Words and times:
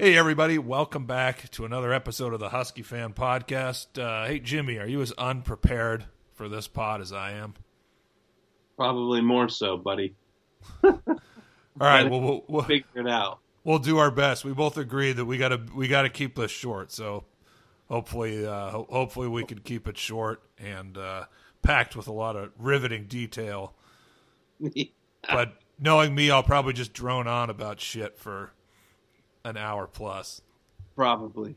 Hey, 0.00 0.16
everybody, 0.16 0.58
welcome 0.58 1.06
back 1.06 1.50
to 1.50 1.64
another 1.64 1.92
episode 1.92 2.32
of 2.32 2.38
the 2.38 2.50
Husky 2.50 2.82
Fan 2.82 3.14
Podcast. 3.14 3.98
Uh, 4.00 4.28
hey, 4.28 4.38
Jimmy, 4.38 4.78
are 4.78 4.86
you 4.86 5.00
as 5.00 5.10
unprepared 5.18 6.04
for 6.34 6.48
this 6.48 6.68
pod 6.68 7.00
as 7.00 7.12
I 7.12 7.32
am? 7.32 7.54
Probably 8.76 9.20
more 9.20 9.48
so, 9.48 9.76
buddy. 9.76 10.14
All 10.84 10.94
right, 11.80 12.08
well, 12.08 12.20
we'll, 12.20 12.44
we'll, 12.46 12.62
Figure 12.62 12.86
it 12.94 13.08
out. 13.08 13.40
we'll 13.64 13.80
do 13.80 13.98
our 13.98 14.12
best. 14.12 14.44
We 14.44 14.52
both 14.52 14.78
agree 14.78 15.10
that 15.10 15.24
we 15.24 15.36
got 15.36 15.48
to 15.48 15.60
we 15.74 15.88
got 15.88 16.02
to 16.02 16.10
keep 16.10 16.36
this 16.36 16.52
short, 16.52 16.92
so 16.92 17.24
hopefully, 17.88 18.46
uh, 18.46 18.70
ho- 18.70 18.86
hopefully 18.88 19.26
we 19.26 19.42
can 19.42 19.58
keep 19.58 19.88
it 19.88 19.98
short 19.98 20.42
and 20.58 20.96
uh, 20.96 21.24
packed 21.62 21.96
with 21.96 22.06
a 22.06 22.12
lot 22.12 22.36
of 22.36 22.52
riveting 22.58 23.06
detail. 23.06 23.74
But 25.28 25.54
knowing 25.80 26.14
me, 26.14 26.30
I'll 26.30 26.44
probably 26.44 26.72
just 26.72 26.92
drone 26.92 27.26
on 27.26 27.50
about 27.50 27.80
shit 27.80 28.16
for 28.16 28.52
an 29.48 29.56
hour 29.56 29.86
plus. 29.86 30.40
Probably. 30.94 31.56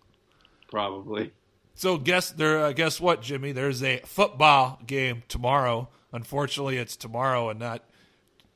Probably. 0.70 1.34
So 1.76 1.98
guess 1.98 2.32
there. 2.32 2.66
Uh, 2.66 2.72
guess 2.74 3.00
what, 3.00 3.22
Jimmy? 3.22 3.52
There's 3.52 3.84
a 3.84 4.02
football 4.06 4.80
game 4.86 5.24
tomorrow. 5.28 5.90
Unfortunately, 6.14 6.78
it's 6.78 6.96
tomorrow 6.96 7.50
and 7.50 7.60
not 7.60 7.84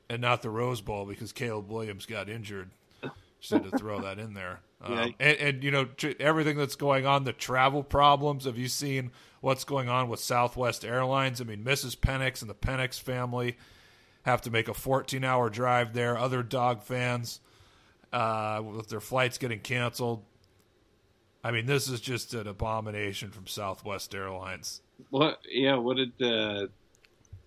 and 0.09 0.21
not 0.21 0.41
the 0.41 0.49
Rose 0.49 0.81
Bowl 0.81 1.05
because 1.05 1.31
Caleb 1.31 1.69
Williams 1.69 2.05
got 2.05 2.29
injured. 2.29 2.69
Just 3.39 3.51
had 3.51 3.71
to 3.71 3.71
throw 3.77 4.01
that 4.01 4.19
in 4.19 4.33
there. 4.33 4.61
Um, 4.81 5.15
and, 5.19 5.37
and 5.37 5.63
you 5.63 5.71
know 5.71 5.85
tr- 5.85 6.11
everything 6.19 6.57
that's 6.57 6.75
going 6.75 7.05
on, 7.05 7.23
the 7.23 7.33
travel 7.33 7.83
problems. 7.83 8.45
Have 8.45 8.57
you 8.57 8.67
seen 8.67 9.11
what's 9.41 9.63
going 9.63 9.89
on 9.89 10.09
with 10.09 10.19
Southwest 10.19 10.85
Airlines? 10.85 11.41
I 11.41 11.45
mean, 11.45 11.63
Mrs. 11.63 11.97
Penix 11.97 12.41
and 12.41 12.49
the 12.49 12.55
Penix 12.55 12.99
family 12.99 13.57
have 14.23 14.41
to 14.41 14.51
make 14.51 14.67
a 14.67 14.73
14-hour 14.73 15.49
drive 15.49 15.93
there. 15.93 16.17
Other 16.17 16.43
dog 16.43 16.83
fans 16.83 17.39
uh, 18.15 18.61
with 18.61 18.87
their 18.87 19.01
flights 19.01 19.37
getting 19.37 19.59
canceled. 19.59 20.23
I 21.43 21.51
mean, 21.51 21.65
this 21.65 21.89
is 21.89 21.99
just 21.99 22.33
an 22.33 22.47
abomination 22.47 23.29
from 23.29 23.45
Southwest 23.45 24.15
Airlines. 24.15 24.81
What? 25.09 25.39
Yeah. 25.47 25.75
What 25.75 25.97
did 25.97 26.21
uh, 26.21 26.67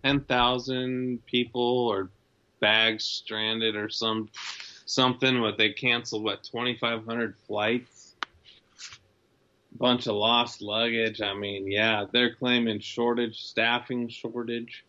ten 0.05 0.20
thousand 0.20 1.24
people 1.27 1.89
or 1.89 2.11
bags 2.61 3.05
stranded 3.05 3.74
or 3.74 3.89
some 3.89 4.28
something? 4.84 5.41
What 5.41 5.56
they 5.56 5.72
canceled? 5.72 6.22
What 6.22 6.44
twenty 6.44 6.77
five 6.77 7.05
hundred 7.06 7.34
flights? 7.46 8.14
Bunch 9.72 10.06
of 10.06 10.16
lost 10.16 10.61
luggage. 10.61 11.20
I 11.22 11.34
mean, 11.34 11.70
yeah, 11.70 12.05
they're 12.12 12.34
claiming 12.34 12.80
shortage, 12.80 13.41
staffing 13.42 14.08
shortage. 14.08 14.84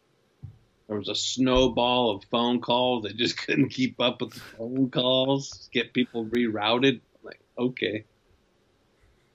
There 0.90 0.98
was 0.98 1.08
a 1.08 1.16
snowball 1.16 2.10
of 2.16 2.24
phone 2.26 2.60
calls. 2.62 3.04
They 3.04 3.14
just 3.14 3.38
couldn't 3.46 3.70
keep 3.70 4.02
up 4.02 4.22
with 4.22 4.34
the 4.34 4.40
phone 4.40 4.90
calls. 4.90 5.70
Get 5.72 5.94
people 5.94 6.26
rerouted. 6.26 7.00
Like, 7.24 7.40
okay, 7.58 8.06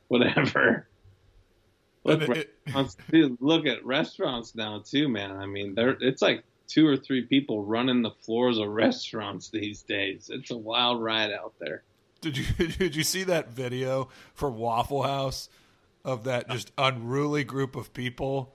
whatever. 0.09 0.89
Look, 2.05 2.21
And 2.23 2.37
it- 2.37 2.97
dude, 3.11 3.39
look 3.41 3.67
at 3.67 3.85
restaurants 3.87 4.55
now 4.55 4.83
too, 4.85 5.09
man. 5.09 5.31
I 5.33 5.47
mean, 5.47 5.75
there 5.75 5.97
it's 6.01 6.21
like 6.21 6.45
two 6.67 6.87
or 6.87 6.97
three 6.97 7.23
people 7.23 7.63
running 7.65 8.03
the 8.03 8.11
floors 8.11 8.59
of 8.59 8.69
restaurants 8.85 9.49
these 9.51 9.83
days. 9.83 10.31
It's 10.33 10.51
a 10.51 10.57
wild 10.59 11.03
ride 11.03 11.31
out 11.33 11.55
there. 11.61 11.83
Did 12.21 12.37
you 12.37 12.45
did 12.67 12.97
you 12.97 13.05
see 13.05 13.23
that 13.25 13.51
video 13.51 14.09
from 14.35 14.57
Waffle 14.57 15.03
House 15.05 15.49
of 16.05 16.25
that 16.25 16.51
just 16.51 16.73
unruly 16.77 17.45
group 17.45 17.77
of 17.77 17.95
people 17.95 18.55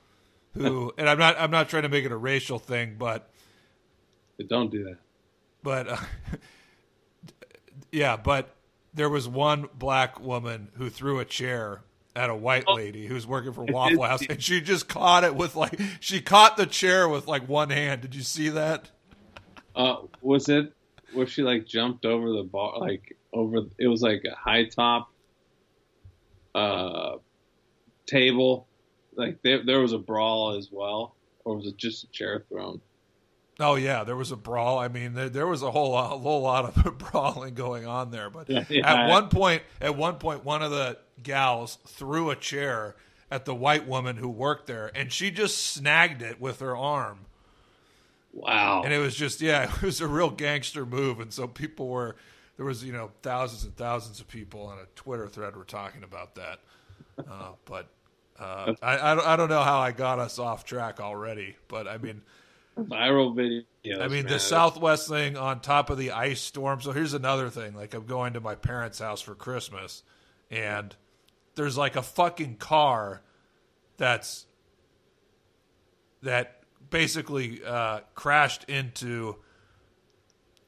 who? 0.53 0.93
And 0.97 1.09
I'm 1.09 1.19
not 1.19 1.35
I'm 1.39 1.51
not 1.51 1.69
trying 1.69 1.83
to 1.83 1.89
make 1.89 2.05
it 2.05 2.11
a 2.11 2.17
racial 2.17 2.59
thing, 2.59 2.95
but 2.97 3.29
But 4.37 4.47
don't 4.47 4.71
do 4.71 4.83
that. 4.85 4.97
but 5.63 5.87
uh, 5.89 5.97
yeah, 7.91 8.17
but 8.17 8.55
there 8.93 9.09
was 9.09 9.27
one 9.27 9.67
black 9.77 10.19
woman 10.19 10.69
who 10.75 10.89
threw 10.89 11.19
a 11.19 11.25
chair 11.25 11.81
at 12.15 12.29
a 12.29 12.35
white 12.35 12.67
lady 12.67 13.05
who's 13.07 13.25
working 13.25 13.53
for 13.53 13.63
Waffle 13.63 14.03
House, 14.03 14.21
and 14.27 14.41
she 14.41 14.61
just 14.61 14.89
caught 14.89 15.23
it 15.23 15.35
with 15.35 15.55
like 15.55 15.79
she 15.99 16.21
caught 16.21 16.57
the 16.57 16.65
chair 16.65 17.07
with 17.07 17.27
like 17.27 17.47
one 17.47 17.69
hand. 17.69 18.01
Did 18.01 18.15
you 18.15 18.23
see 18.23 18.49
that? 18.49 18.89
Uh, 19.75 19.97
was 20.21 20.49
it? 20.49 20.73
Was 21.13 21.29
she 21.29 21.43
like 21.43 21.65
jumped 21.65 22.05
over 22.05 22.31
the 22.31 22.43
bar? 22.43 22.79
Like 22.79 23.15
over? 23.31 23.59
It 23.77 23.87
was 23.87 24.01
like 24.01 24.23
a 24.25 24.35
high 24.35 24.65
top 24.65 25.11
uh, 26.55 27.17
table. 28.05 28.67
Like 29.19 29.41
there, 29.41 29.63
there 29.65 29.81
was 29.81 29.91
a 29.91 29.97
brawl 29.97 30.55
as 30.57 30.69
well, 30.71 31.15
or 31.43 31.57
was 31.57 31.67
it 31.67 31.75
just 31.75 32.05
a 32.05 32.07
chair 32.07 32.45
thrown? 32.47 32.79
Oh 33.59 33.75
yeah, 33.75 34.05
there 34.05 34.15
was 34.15 34.31
a 34.31 34.37
brawl. 34.37 34.79
I 34.79 34.87
mean, 34.87 35.13
there, 35.13 35.27
there 35.27 35.47
was 35.47 35.61
a 35.61 35.69
whole 35.69 35.91
lot, 35.91 36.13
a 36.13 36.17
whole 36.17 36.41
lot 36.41 36.65
of 36.65 36.97
brawling 37.11 37.53
going 37.53 37.85
on 37.85 38.11
there. 38.11 38.29
But 38.29 38.49
Yeah, 38.49 38.63
yeah. 38.69 38.89
at 38.89 39.09
one 39.09 39.27
point, 39.27 39.63
at 39.81 39.97
one 39.97 40.15
point, 40.15 40.45
one 40.45 40.61
of 40.61 40.71
the 40.71 40.97
gals 41.21 41.77
threw 41.85 42.29
a 42.29 42.35
chair 42.37 42.95
at 43.29 43.43
the 43.43 43.53
white 43.53 43.85
woman 43.85 44.15
who 44.15 44.29
worked 44.29 44.67
there, 44.67 44.89
and 44.95 45.11
she 45.11 45.31
just 45.31 45.57
snagged 45.65 46.21
it 46.21 46.39
with 46.39 46.61
her 46.61 46.77
arm. 46.77 47.25
Wow. 48.31 48.83
And 48.83 48.93
it 48.93 48.99
was 48.99 49.15
just 49.15 49.41
yeah, 49.41 49.63
it 49.75 49.81
was 49.81 49.99
a 49.99 50.07
real 50.07 50.29
gangster 50.29 50.85
move. 50.85 51.19
And 51.19 51.33
so 51.33 51.45
people 51.45 51.89
were 51.89 52.15
there 52.55 52.65
was 52.65 52.85
you 52.85 52.93
know 52.93 53.11
thousands 53.21 53.65
and 53.65 53.75
thousands 53.75 54.21
of 54.21 54.29
people 54.29 54.61
on 54.67 54.77
a 54.77 54.85
Twitter 54.95 55.27
thread 55.27 55.57
were 55.57 55.65
talking 55.65 56.03
about 56.03 56.35
that. 56.35 56.59
Uh, 57.17 57.49
but 57.65 57.89
uh, 58.39 58.73
I, 58.81 59.11
I 59.11 59.15
don't- 59.15 59.27
I 59.27 59.35
don't 59.35 59.49
know 59.49 59.61
how 59.63 59.79
I 59.79 59.91
got 59.91 60.19
us 60.19 60.39
off 60.39 60.63
track 60.65 60.99
already. 60.99 61.55
But 61.67 61.87
I 61.87 61.97
mean. 61.97 62.21
Viral 62.77 63.35
videos. 63.35 63.99
I 64.01 64.07
mean, 64.07 64.23
man. 64.23 64.31
the 64.33 64.39
Southwest 64.39 65.09
thing 65.09 65.35
on 65.35 65.59
top 65.59 65.89
of 65.89 65.97
the 65.97 66.11
ice 66.11 66.39
storm. 66.39 66.79
So 66.81 66.91
here's 66.93 67.13
another 67.13 67.49
thing. 67.49 67.73
Like, 67.75 67.93
I'm 67.93 68.05
going 68.05 68.33
to 68.33 68.39
my 68.39 68.55
parents' 68.55 68.99
house 68.99 69.19
for 69.19 69.35
Christmas, 69.35 70.03
and 70.49 70.95
there's 71.55 71.77
like 71.77 71.97
a 71.97 72.01
fucking 72.01 72.55
car 72.55 73.21
that's 73.97 74.45
that 76.21 76.61
basically 76.89 77.61
uh, 77.65 78.01
crashed 78.15 78.63
into 78.65 79.35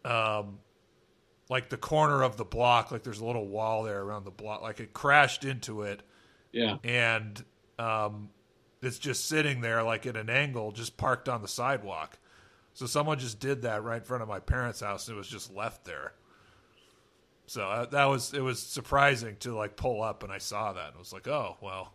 um 0.04 0.60
like 1.50 1.70
the 1.70 1.78
corner 1.78 2.24
of 2.24 2.38
the 2.38 2.46
block. 2.46 2.92
Like, 2.92 3.04
there's 3.04 3.20
a 3.20 3.26
little 3.26 3.48
wall 3.48 3.84
there 3.84 4.02
around 4.02 4.24
the 4.24 4.32
block. 4.32 4.62
Like, 4.62 4.80
it 4.80 4.94
crashed 4.94 5.44
into 5.44 5.82
it, 5.82 6.02
Yeah. 6.54 6.78
and 6.84 7.44
um, 7.82 8.30
it's 8.82 9.00
just 9.00 9.28
sitting 9.28 9.62
there 9.62 9.84
like 9.84 10.06
at 10.06 10.16
an 10.16 10.30
angle, 10.30 10.72
just 10.72 10.98
parked 10.98 11.28
on 11.28 11.42
the 11.42 11.48
sidewalk. 11.48 12.18
So 12.74 12.86
someone 12.86 13.20
just 13.20 13.40
did 13.40 13.64
that 13.64 13.84
right 13.84 13.98
in 13.98 14.04
front 14.04 14.24
of 14.24 14.30
my 14.30 14.40
parents' 14.40 14.80
house, 14.80 15.08
and 15.08 15.16
it 15.16 15.18
was 15.18 15.28
just 15.28 15.54
left 15.54 15.84
there. 15.84 16.14
So 17.48 17.64
uh, 17.64 17.86
that 17.88 18.06
was 18.06 18.34
it 18.34 18.42
was 18.42 18.62
surprising 18.62 19.36
to 19.42 19.56
like 19.56 19.76
pull 19.76 20.02
up, 20.02 20.24
and 20.24 20.32
I 20.32 20.38
saw 20.38 20.74
that, 20.74 20.88
and 20.88 20.96
I 20.96 21.00
was 21.00 21.12
like, 21.12 21.28
oh 21.28 21.58
well, 21.62 21.94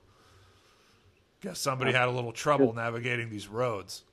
guess 1.41 1.59
somebody 1.59 1.93
had 1.93 2.09
a 2.09 2.13
little 2.13 2.33
trouble 2.33 2.75
navigating 2.75 3.31
these 3.31 3.49
roads. 3.49 4.05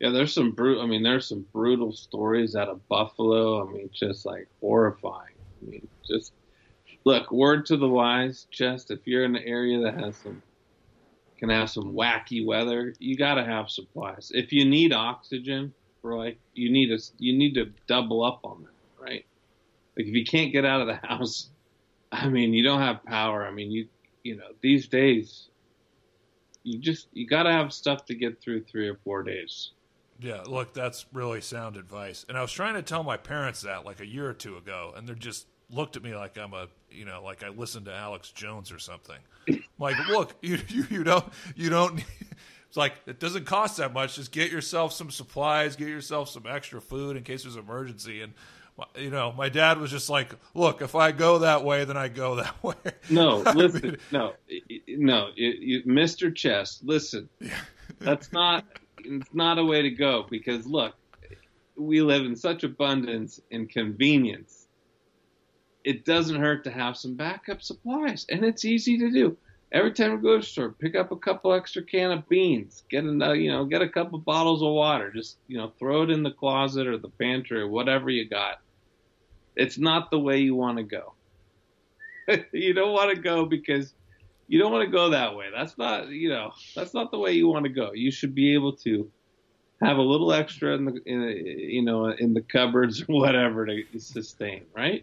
Yeah, 0.00 0.10
there's 0.10 0.32
some 0.32 0.52
brutal. 0.52 0.82
I 0.82 0.86
mean, 0.86 1.02
there's 1.02 1.26
some 1.26 1.44
brutal 1.52 1.92
stories 1.92 2.56
out 2.56 2.68
of 2.68 2.86
Buffalo. 2.88 3.66
I 3.66 3.72
mean, 3.72 3.90
just 3.92 4.24
like 4.24 4.48
horrifying. 4.60 5.34
I 5.62 5.70
mean, 5.70 5.88
just 6.06 6.32
look. 7.04 7.30
Word 7.30 7.66
to 7.66 7.76
the 7.76 7.88
wise, 7.88 8.46
just 8.50 8.90
if 8.90 9.06
you're 9.06 9.24
in 9.24 9.36
an 9.36 9.42
area 9.44 9.80
that 9.80 10.00
has 10.00 10.16
some 10.16 10.42
can 11.46 11.54
have 11.54 11.70
some 11.70 11.92
wacky 11.92 12.44
weather, 12.44 12.94
you 12.98 13.16
got 13.16 13.34
to 13.34 13.44
have 13.44 13.68
supplies. 13.68 14.30
If 14.34 14.52
you 14.52 14.64
need 14.64 14.92
oxygen, 14.92 15.72
like 16.02 16.38
you 16.52 16.70
need 16.70 16.90
a 16.92 16.98
you 17.18 17.36
need 17.36 17.54
to 17.54 17.70
double 17.86 18.24
up 18.24 18.40
on 18.44 18.62
that, 18.62 19.02
right? 19.02 19.24
Like 19.96 20.06
if 20.06 20.14
you 20.14 20.24
can't 20.24 20.52
get 20.52 20.64
out 20.64 20.80
of 20.80 20.86
the 20.86 20.94
house, 21.06 21.48
I 22.12 22.28
mean, 22.28 22.52
you 22.52 22.62
don't 22.62 22.80
have 22.80 23.04
power. 23.04 23.46
I 23.46 23.50
mean, 23.50 23.70
you 23.70 23.88
you 24.22 24.36
know 24.36 24.48
these 24.60 24.88
days, 24.88 25.48
you 26.62 26.78
just 26.78 27.08
you 27.12 27.26
got 27.26 27.44
to 27.44 27.50
have 27.50 27.72
stuff 27.72 28.04
to 28.06 28.14
get 28.14 28.40
through 28.40 28.64
three 28.64 28.88
or 28.88 28.96
four 29.04 29.22
days. 29.22 29.70
Yeah, 30.20 30.42
look, 30.46 30.74
that's 30.74 31.06
really 31.12 31.40
sound 31.40 31.76
advice. 31.76 32.24
And 32.28 32.38
I 32.38 32.42
was 32.42 32.52
trying 32.52 32.74
to 32.74 32.82
tell 32.82 33.02
my 33.02 33.16
parents 33.16 33.62
that 33.62 33.84
like 33.84 34.00
a 34.00 34.06
year 34.06 34.28
or 34.28 34.34
two 34.34 34.56
ago, 34.56 34.92
and 34.96 35.08
they're 35.08 35.14
just 35.14 35.46
looked 35.70 35.96
at 35.96 36.02
me 36.02 36.14
like 36.14 36.38
I'm 36.38 36.52
a, 36.52 36.68
you 36.94 37.04
know, 37.04 37.22
like 37.22 37.42
I 37.42 37.48
listened 37.48 37.86
to 37.86 37.94
Alex 37.94 38.30
Jones 38.30 38.72
or 38.72 38.78
something. 38.78 39.18
like, 39.78 39.96
look, 40.08 40.34
you, 40.42 40.58
you 40.68 40.86
you 40.90 41.04
don't 41.04 41.26
you 41.56 41.70
don't. 41.70 42.02
It's 42.66 42.76
like 42.76 42.94
it 43.06 43.20
doesn't 43.20 43.44
cost 43.44 43.76
that 43.76 43.92
much. 43.92 44.16
Just 44.16 44.32
get 44.32 44.50
yourself 44.50 44.92
some 44.92 45.08
supplies, 45.08 45.76
get 45.76 45.86
yourself 45.86 46.28
some 46.28 46.42
extra 46.44 46.80
food 46.80 47.16
in 47.16 47.22
case 47.22 47.44
there's 47.44 47.54
an 47.54 47.62
emergency. 47.62 48.20
And 48.20 48.32
you 48.98 49.10
know, 49.10 49.30
my 49.30 49.48
dad 49.48 49.78
was 49.78 49.92
just 49.92 50.10
like, 50.10 50.34
"Look, 50.54 50.82
if 50.82 50.96
I 50.96 51.12
go 51.12 51.38
that 51.38 51.64
way, 51.64 51.84
then 51.84 51.96
I 51.96 52.08
go 52.08 52.34
that 52.42 52.60
way." 52.64 52.74
No, 53.08 53.44
listen, 53.54 53.80
mean, 53.80 53.96
no, 54.10 54.32
no, 54.88 55.28
you, 55.36 55.54
you, 55.56 55.82
Mr. 55.84 56.34
Chess, 56.34 56.80
listen. 56.82 57.28
That's 58.00 58.32
not 58.32 58.64
it's 59.04 59.32
not 59.32 59.58
a 59.58 59.64
way 59.64 59.82
to 59.82 59.90
go 59.90 60.26
because 60.28 60.66
look, 60.66 60.94
we 61.76 62.02
live 62.02 62.24
in 62.24 62.36
such 62.36 62.64
abundance 62.64 63.40
and 63.50 63.68
convenience. 63.68 64.63
It 65.84 66.04
doesn't 66.04 66.40
hurt 66.40 66.64
to 66.64 66.70
have 66.70 66.96
some 66.96 67.14
backup 67.14 67.62
supplies, 67.62 68.24
and 68.30 68.44
it's 68.44 68.64
easy 68.64 68.98
to 68.98 69.10
do. 69.10 69.36
Every 69.70 69.92
time 69.92 70.12
we 70.12 70.22
go 70.22 70.34
to 70.34 70.40
the 70.40 70.46
store, 70.46 70.70
pick 70.70 70.94
up 70.94 71.10
a 71.12 71.16
couple 71.16 71.52
extra 71.52 71.82
can 71.82 72.12
of 72.12 72.28
beans, 72.28 72.84
get 72.90 73.04
a 73.04 73.08
uh, 73.08 73.32
you 73.32 73.50
know, 73.50 73.64
get 73.64 73.82
a 73.82 73.88
couple 73.88 74.18
bottles 74.18 74.62
of 74.62 74.72
water, 74.72 75.10
just 75.10 75.36
you 75.48 75.58
know, 75.58 75.72
throw 75.78 76.02
it 76.02 76.10
in 76.10 76.22
the 76.22 76.30
closet 76.30 76.86
or 76.86 76.96
the 76.96 77.08
pantry 77.08 77.60
or 77.60 77.68
whatever 77.68 78.08
you 78.08 78.28
got. 78.28 78.60
It's 79.56 79.78
not 79.78 80.10
the 80.10 80.18
way 80.18 80.38
you 80.38 80.54
want 80.54 80.78
to 80.78 80.84
go. 80.84 81.14
you 82.52 82.72
don't 82.72 82.92
want 82.92 83.14
to 83.14 83.20
go 83.20 83.44
because 83.44 83.92
you 84.46 84.58
don't 84.58 84.72
want 84.72 84.84
to 84.84 84.90
go 84.90 85.10
that 85.10 85.34
way. 85.36 85.46
That's 85.54 85.76
not, 85.76 86.08
you 86.08 86.28
know, 86.28 86.52
that's 86.74 86.94
not 86.94 87.10
the 87.10 87.18
way 87.18 87.32
you 87.32 87.48
want 87.48 87.64
to 87.64 87.70
go. 87.70 87.92
You 87.92 88.10
should 88.10 88.34
be 88.34 88.54
able 88.54 88.76
to 88.78 89.10
have 89.82 89.96
a 89.96 90.02
little 90.02 90.32
extra 90.32 90.74
in 90.74 90.84
the, 90.84 91.00
in, 91.04 91.20
you 91.22 91.82
know, 91.82 92.06
in 92.06 92.34
the 92.34 92.42
cupboards 92.42 93.02
or 93.08 93.20
whatever 93.20 93.66
to 93.66 93.84
sustain, 93.98 94.64
right? 94.74 95.02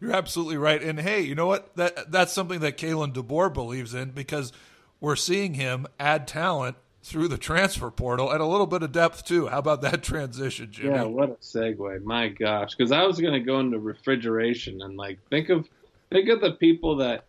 You're 0.00 0.12
absolutely 0.12 0.56
right. 0.56 0.82
And 0.82 1.00
hey, 1.00 1.20
you 1.20 1.34
know 1.34 1.46
what? 1.46 1.74
That 1.76 2.10
that's 2.10 2.32
something 2.32 2.60
that 2.60 2.76
Kalen 2.76 3.12
DeBoer 3.12 3.52
believes 3.52 3.94
in 3.94 4.10
because 4.10 4.52
we're 5.00 5.16
seeing 5.16 5.54
him 5.54 5.86
add 5.98 6.26
talent 6.26 6.76
through 7.02 7.28
the 7.28 7.38
transfer 7.38 7.88
portal 7.90 8.32
and 8.32 8.40
a 8.40 8.46
little 8.46 8.66
bit 8.66 8.82
of 8.82 8.90
depth 8.90 9.24
too. 9.24 9.46
How 9.46 9.58
about 9.58 9.80
that 9.82 10.02
transition, 10.02 10.72
Jimmy? 10.72 10.94
Yeah, 10.94 11.04
what 11.04 11.30
a 11.30 11.34
segue! 11.34 12.02
My 12.02 12.28
gosh, 12.28 12.74
because 12.74 12.90
I 12.90 13.04
was 13.04 13.20
going 13.20 13.34
to 13.34 13.40
go 13.40 13.60
into 13.60 13.78
refrigeration 13.78 14.82
and 14.82 14.96
like 14.96 15.18
think 15.30 15.48
of 15.48 15.68
think 16.10 16.28
of 16.28 16.40
the 16.40 16.52
people 16.52 16.96
that 16.96 17.24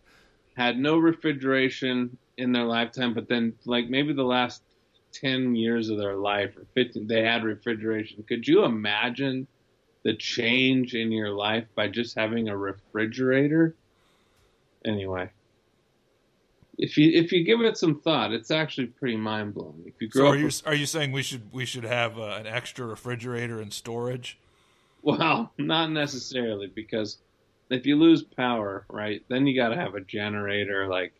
had 0.56 0.78
no 0.78 0.98
refrigeration 0.98 2.16
in 2.36 2.52
their 2.52 2.64
lifetime, 2.64 3.14
but 3.14 3.28
then 3.28 3.54
like 3.64 3.88
maybe 3.88 4.12
the 4.12 4.24
last 4.24 4.62
ten 5.12 5.54
years 5.54 5.88
of 5.88 5.98
their 5.98 6.16
life 6.16 6.56
or 6.56 6.64
fifteen, 6.74 7.06
they 7.06 7.22
had 7.22 7.44
refrigeration. 7.44 8.24
Could 8.28 8.48
you 8.48 8.64
imagine 8.64 9.46
the 10.02 10.14
change 10.14 10.94
in 10.94 11.12
your 11.12 11.30
life 11.30 11.66
by 11.74 11.88
just 11.88 12.16
having 12.16 12.48
a 12.48 12.56
refrigerator? 12.56 13.74
Anyway, 14.84 15.30
if 16.76 16.96
you 16.96 17.10
if 17.12 17.32
you 17.32 17.44
give 17.44 17.60
it 17.60 17.76
some 17.76 18.00
thought, 18.00 18.32
it's 18.32 18.50
actually 18.50 18.86
pretty 18.86 19.16
mind 19.16 19.54
blowing. 19.54 19.82
If 19.86 20.00
you 20.00 20.08
grow 20.08 20.22
so 20.22 20.28
up, 20.28 20.34
are 20.34 20.38
you 20.38 20.44
with, 20.46 20.62
are 20.66 20.74
you 20.74 20.86
saying 20.86 21.12
we 21.12 21.22
should 21.22 21.52
we 21.52 21.64
should 21.64 21.84
have 21.84 22.18
uh, 22.18 22.36
an 22.38 22.46
extra 22.46 22.86
refrigerator 22.86 23.60
and 23.60 23.72
storage? 23.72 24.38
well, 25.02 25.52
not 25.58 25.90
necessarily 25.90 26.66
because 26.66 27.18
if 27.70 27.86
you 27.86 27.96
lose 27.96 28.22
power, 28.22 28.84
right, 28.90 29.22
then 29.28 29.46
you 29.46 29.58
got 29.58 29.70
to 29.70 29.76
have 29.76 29.94
a 29.94 30.00
generator. 30.00 30.88
Like, 30.88 31.12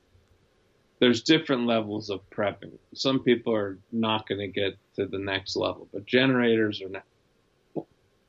there's 1.00 1.22
different 1.22 1.66
levels 1.66 2.10
of 2.10 2.20
prepping. 2.30 2.78
Some 2.94 3.20
people 3.20 3.54
are 3.54 3.78
not 3.92 4.28
going 4.28 4.40
to 4.40 4.48
get 4.48 4.76
to 4.96 5.06
the 5.06 5.18
next 5.18 5.56
level, 5.56 5.88
but 5.92 6.06
generators 6.06 6.82
are 6.82 6.88
not. 6.88 7.04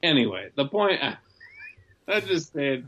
Anyway, 0.01 0.49
the 0.55 0.65
point. 0.65 1.01
I 2.07 2.21
just 2.21 2.53
said, 2.53 2.87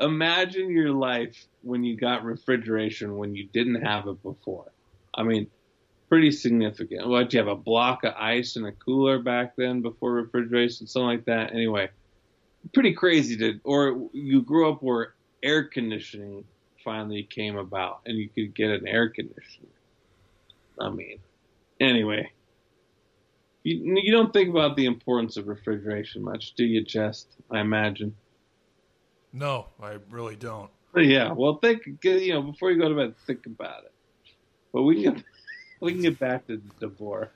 imagine 0.00 0.70
your 0.70 0.90
life 0.90 1.46
when 1.62 1.84
you 1.84 1.96
got 1.96 2.24
refrigeration 2.24 3.16
when 3.16 3.36
you 3.36 3.46
didn't 3.52 3.82
have 3.82 4.08
it 4.08 4.20
before. 4.24 4.72
I 5.14 5.22
mean, 5.22 5.46
pretty 6.08 6.32
significant. 6.32 7.06
What 7.06 7.32
you 7.32 7.38
have 7.38 7.48
a 7.48 7.54
block 7.54 8.02
of 8.02 8.14
ice 8.16 8.56
and 8.56 8.66
a 8.66 8.72
cooler 8.72 9.20
back 9.20 9.54
then 9.56 9.82
before 9.82 10.12
refrigeration, 10.12 10.88
something 10.88 11.06
like 11.06 11.24
that. 11.26 11.52
Anyway, 11.52 11.90
pretty 12.74 12.92
crazy 12.92 13.36
to. 13.36 13.60
Or 13.62 14.08
you 14.12 14.42
grew 14.42 14.68
up 14.70 14.82
where 14.82 15.14
air 15.42 15.64
conditioning 15.64 16.44
finally 16.84 17.22
came 17.22 17.56
about 17.56 18.00
and 18.06 18.16
you 18.16 18.28
could 18.28 18.54
get 18.54 18.70
an 18.70 18.86
air 18.86 19.08
conditioner. 19.10 19.68
I 20.80 20.90
mean, 20.90 21.18
anyway. 21.80 22.30
You, 23.66 24.00
you 24.00 24.12
don't 24.12 24.32
think 24.32 24.48
about 24.48 24.76
the 24.76 24.86
importance 24.86 25.36
of 25.36 25.48
refrigeration 25.48 26.22
much, 26.22 26.54
do 26.54 26.64
you, 26.64 26.84
Just? 26.84 27.26
I 27.50 27.58
imagine. 27.58 28.14
No, 29.32 29.66
I 29.82 29.98
really 30.08 30.36
don't. 30.36 30.70
Yeah, 30.94 31.32
well, 31.32 31.56
think 31.56 31.82
you 32.04 32.32
know 32.32 32.42
before 32.42 32.70
you 32.70 32.78
go 32.80 32.88
to 32.88 32.94
bed, 32.94 33.14
think 33.26 33.44
about 33.44 33.82
it. 33.82 33.92
But 34.72 34.82
we 34.82 35.02
can 35.02 35.24
we 35.80 35.92
can 35.92 36.00
get 36.00 36.16
back 36.16 36.46
to 36.46 36.62
the 36.78 36.86
DeBoer. 36.86 37.30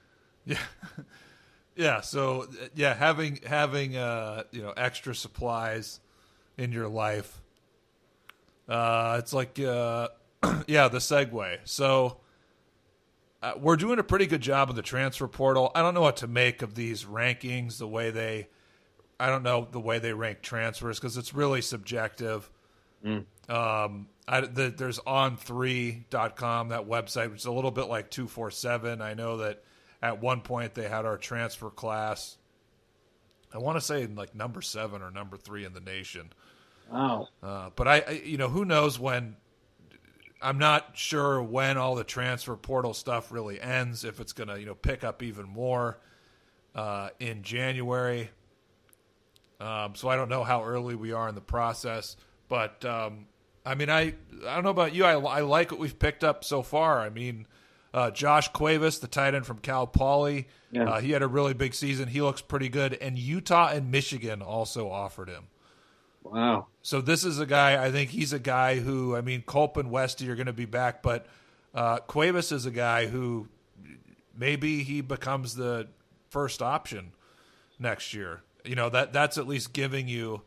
Yeah, 0.45 0.59
yeah. 1.75 2.01
So 2.01 2.47
yeah, 2.77 2.95
having 2.95 3.41
having 3.45 3.97
uh, 3.97 4.45
you 4.53 4.63
know 4.63 4.73
extra 4.77 5.17
supplies 5.17 5.99
in 6.57 6.71
your 6.71 6.87
life, 6.87 7.43
uh, 8.69 9.17
it's 9.19 9.33
like 9.33 9.59
uh, 9.59 10.09
yeah, 10.69 10.87
the 10.87 10.99
segue. 10.99 11.59
So 11.65 12.19
uh, 13.43 13.53
we're 13.59 13.77
doing 13.77 13.99
a 13.99 14.05
pretty 14.05 14.27
good 14.27 14.41
job 14.43 14.71
of 14.71 14.77
the 14.77 14.83
transfer 14.83 15.27
portal. 15.27 15.73
I 15.75 15.83
don't 15.83 15.95
know 15.95 16.03
what 16.03 16.19
to 16.19 16.27
make 16.27 16.63
of 16.63 16.75
these 16.75 17.05
rankings, 17.05 17.79
the 17.79 17.89
way 17.89 18.11
they 18.11 18.49
I 19.21 19.29
don't 19.29 19.43
know 19.43 19.69
the 19.71 19.81
way 19.81 19.99
they 19.99 20.15
rank 20.15 20.41
transfers 20.41 20.99
because 20.99 21.19
it's 21.19 21.35
really 21.35 21.61
subjective. 21.61 22.51
Mm. 23.05 23.25
Um, 23.51 24.09
I, 24.27 24.41
the, 24.41 24.73
there's 24.75 24.99
on3.com, 25.01 26.69
that 26.69 26.89
website, 26.89 27.31
which 27.31 27.41
is 27.41 27.47
a 27.47 27.53
little 27.53 27.71
bit 27.71 27.89
like 27.89 28.11
247. 28.11 29.03
I 29.03 29.13
know 29.13 29.39
that 29.39 29.63
at 30.01 30.23
one 30.23 30.41
point 30.41 30.75
they 30.75 30.89
had 30.89 31.05
our 31.05 31.19
transfer 31.19 31.69
class. 31.69 32.39
I 33.53 33.59
want 33.59 33.77
to 33.77 33.81
say 33.83 34.07
like 34.07 34.35
number 34.35 34.63
seven 34.63 35.03
or 35.03 35.11
number 35.11 35.37
three 35.37 35.67
in 35.67 35.75
the 35.75 35.81
nation. 35.81 36.33
Wow. 36.91 37.29
Uh, 37.43 37.71
but 37.77 37.89
I, 37.89 38.01
I, 38.01 38.11
you 38.25 38.39
know, 38.39 38.49
who 38.49 38.65
knows 38.65 38.99
when. 38.99 39.37
I'm 40.43 40.59
not 40.59 40.97
sure 40.97 41.43
when 41.43 41.77
all 41.77 41.95
the 41.95 42.05
transfer 42.05 42.57
portal 42.57 42.95
stuff 42.95 43.31
really 43.31 43.61
ends. 43.61 44.05
If 44.05 44.21
it's 44.21 44.33
going 44.33 44.49
to, 44.49 44.59
you 44.59 44.67
know, 44.67 44.75
pick 44.75 45.05
up 45.05 45.23
even 45.23 45.47
more 45.47 45.99
uh, 46.75 47.11
in 47.19 47.43
January. 47.43 48.31
Um, 49.61 49.95
so 49.95 50.09
I 50.09 50.17
don't 50.17 50.29
know 50.31 50.43
how 50.45 50.65
early 50.65 50.95
we 50.95 51.13
are 51.13 51.29
in 51.29 51.35
the 51.35 51.41
process, 51.43 52.17
but 52.49 52.83
um, 52.87 53.27
I 53.67 53.75
mean, 53.75 53.91
I 53.91 54.15
I 54.47 54.55
don't 54.55 54.65
know 54.65 54.71
about 54.71 54.95
you. 54.95 55.05
I, 55.05 55.13
I 55.21 55.41
like 55.43 55.71
what 55.71 55.79
we've 55.81 55.99
picked 55.99 56.25
up 56.25 56.45
so 56.45 56.63
far. 56.63 57.01
I 57.01 57.11
mean, 57.11 57.47
uh, 57.93 58.11
Josh 58.11 58.49
Cuevas, 58.49 59.01
the 59.01 59.07
tight 59.09 59.35
end 59.35 59.45
from 59.45 59.59
Cal 59.59 59.87
Poly, 59.87 60.49
Yeah. 60.71 60.89
uh, 60.89 61.01
he 61.01 61.11
had 61.11 61.21
a 61.23 61.27
really 61.29 61.53
big 61.53 61.75
season. 61.75 62.09
He 62.09 62.23
looks 62.23 62.41
pretty 62.41 62.71
good, 62.71 62.95
and 62.95 63.19
Utah 63.19 63.69
and 63.69 63.91
Michigan 63.91 64.41
also 64.41 64.89
offered 64.91 65.29
him. 65.29 65.45
Wow. 66.23 66.67
So 66.83 67.01
this 67.01 67.25
is 67.25 67.39
a 67.39 67.47
guy. 67.47 67.83
I 67.83 67.91
think 67.91 68.11
he's 68.11 68.33
a 68.33 68.39
guy 68.39 68.79
who. 68.79 69.17
I 69.17 69.21
mean, 69.21 69.43
Culp 69.47 69.77
and 69.77 69.91
Westy 69.91 70.29
are 70.31 70.35
going 70.35 70.47
to 70.47 70.53
be 70.53 70.67
back, 70.67 71.03
but 71.03 71.27
uh, 71.75 71.99
Cuevas 71.99 72.53
is 72.53 72.67
a 72.67 72.71
guy 72.71 73.07
who 73.07 73.49
maybe 74.37 74.83
he 74.83 75.01
becomes 75.01 75.55
the 75.55 75.89
first 76.31 76.63
option 76.63 77.13
next 77.79 78.15
year. 78.15 78.43
You 78.65 78.75
know 78.75 78.91
that 78.91 79.13
that's 79.13 79.39
at 79.39 79.47
least 79.47 79.73
giving 79.73 80.09
you 80.09 80.43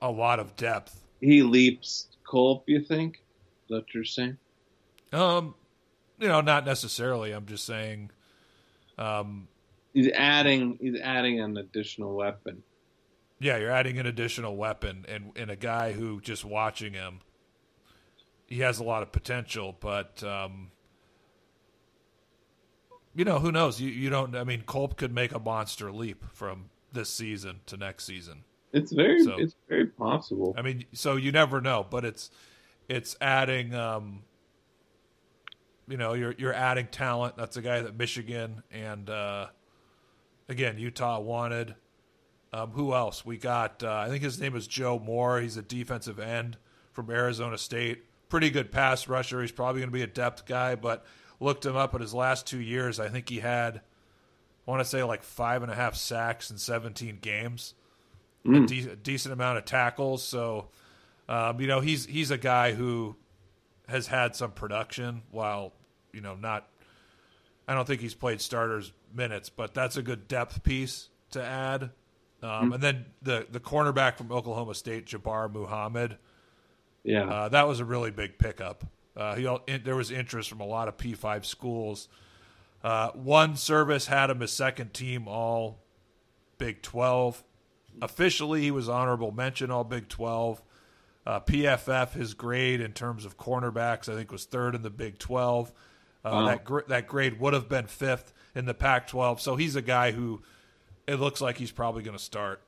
a 0.00 0.10
lot 0.10 0.38
of 0.38 0.56
depth. 0.56 1.02
He 1.20 1.42
leaps 1.42 2.08
Culp, 2.28 2.64
you 2.66 2.80
think? 2.80 3.16
Is 3.16 3.68
that 3.68 3.74
what 3.76 3.94
you're 3.94 4.04
saying? 4.04 4.36
Um, 5.12 5.54
you 6.18 6.28
know, 6.28 6.40
not 6.40 6.66
necessarily. 6.66 7.32
I'm 7.32 7.46
just 7.46 7.64
saying. 7.64 8.10
Um, 8.98 9.48
He's 9.92 10.10
adding 10.12 10.76
he's 10.80 11.00
adding 11.00 11.40
an 11.40 11.56
additional 11.56 12.14
weapon. 12.16 12.64
Yeah, 13.40 13.56
you're 13.58 13.70
adding 13.70 13.98
an 13.98 14.06
additional 14.06 14.56
weapon 14.56 15.04
and 15.08 15.32
and 15.36 15.50
a 15.50 15.56
guy 15.56 15.92
who 15.92 16.20
just 16.20 16.44
watching 16.44 16.92
him, 16.92 17.20
he 18.46 18.60
has 18.60 18.78
a 18.78 18.84
lot 18.84 19.02
of 19.02 19.12
potential, 19.12 19.76
but 19.80 20.22
um, 20.22 20.70
you 23.14 23.24
know, 23.24 23.38
who 23.38 23.52
knows? 23.52 23.80
You 23.80 23.90
you 23.90 24.10
don't. 24.10 24.34
I 24.36 24.44
mean, 24.44 24.62
Culp 24.66 24.96
could 24.96 25.12
make 25.14 25.32
a 25.32 25.38
monster 25.38 25.92
leap 25.92 26.24
from 26.32 26.70
this 26.92 27.08
season 27.10 27.60
to 27.66 27.76
next 27.76 28.04
season. 28.04 28.44
It's 28.72 28.92
very 28.92 29.22
So- 29.22 29.36
it's 29.38 29.54
very 29.68 29.86
possible. 29.86 30.54
I 30.58 30.62
mean, 30.62 30.84
so 30.92 31.16
you 31.16 31.30
never 31.32 31.60
know, 31.60 31.86
but 31.88 32.04
it's 32.04 32.30
it's 32.88 33.16
adding. 33.20 33.74
Um, 33.74 34.22
you 35.86 35.96
know, 35.96 36.14
you're 36.14 36.34
you're 36.38 36.52
adding 36.54 36.86
talent. 36.88 37.36
That's 37.36 37.56
a 37.56 37.62
guy 37.62 37.82
that 37.82 37.96
Michigan 37.96 38.62
and 38.72 39.08
uh, 39.10 39.46
again 40.48 40.78
Utah 40.78 41.20
wanted. 41.20 41.74
Um, 42.54 42.70
who 42.70 42.94
else? 42.94 43.24
We 43.26 43.36
got. 43.36 43.82
Uh, 43.82 43.92
I 43.92 44.08
think 44.08 44.22
his 44.22 44.40
name 44.40 44.54
is 44.54 44.66
Joe 44.68 44.98
Moore. 44.98 45.40
He's 45.40 45.56
a 45.56 45.62
defensive 45.62 46.20
end 46.20 46.56
from 46.92 47.10
Arizona 47.10 47.58
State. 47.58 48.04
Pretty 48.28 48.50
good 48.50 48.70
pass 48.70 49.08
rusher. 49.08 49.40
He's 49.40 49.50
probably 49.52 49.80
going 49.80 49.90
to 49.90 49.94
be 49.94 50.02
a 50.02 50.06
depth 50.06 50.46
guy, 50.46 50.74
but 50.76 51.04
looked 51.40 51.66
him 51.66 51.74
up 51.76 51.94
at 51.94 52.00
his 52.00 52.14
last 52.14 52.46
two 52.46 52.60
years. 52.60 53.00
I 53.00 53.08
think 53.08 53.28
he 53.28 53.40
had, 53.40 53.78
I 54.66 54.70
want 54.70 54.80
to 54.80 54.88
say 54.88 55.02
like 55.02 55.22
five 55.24 55.62
and 55.64 55.72
a 55.72 55.74
half 55.74 55.96
sacks 55.96 56.50
in 56.50 56.58
17 56.58 57.18
games 57.20 57.74
a, 58.44 58.48
Mm. 58.48 58.66
de- 58.68 58.90
a 58.92 58.96
decent 58.96 59.32
amount 59.32 59.58
of 59.58 59.64
tackles. 59.64 60.22
So, 60.22 60.68
um, 61.28 61.60
you 61.60 61.66
know, 61.66 61.80
he's 61.80 62.06
he's 62.06 62.30
a 62.30 62.38
guy 62.38 62.72
who 62.72 63.16
has 63.88 64.06
had 64.06 64.36
some 64.36 64.52
production 64.52 65.22
while 65.30 65.72
you 66.12 66.20
know 66.20 66.34
not. 66.36 66.68
I 67.66 67.74
don't 67.74 67.86
think 67.86 68.00
he's 68.00 68.14
played 68.14 68.40
starters 68.40 68.92
minutes, 69.12 69.48
but 69.48 69.72
that's 69.74 69.96
a 69.96 70.02
good 70.02 70.28
depth 70.28 70.62
piece 70.62 71.08
to 71.30 71.42
add. 71.42 71.90
Um, 72.44 72.72
And 72.74 72.82
then 72.82 73.06
the 73.22 73.46
the 73.50 73.60
cornerback 73.60 74.16
from 74.16 74.30
Oklahoma 74.30 74.74
State, 74.74 75.06
Jabbar 75.06 75.50
Muhammad, 75.52 76.18
Yeah. 77.02 77.24
uh, 77.24 77.48
that 77.48 77.66
was 77.66 77.80
a 77.80 77.84
really 77.84 78.10
big 78.10 78.38
pickup. 78.38 78.84
Uh, 79.16 79.34
he, 79.36 79.58
in, 79.66 79.82
there 79.84 79.96
was 79.96 80.10
interest 80.10 80.48
from 80.50 80.60
a 80.60 80.66
lot 80.66 80.88
of 80.88 80.96
P5 80.96 81.44
schools. 81.44 82.08
Uh, 82.82 83.10
one 83.12 83.56
service 83.56 84.06
had 84.08 84.28
him 84.30 84.42
as 84.42 84.52
second 84.52 84.92
team 84.92 85.26
All 85.28 85.78
Big 86.58 86.82
12. 86.82 87.42
Officially, 88.02 88.60
he 88.62 88.70
was 88.70 88.88
honorable 88.88 89.30
mention 89.30 89.70
All 89.70 89.84
Big 89.84 90.08
12. 90.08 90.62
Uh, 91.26 91.40
PFF, 91.40 92.12
his 92.12 92.34
grade 92.34 92.80
in 92.82 92.92
terms 92.92 93.24
of 93.24 93.38
cornerbacks, 93.38 94.08
I 94.10 94.14
think 94.14 94.30
was 94.30 94.44
third 94.44 94.74
in 94.74 94.82
the 94.82 94.90
Big 94.90 95.18
12. 95.18 95.72
Uh, 96.24 96.30
Wow. 96.30 96.46
That 96.46 96.64
gr- 96.64 96.80
that 96.88 97.06
grade 97.06 97.38
would 97.40 97.54
have 97.54 97.68
been 97.68 97.86
fifth 97.86 98.32
in 98.54 98.64
the 98.66 98.74
Pac 98.74 99.06
12. 99.06 99.40
So 99.40 99.56
he's 99.56 99.76
a 99.76 99.82
guy 99.82 100.10
who 100.12 100.42
it 101.06 101.16
looks 101.16 101.40
like 101.40 101.58
he's 101.58 101.70
probably 101.72 102.02
going 102.02 102.16
to 102.16 102.22
start. 102.22 102.60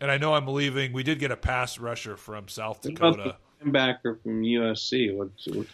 And 0.00 0.10
I 0.10 0.18
know 0.18 0.34
I'm 0.34 0.46
leaving. 0.46 0.92
We 0.92 1.02
did 1.02 1.18
get 1.18 1.30
a 1.30 1.36
pass 1.36 1.78
rusher 1.78 2.16
from 2.16 2.48
South 2.48 2.80
Dakota. 2.82 3.36
linebacker 3.64 4.20
from 4.22 4.42
USC. 4.42 5.16
What's, 5.16 5.46
what's? 5.46 5.70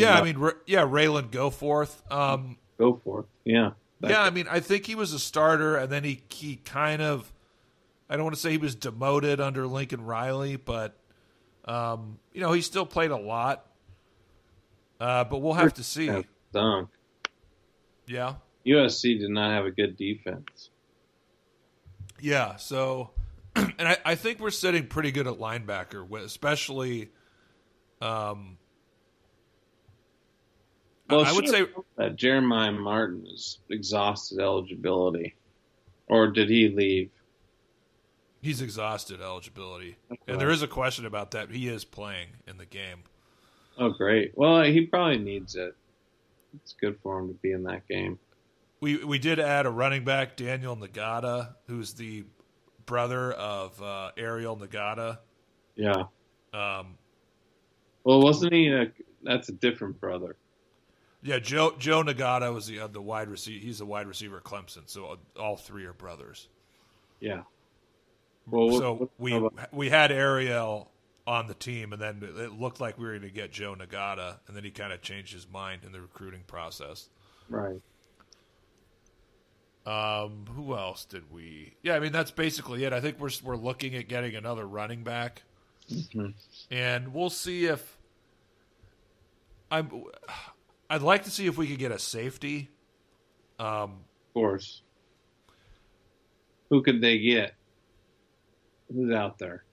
Yeah, 0.00 0.18
I 0.18 0.22
mean, 0.22 0.38
Ra- 0.38 0.52
yeah, 0.66 0.82
Ralen 0.82 1.30
Goforth. 1.30 2.10
Um, 2.10 2.56
go 2.78 3.00
for 3.04 3.20
it. 3.20 3.26
Yeah. 3.44 3.70
Yeah, 4.00 4.22
I 4.22 4.30
mean, 4.30 4.46
I 4.48 4.60
think 4.60 4.86
he 4.86 4.94
was 4.94 5.12
a 5.12 5.18
starter, 5.18 5.76
and 5.76 5.90
then 5.90 6.04
he 6.04 6.22
he 6.30 6.56
kind 6.56 7.02
of, 7.02 7.32
I 8.08 8.14
don't 8.16 8.24
want 8.24 8.36
to 8.36 8.40
say 8.40 8.52
he 8.52 8.58
was 8.58 8.76
demoted 8.76 9.40
under 9.40 9.66
Lincoln 9.66 10.04
Riley, 10.04 10.54
but, 10.54 10.96
um, 11.64 12.18
you 12.32 12.40
know, 12.40 12.52
he 12.52 12.62
still 12.62 12.86
played 12.86 13.10
a 13.10 13.16
lot. 13.16 13.66
Uh, 15.00 15.24
but 15.24 15.38
we'll 15.38 15.54
have 15.54 15.74
to 15.74 15.82
see. 15.84 16.10
Dunk. 16.52 16.88
Yeah, 18.06 18.34
USC 18.66 19.18
did 19.18 19.30
not 19.30 19.50
have 19.50 19.66
a 19.66 19.70
good 19.70 19.96
defense. 19.96 20.70
Yeah. 22.20 22.56
So, 22.56 23.10
and 23.56 23.74
I, 23.88 23.96
I 24.04 24.14
think 24.14 24.40
we're 24.40 24.50
sitting 24.50 24.86
pretty 24.86 25.10
good 25.10 25.26
at 25.26 25.34
linebacker, 25.34 26.06
especially. 26.24 27.10
Um, 28.00 28.58
Well, 31.10 31.24
I 31.24 31.32
would 31.32 31.48
say 31.48 31.66
that 31.96 32.16
Jeremiah 32.16 32.70
Martin 32.72 33.26
is 33.26 33.58
exhausted 33.70 34.38
eligibility, 34.40 35.34
or 36.06 36.28
did 36.28 36.50
he 36.50 36.68
leave? 36.68 37.10
he's 38.40 38.62
exhausted 38.62 39.20
eligibility, 39.20 39.96
Okay. 40.12 40.20
and 40.28 40.40
there 40.40 40.50
is 40.50 40.62
a 40.62 40.68
question 40.68 41.04
about 41.06 41.32
that. 41.32 41.50
He 41.50 41.66
is 41.66 41.84
playing 41.84 42.28
in 42.46 42.56
the 42.56 42.66
game. 42.66 43.02
Oh, 43.78 43.88
great. 43.90 44.30
Well, 44.36 44.62
he 44.62 44.86
probably 44.86 45.18
needs 45.18 45.56
it. 45.56 45.74
It's 46.54 46.72
good 46.80 46.98
for 47.02 47.18
him 47.18 47.28
to 47.28 47.34
be 47.34 47.50
in 47.52 47.64
that 47.64 47.88
game. 47.88 48.16
We 48.80 49.04
we 49.04 49.18
did 49.18 49.40
add 49.40 49.66
a 49.66 49.70
running 49.70 50.04
back, 50.04 50.36
Daniel 50.36 50.76
Ngata, 50.76 51.54
who's 51.66 51.94
the 51.94 52.24
brother 52.86 53.32
of 53.32 53.80
uh, 53.82 54.12
Ariel 54.16 54.56
Ngata. 54.56 55.18
Yeah. 55.74 56.04
Um, 56.52 56.96
Well, 58.04 58.20
wasn't 58.22 58.52
he? 58.52 58.68
A, 58.68 58.90
that's 59.22 59.48
a 59.48 59.52
different 59.52 60.00
brother. 60.00 60.36
yeah, 61.22 61.38
Joe 61.40 61.74
Joe 61.78 62.02
Ngata 62.04 62.52
was 62.54 62.66
the 62.68 62.80
uh, 62.80 62.86
the 62.86 63.02
wide 63.02 63.28
receiver. 63.28 63.64
He's 63.64 63.78
the 63.78 63.86
wide 63.86 64.06
receiver 64.06 64.36
at 64.38 64.44
Clemson. 64.44 64.82
So 64.86 65.18
all 65.38 65.56
three 65.56 65.84
are 65.84 65.92
brothers. 65.92 66.48
Yeah. 67.20 67.42
Well, 68.46 68.68
what- 68.70 68.78
so 68.78 68.92
what 68.94 69.10
we 69.18 69.34
about- 69.34 69.74
we 69.74 69.88
had 69.90 70.12
Ariel 70.12 70.90
on 71.26 71.46
the 71.48 71.54
team, 71.54 71.92
and 71.92 72.00
then 72.00 72.22
it 72.22 72.52
looked 72.52 72.80
like 72.80 72.96
we 72.96 73.04
were 73.04 73.10
going 73.10 73.22
to 73.22 73.30
get 73.30 73.50
Joe 73.52 73.74
Ngata, 73.74 74.36
and 74.46 74.56
then 74.56 74.64
he 74.64 74.70
kind 74.70 74.92
of 74.94 75.02
changed 75.02 75.34
his 75.34 75.46
mind 75.50 75.82
in 75.84 75.92
the 75.92 76.00
recruiting 76.00 76.42
process. 76.46 77.10
right. 77.50 77.80
Um, 79.88 80.44
who 80.54 80.76
else 80.76 81.06
did 81.06 81.30
we? 81.32 81.74
Yeah, 81.82 81.94
I 81.94 82.00
mean 82.00 82.12
that's 82.12 82.30
basically 82.30 82.84
it. 82.84 82.92
I 82.92 83.00
think 83.00 83.18
we're 83.18 83.30
we're 83.42 83.56
looking 83.56 83.94
at 83.94 84.06
getting 84.06 84.34
another 84.36 84.66
running 84.66 85.02
back, 85.02 85.44
Mhm. 85.90 86.34
and 86.70 87.14
we'll 87.14 87.30
see 87.30 87.64
if 87.64 87.96
I'm. 89.70 90.04
I'd 90.90 91.02
like 91.02 91.24
to 91.24 91.30
see 91.30 91.46
if 91.46 91.56
we 91.56 91.66
could 91.66 91.78
get 91.78 91.90
a 91.92 91.98
safety. 91.98 92.68
Um, 93.58 94.04
Of 94.28 94.34
course. 94.34 94.82
Who 96.70 96.82
could 96.82 97.00
they 97.00 97.18
get? 97.18 97.54
Who's 98.92 99.12
out 99.14 99.38
there? 99.38 99.64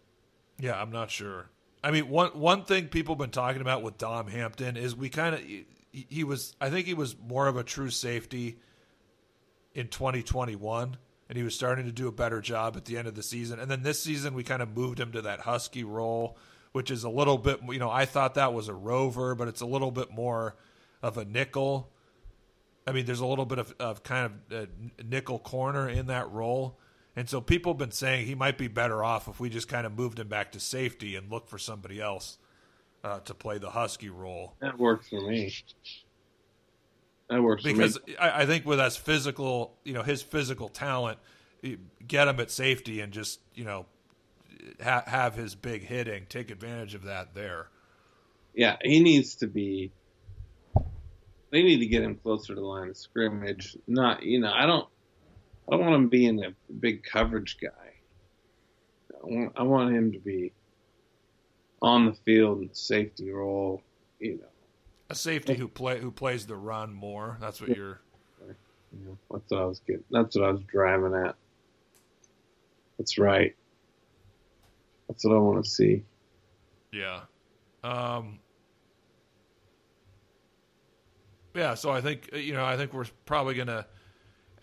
yeah, 0.60 0.82
I'm 0.82 0.92
not 0.92 1.12
sure. 1.12 1.50
I 1.84 1.92
mean, 1.92 2.08
one 2.10 2.30
one 2.40 2.64
thing 2.64 2.88
people 2.88 3.16
have 3.16 3.20
been 3.20 3.32
talking 3.32 3.62
about 3.62 3.84
with 3.84 3.98
Dom 3.98 4.28
Hampton 4.28 4.78
is 4.78 4.96
we 4.96 5.10
kind 5.10 5.36
of 5.36 5.42
he, 5.42 5.66
he 5.92 6.24
was. 6.24 6.56
I 6.62 6.70
think 6.70 6.86
he 6.88 6.94
was 6.94 7.18
more 7.18 7.48
of 7.48 7.58
a 7.58 7.64
true 7.64 7.90
safety 7.90 8.60
in 9.76 9.90
2021, 9.90 10.98
and 11.28 11.38
he 11.38 11.44
was 11.44 11.54
starting 11.54 11.86
to 11.86 11.92
do 11.92 12.08
a 12.08 12.12
better 12.12 12.42
job 12.42 12.76
at 12.78 12.86
the 12.86 12.98
end 12.98 13.08
of 13.08 13.14
the 13.14 13.22
season. 13.22 13.60
And 13.60 13.70
then 13.70 13.84
this 13.84 14.02
season, 14.02 14.34
we 14.34 14.44
kind 14.44 14.62
of 14.62 14.76
moved 14.76 15.00
him 15.00 15.12
to 15.12 15.22
that 15.24 15.42
husky 15.42 15.84
role, 15.84 16.38
which 16.72 16.90
is 16.90 17.04
a 17.04 17.10
little 17.10 17.38
bit. 17.38 17.60
You 17.70 17.80
know, 17.80 17.92
I 17.92 18.06
thought 18.06 18.36
that 18.36 18.54
was 18.54 18.70
a 18.70 18.74
rover, 18.74 19.36
but 19.36 19.48
it's 19.48 19.62
a 19.62 19.66
little 19.66 19.92
bit 19.92 20.12
more 20.12 20.56
of 21.04 21.18
a 21.18 21.26
nickel. 21.26 21.92
I 22.88 22.94
mean, 22.94 23.06
there's 23.06 23.20
a 23.20 23.26
little 23.26 23.46
bit 23.46 23.60
of, 23.60 23.76
of 23.80 24.04
kind 24.04 24.32
of 24.50 24.70
nickel 25.04 25.40
corner 25.40 25.90
in 25.90 26.08
that 26.08 26.32
role. 26.32 26.80
And 27.16 27.30
so 27.30 27.42
people 27.42 27.74
have 27.74 27.78
been 27.78 27.92
saying 27.92 28.26
he 28.26 28.36
might 28.36 28.58
be 28.58 28.68
better 28.68 29.04
off 29.04 29.28
if 29.28 29.40
we 29.40 29.50
just 29.50 29.68
kind 29.68 29.86
of 29.86 29.98
moved 29.98 30.20
him 30.20 30.28
back 30.28 30.52
to 30.52 30.60
safety 30.60 31.16
and 31.16 31.32
look 31.32 31.48
for 31.48 31.58
somebody 31.58 32.02
else 32.02 32.38
uh, 33.04 33.20
to 33.22 33.34
play 33.34 33.58
the 33.58 33.70
husky 33.70 34.10
role. 34.10 34.56
That 34.60 34.78
works 34.78 35.10
for 35.10 35.22
me. 35.22 35.54
That 37.30 37.42
works 37.42 37.64
Because. 37.64 37.98
I, 38.20 38.44
I 38.44 38.46
think 38.46 38.66
with 38.66 38.80
us 38.80 38.96
physical, 38.96 39.78
you 39.84 39.94
know, 39.94 40.04
his 40.04 40.22
physical 40.22 40.70
talent, 40.70 41.18
get 42.08 42.28
him 42.28 42.40
at 42.40 42.52
safety 42.52 43.02
and 43.02 43.12
just, 43.12 43.40
you 43.54 43.64
know, 43.64 43.86
ha- 44.84 45.04
have 45.08 45.36
his 45.36 45.56
big 45.56 45.84
hitting, 45.84 46.26
take 46.30 46.52
advantage 46.52 46.94
of 46.94 47.04
that 47.04 47.34
there. 47.34 47.68
Yeah, 48.54 48.78
he 48.82 49.02
needs 49.02 49.36
to 49.36 49.48
be. 49.48 49.92
They 51.52 51.64
need 51.64 51.80
to 51.80 51.86
get 51.86 52.04
him 52.04 52.16
closer 52.16 52.54
to 52.54 52.60
the 52.60 52.66
line 52.66 52.90
of 52.90 52.98
scrimmage. 52.98 53.78
Not, 53.88 54.24
you 54.24 54.40
know, 54.40 54.52
I 54.54 54.66
don't. 54.66 54.88
I 55.68 55.76
don't 55.76 55.82
want 55.82 55.96
him 55.96 56.10
being 56.10 56.44
a 56.44 56.54
big 56.72 57.04
coverage 57.04 57.58
guy. 57.60 57.70
I 59.12 59.26
want, 59.26 59.54
I 59.56 59.64
want 59.64 59.96
him 59.96 60.12
to 60.12 60.20
be 60.20 60.54
on 61.82 62.06
the 62.06 62.14
field 62.14 62.62
in 62.62 62.68
the 62.68 62.76
safety 62.76 63.32
role. 63.32 63.82
You 64.20 64.38
know, 64.38 64.48
A 65.10 65.16
safety 65.16 65.54
who 65.54 65.68
play 65.68 66.00
who 66.00 66.12
plays 66.12 66.48
the 66.48 66.56
run 66.56 66.94
more. 66.94 67.38
That's 67.40 67.62
what 67.62 67.70
you're. 67.76 68.02
you 68.92 69.18
that's 69.32 69.52
what 69.52 69.62
I 69.62 69.66
was 69.66 69.80
getting. 69.86 70.04
That's 70.10 70.36
what 70.36 70.46
I 70.46 70.52
was 70.52 70.62
driving 70.64 71.14
at. 71.14 71.36
That's 72.98 73.18
right. 73.18 73.56
That's 75.08 75.24
what 75.24 75.36
I 75.36 75.40
want 75.40 75.64
to 75.64 75.70
see. 75.70 76.04
Yeah. 76.92 77.22
Um, 77.84 78.40
yeah, 81.54 81.76
so 81.76 81.92
I 81.92 82.02
think 82.02 82.32
you 82.34 82.54
know 82.54 82.66
I 82.66 82.78
think 82.78 82.94
we're 82.94 83.06
probably 83.26 83.54
going 83.54 83.68
to 83.68 83.86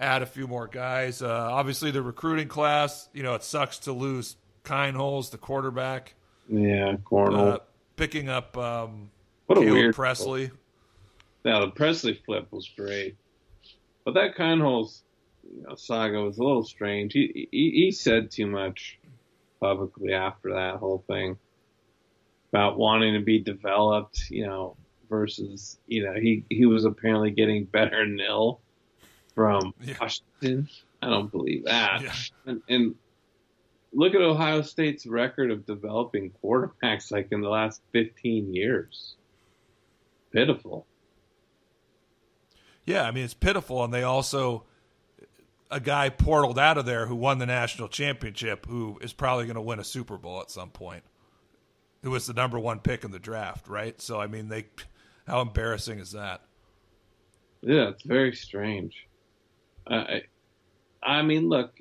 add 0.01 0.23
a 0.23 0.27
few 0.27 0.47
more 0.47 0.67
guys. 0.67 1.23
Uh, 1.23 1.29
obviously, 1.29 1.91
the 1.91 2.03
recruiting 2.03 2.49
class. 2.49 3.09
You 3.13 3.23
know, 3.23 3.35
it 3.35 3.45
sucks 3.45 3.79
to 3.81 3.93
lose 3.93 4.37
Kienholz, 4.65 5.31
the 5.31 5.39
quarterback. 5.39 6.15
Yeah, 6.49 6.97
Cornell. 7.05 7.49
Uh, 7.49 7.59
picking 7.97 8.29
up 8.29 8.57
um, 8.59 9.11
what 9.55 9.63
a 9.63 9.67
Caleb 9.67 9.75
weird 9.75 9.95
Presley. 9.95 10.51
Now 11.45 11.61
the 11.61 11.71
Presley 11.71 12.21
flip 12.25 12.49
was 12.51 12.69
great, 12.77 13.17
but 14.05 14.15
that 14.15 14.37
Kienholz 14.37 15.03
you 15.45 15.63
know, 15.63 15.75
saga 15.75 16.21
was 16.23 16.39
a 16.39 16.43
little 16.43 16.65
strange. 16.65 17.13
He, 17.13 17.49
he 17.51 17.71
he 17.71 17.91
said 17.91 18.31
too 18.31 18.47
much 18.47 18.99
publicly 19.61 20.13
after 20.13 20.55
that 20.55 20.77
whole 20.77 21.05
thing 21.07 21.37
about 22.53 22.79
wanting 22.79 23.15
to 23.15 23.21
be 23.21 23.39
developed, 23.39 24.31
you 24.31 24.47
know, 24.47 24.77
versus 25.09 25.79
you 25.87 26.05
know 26.05 26.15
he 26.15 26.45
he 26.49 26.67
was 26.67 26.85
apparently 26.85 27.31
getting 27.31 27.65
better 27.65 28.07
nil 28.07 28.61
from 29.35 29.75
Yeah. 29.83 29.95
Washington. 30.01 30.69
I 31.01 31.11
don't 31.11 31.31
believe 31.31 31.65
that. 31.65 32.03
Yeah. 32.03 32.15
And, 32.47 32.63
and 32.69 32.95
look 33.93 34.15
at 34.15 34.21
Ohio 34.21 34.63
State's 34.63 35.05
record 35.07 35.51
of 35.51 35.67
developing 35.67 36.33
quarterbacks 36.43 37.11
like 37.11 37.29
in 37.33 37.41
the 37.41 37.49
last 37.49 37.83
15 37.93 38.55
years. 38.55 39.17
Pitiful. 40.33 40.87
Yeah, 42.85 43.05
I 43.05 43.11
mean 43.11 43.25
it's 43.25 43.35
pitiful, 43.35 43.85
and 43.85 43.93
they 43.93 44.03
also 44.03 44.65
a 45.71 45.81
guy 45.81 46.11
portaled 46.11 46.59
out 46.59 46.79
of 46.79 46.85
there 46.85 47.07
who 47.07 47.15
won 47.17 47.39
the 47.39 47.47
national 47.47 47.89
championship, 47.89 48.67
who 48.67 48.99
is 49.01 49.13
probably 49.13 49.47
going 49.47 49.55
to 49.57 49.63
win 49.63 49.79
a 49.79 49.85
Super 49.85 50.19
Bowl 50.19 50.41
at 50.41 50.51
some 50.51 50.71
point. 50.71 51.03
Who 52.03 52.11
was 52.11 52.27
the 52.27 52.35
number 52.35 52.59
one 52.59 52.81
pick 52.81 53.05
in 53.05 53.11
the 53.11 53.19
draft, 53.19 53.69
right? 53.69 54.01
So 54.01 54.21
I 54.21 54.27
mean, 54.27 54.49
they 54.49 54.67
how 55.27 55.41
embarrassing 55.41 55.99
is 55.99 56.13
that? 56.13 56.43
Yeah, 57.63 57.89
it's 57.89 58.03
very 58.03 58.35
strange. 58.35 59.07
I, 59.87 60.23
I 61.03 61.23
mean, 61.23 61.49
look, 61.49 61.79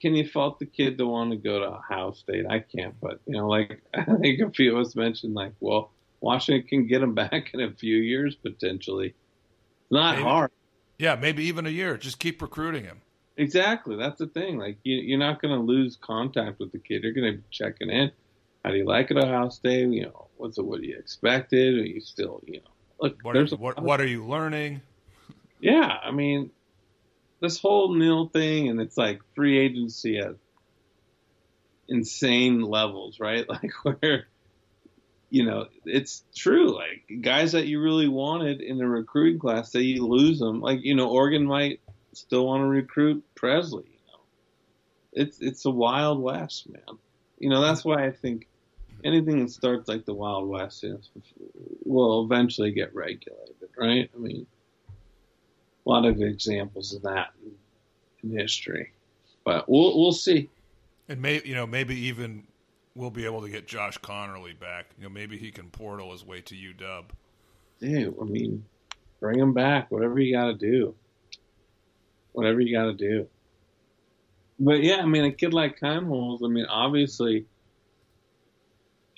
can 0.00 0.14
you 0.14 0.26
fault 0.28 0.58
the 0.58 0.66
kid 0.66 0.98
to 0.98 1.06
want 1.06 1.30
to 1.32 1.36
go 1.36 1.58
to 1.58 1.66
Ohio 1.66 2.12
State? 2.12 2.46
I 2.48 2.60
can't, 2.60 2.94
but 3.00 3.20
you 3.26 3.34
know, 3.34 3.48
like 3.48 3.82
I 3.94 4.04
think 4.04 4.40
a 4.40 4.50
few 4.50 4.76
of 4.76 4.86
us 4.86 4.94
mentioned, 4.94 5.34
like, 5.34 5.52
well, 5.60 5.90
Washington 6.26 6.66
can 6.68 6.86
get 6.86 7.02
him 7.02 7.14
back 7.22 7.50
in 7.54 7.60
a 7.60 7.70
few 7.72 7.96
years 7.96 8.34
potentially. 8.34 9.14
Not 9.90 10.16
Maybe. 10.16 10.24
hard. 10.24 10.50
Yeah, 10.98 11.14
maybe 11.14 11.44
even 11.44 11.66
a 11.66 11.70
year. 11.70 11.96
Just 11.96 12.18
keep 12.18 12.42
recruiting 12.42 12.84
him. 12.84 13.00
Exactly, 13.36 13.96
that's 13.96 14.18
the 14.18 14.26
thing. 14.26 14.56
Like, 14.56 14.78
you, 14.82 14.96
you're 14.96 15.18
not 15.18 15.42
going 15.42 15.54
to 15.54 15.60
lose 15.60 15.96
contact 15.96 16.58
with 16.58 16.72
the 16.72 16.78
kid. 16.78 17.02
You're 17.02 17.12
going 17.12 17.32
to 17.32 17.38
be 17.38 17.44
checking 17.50 17.90
in. 17.90 18.10
How 18.64 18.70
do 18.70 18.78
you 18.78 18.86
like 18.86 19.10
it, 19.10 19.16
Ohio 19.18 19.50
State? 19.50 19.88
You 19.90 20.06
know, 20.06 20.28
what's 20.38 20.58
it? 20.58 20.64
What 20.64 20.80
do 20.80 20.86
you 20.86 20.96
expected? 20.98 21.74
Are 21.74 21.86
you 21.86 22.00
still, 22.00 22.42
you 22.46 22.60
know, 22.60 22.70
look? 23.00 23.18
What 23.22 23.36
are, 23.36 23.40
there's 23.40 23.52
a 23.52 23.56
what, 23.56 23.80
what 23.80 24.00
are 24.00 24.06
you 24.06 24.24
learning? 24.26 24.80
Yeah, 25.60 25.98
I 26.02 26.10
mean, 26.10 26.50
this 27.40 27.60
whole 27.60 27.94
nil 27.94 28.28
thing, 28.28 28.70
and 28.70 28.80
it's 28.80 28.96
like 28.96 29.20
free 29.34 29.58
agency 29.58 30.18
at 30.18 30.34
insane 31.88 32.62
levels, 32.62 33.20
right? 33.20 33.46
Like 33.48 33.72
where, 33.82 34.26
you 35.30 35.44
know, 35.44 35.66
it's 35.84 36.24
true. 36.34 36.74
Like 36.74 37.22
guys 37.22 37.52
that 37.52 37.66
you 37.66 37.80
really 37.80 38.08
wanted 38.08 38.60
in 38.60 38.78
the 38.78 38.86
recruiting 38.86 39.38
class, 39.38 39.72
say 39.72 39.80
you 39.80 40.06
lose 40.06 40.38
them. 40.38 40.60
Like 40.60 40.80
you 40.82 40.94
know, 40.94 41.10
Oregon 41.10 41.44
might 41.44 41.80
still 42.12 42.46
want 42.46 42.62
to 42.62 42.66
recruit 42.66 43.24
Presley. 43.34 43.84
You 43.84 44.12
know, 44.12 44.20
it's 45.12 45.40
it's 45.40 45.64
a 45.64 45.70
wild 45.70 46.20
west, 46.20 46.68
man. 46.68 46.98
You 47.38 47.50
know, 47.50 47.60
that's 47.60 47.84
why 47.84 48.06
I 48.06 48.12
think 48.12 48.46
anything 49.04 49.40
that 49.40 49.50
starts 49.50 49.88
like 49.88 50.04
the 50.04 50.14
Wild 50.14 50.48
West 50.48 50.84
is, 50.84 51.10
will 51.84 52.24
eventually 52.24 52.72
get 52.72 52.94
regulated, 52.94 53.54
right? 53.76 54.10
I 54.14 54.18
mean, 54.18 54.46
a 54.88 55.88
lot 55.88 56.04
of 56.04 56.20
examples 56.20 56.94
of 56.94 57.02
that 57.02 57.28
in, 57.44 58.30
in 58.30 58.38
history, 58.38 58.92
but 59.44 59.68
we'll 59.68 59.98
we'll 59.98 60.12
see. 60.12 60.48
And 61.08 61.20
maybe 61.20 61.48
you 61.48 61.54
know 61.54 61.66
maybe 61.66 61.94
even 62.06 62.44
we'll 62.96 63.10
be 63.10 63.26
able 63.26 63.42
to 63.42 63.48
get 63.48 63.68
Josh 63.68 63.98
Conerly 63.98 64.58
back. 64.58 64.86
You 64.98 65.04
know 65.04 65.10
maybe 65.10 65.36
he 65.38 65.52
can 65.52 65.70
portal 65.70 66.12
his 66.12 66.24
way 66.24 66.40
to 66.40 66.54
UW. 66.54 67.04
Dude, 67.78 68.14
I 68.20 68.24
mean, 68.24 68.64
bring 69.20 69.38
him 69.38 69.52
back. 69.52 69.90
Whatever 69.90 70.18
you 70.18 70.34
got 70.34 70.46
to 70.46 70.54
do. 70.54 70.94
Whatever 72.32 72.60
you 72.60 72.74
got 72.74 72.86
to 72.86 72.94
do. 72.94 73.28
But 74.58 74.82
yeah, 74.82 74.96
I 74.96 75.06
mean, 75.06 75.24
a 75.24 75.32
kid 75.32 75.52
like 75.52 75.78
Kienholz, 75.78 76.42
I 76.42 76.48
mean, 76.48 76.64
obviously, 76.64 77.44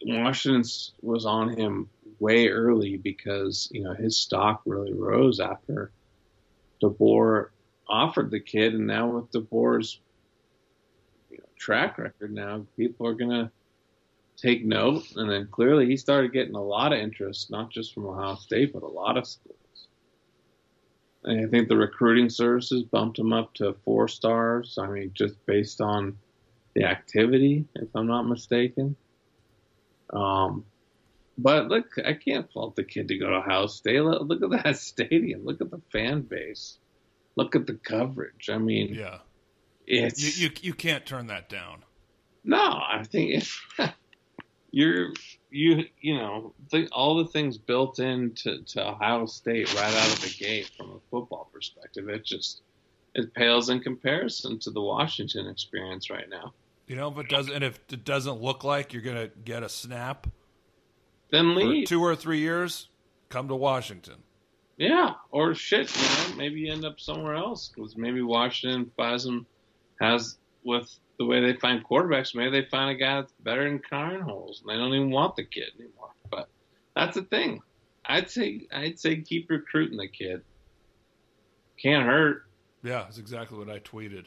Washington 0.04 0.64
was 1.00 1.24
on 1.24 1.56
him 1.56 1.88
way 2.18 2.48
early 2.48 2.96
because 2.96 3.68
you 3.72 3.84
know 3.84 3.94
his 3.94 4.18
stock 4.18 4.62
really 4.66 4.92
rose 4.92 5.38
after 5.38 5.92
DeBoer 6.82 7.50
offered 7.88 8.30
the 8.30 8.40
kid, 8.40 8.74
and 8.74 8.88
now 8.88 9.08
with 9.08 9.30
DeBoer's 9.30 10.00
you 11.30 11.38
know, 11.38 11.44
track 11.56 11.98
record, 11.98 12.32
now 12.32 12.66
people 12.76 13.06
are 13.06 13.14
gonna 13.14 13.52
take 14.40 14.64
note, 14.64 15.04
and 15.16 15.30
then 15.30 15.48
clearly 15.50 15.86
he 15.86 15.96
started 15.96 16.32
getting 16.32 16.54
a 16.54 16.62
lot 16.62 16.92
of 16.92 16.98
interest, 16.98 17.50
not 17.50 17.70
just 17.70 17.92
from 17.92 18.06
Ohio 18.06 18.36
State, 18.36 18.72
but 18.72 18.82
a 18.82 18.86
lot 18.88 19.16
of 19.16 19.26
schools. 19.26 19.56
And 21.24 21.44
I 21.44 21.48
think 21.50 21.68
the 21.68 21.76
recruiting 21.76 22.30
services 22.30 22.84
bumped 22.84 23.18
him 23.18 23.32
up 23.32 23.52
to 23.54 23.74
four 23.84 24.06
stars. 24.08 24.78
I 24.80 24.86
mean, 24.86 25.10
just 25.14 25.34
based 25.46 25.80
on 25.80 26.16
the 26.74 26.84
activity, 26.84 27.64
if 27.74 27.88
I'm 27.94 28.06
not 28.06 28.22
mistaken. 28.28 28.94
Um, 30.12 30.64
but 31.36 31.66
look, 31.68 31.86
I 32.04 32.14
can't 32.14 32.50
fault 32.52 32.76
the 32.76 32.84
kid 32.84 33.08
to 33.08 33.18
go 33.18 33.28
to 33.28 33.36
Ohio 33.36 33.66
State. 33.66 34.00
Look, 34.00 34.42
at 34.42 34.64
that 34.64 34.76
stadium. 34.78 35.44
Look 35.44 35.60
at 35.60 35.70
the 35.70 35.80
fan 35.92 36.22
base. 36.22 36.78
Look 37.36 37.54
at 37.56 37.66
the 37.66 37.74
coverage. 37.74 38.48
I 38.50 38.58
mean, 38.58 38.94
Yeah, 38.94 39.18
it's 39.86 40.38
you 40.38 40.48
you, 40.48 40.54
you 40.62 40.74
can't 40.74 41.04
turn 41.04 41.26
that 41.28 41.48
down. 41.48 41.84
no. 42.44 42.56
I 42.60 43.02
think 43.04 43.30
it's, 43.34 43.60
you're 44.78 45.12
you 45.50 45.84
you 46.00 46.14
know 46.16 46.54
think 46.70 46.88
all 46.92 47.16
the 47.16 47.26
things 47.26 47.58
built 47.58 47.98
into 47.98 48.62
to 48.62 48.90
Ohio 48.90 49.26
State 49.26 49.74
right 49.74 49.92
out 49.92 50.12
of 50.12 50.20
the 50.20 50.32
gate 50.38 50.70
from 50.76 50.90
a 50.90 51.00
football 51.10 51.50
perspective. 51.52 52.08
It 52.08 52.24
just 52.24 52.62
it 53.14 53.34
pales 53.34 53.70
in 53.70 53.80
comparison 53.80 54.60
to 54.60 54.70
the 54.70 54.80
Washington 54.80 55.48
experience 55.48 56.10
right 56.10 56.28
now. 56.30 56.52
You 56.86 56.94
know, 56.94 57.10
if 57.10 57.18
it 57.18 57.28
doesn't, 57.28 57.52
and 57.52 57.64
if 57.64 57.80
it 57.92 58.04
doesn't 58.04 58.40
look 58.40 58.62
like 58.62 58.92
you're 58.92 59.02
gonna 59.02 59.30
get 59.44 59.64
a 59.64 59.68
snap 59.68 60.28
Then 61.32 61.54
for 61.54 61.60
leave. 61.60 61.88
two 61.88 62.00
or 62.00 62.14
three 62.14 62.38
years, 62.38 62.88
come 63.30 63.48
to 63.48 63.56
Washington. 63.56 64.22
Yeah, 64.76 65.14
or 65.32 65.56
shit, 65.56 65.92
you 65.96 66.02
know, 66.02 66.36
maybe 66.36 66.60
you 66.60 66.72
end 66.72 66.84
up 66.84 67.00
somewhere 67.00 67.34
else 67.34 67.68
because 67.74 67.96
maybe 67.96 68.22
Washington 68.22 68.92
buys 68.96 69.24
them, 69.24 69.44
has 70.00 70.38
with 70.62 70.88
the 71.18 71.24
way 71.24 71.40
they 71.40 71.58
find 71.58 71.84
quarterbacks, 71.84 72.34
maybe 72.34 72.50
they 72.50 72.68
find 72.68 72.90
a 72.90 72.94
guy 72.94 73.20
that's 73.20 73.32
better 73.40 73.64
than 73.64 74.22
Holes, 74.22 74.60
and 74.60 74.70
they 74.70 74.76
don't 74.80 74.94
even 74.94 75.10
want 75.10 75.36
the 75.36 75.44
kid 75.44 75.70
anymore. 75.78 76.10
But 76.30 76.48
that's 76.94 77.16
the 77.16 77.22
thing. 77.22 77.60
I'd 78.06 78.30
say 78.30 78.66
I'd 78.72 78.98
say 78.98 79.20
keep 79.20 79.50
recruiting 79.50 79.98
the 79.98 80.08
kid. 80.08 80.42
Can't 81.80 82.06
hurt. 82.06 82.46
Yeah, 82.82 83.02
that's 83.02 83.18
exactly 83.18 83.58
what 83.58 83.68
I 83.68 83.80
tweeted. 83.80 84.24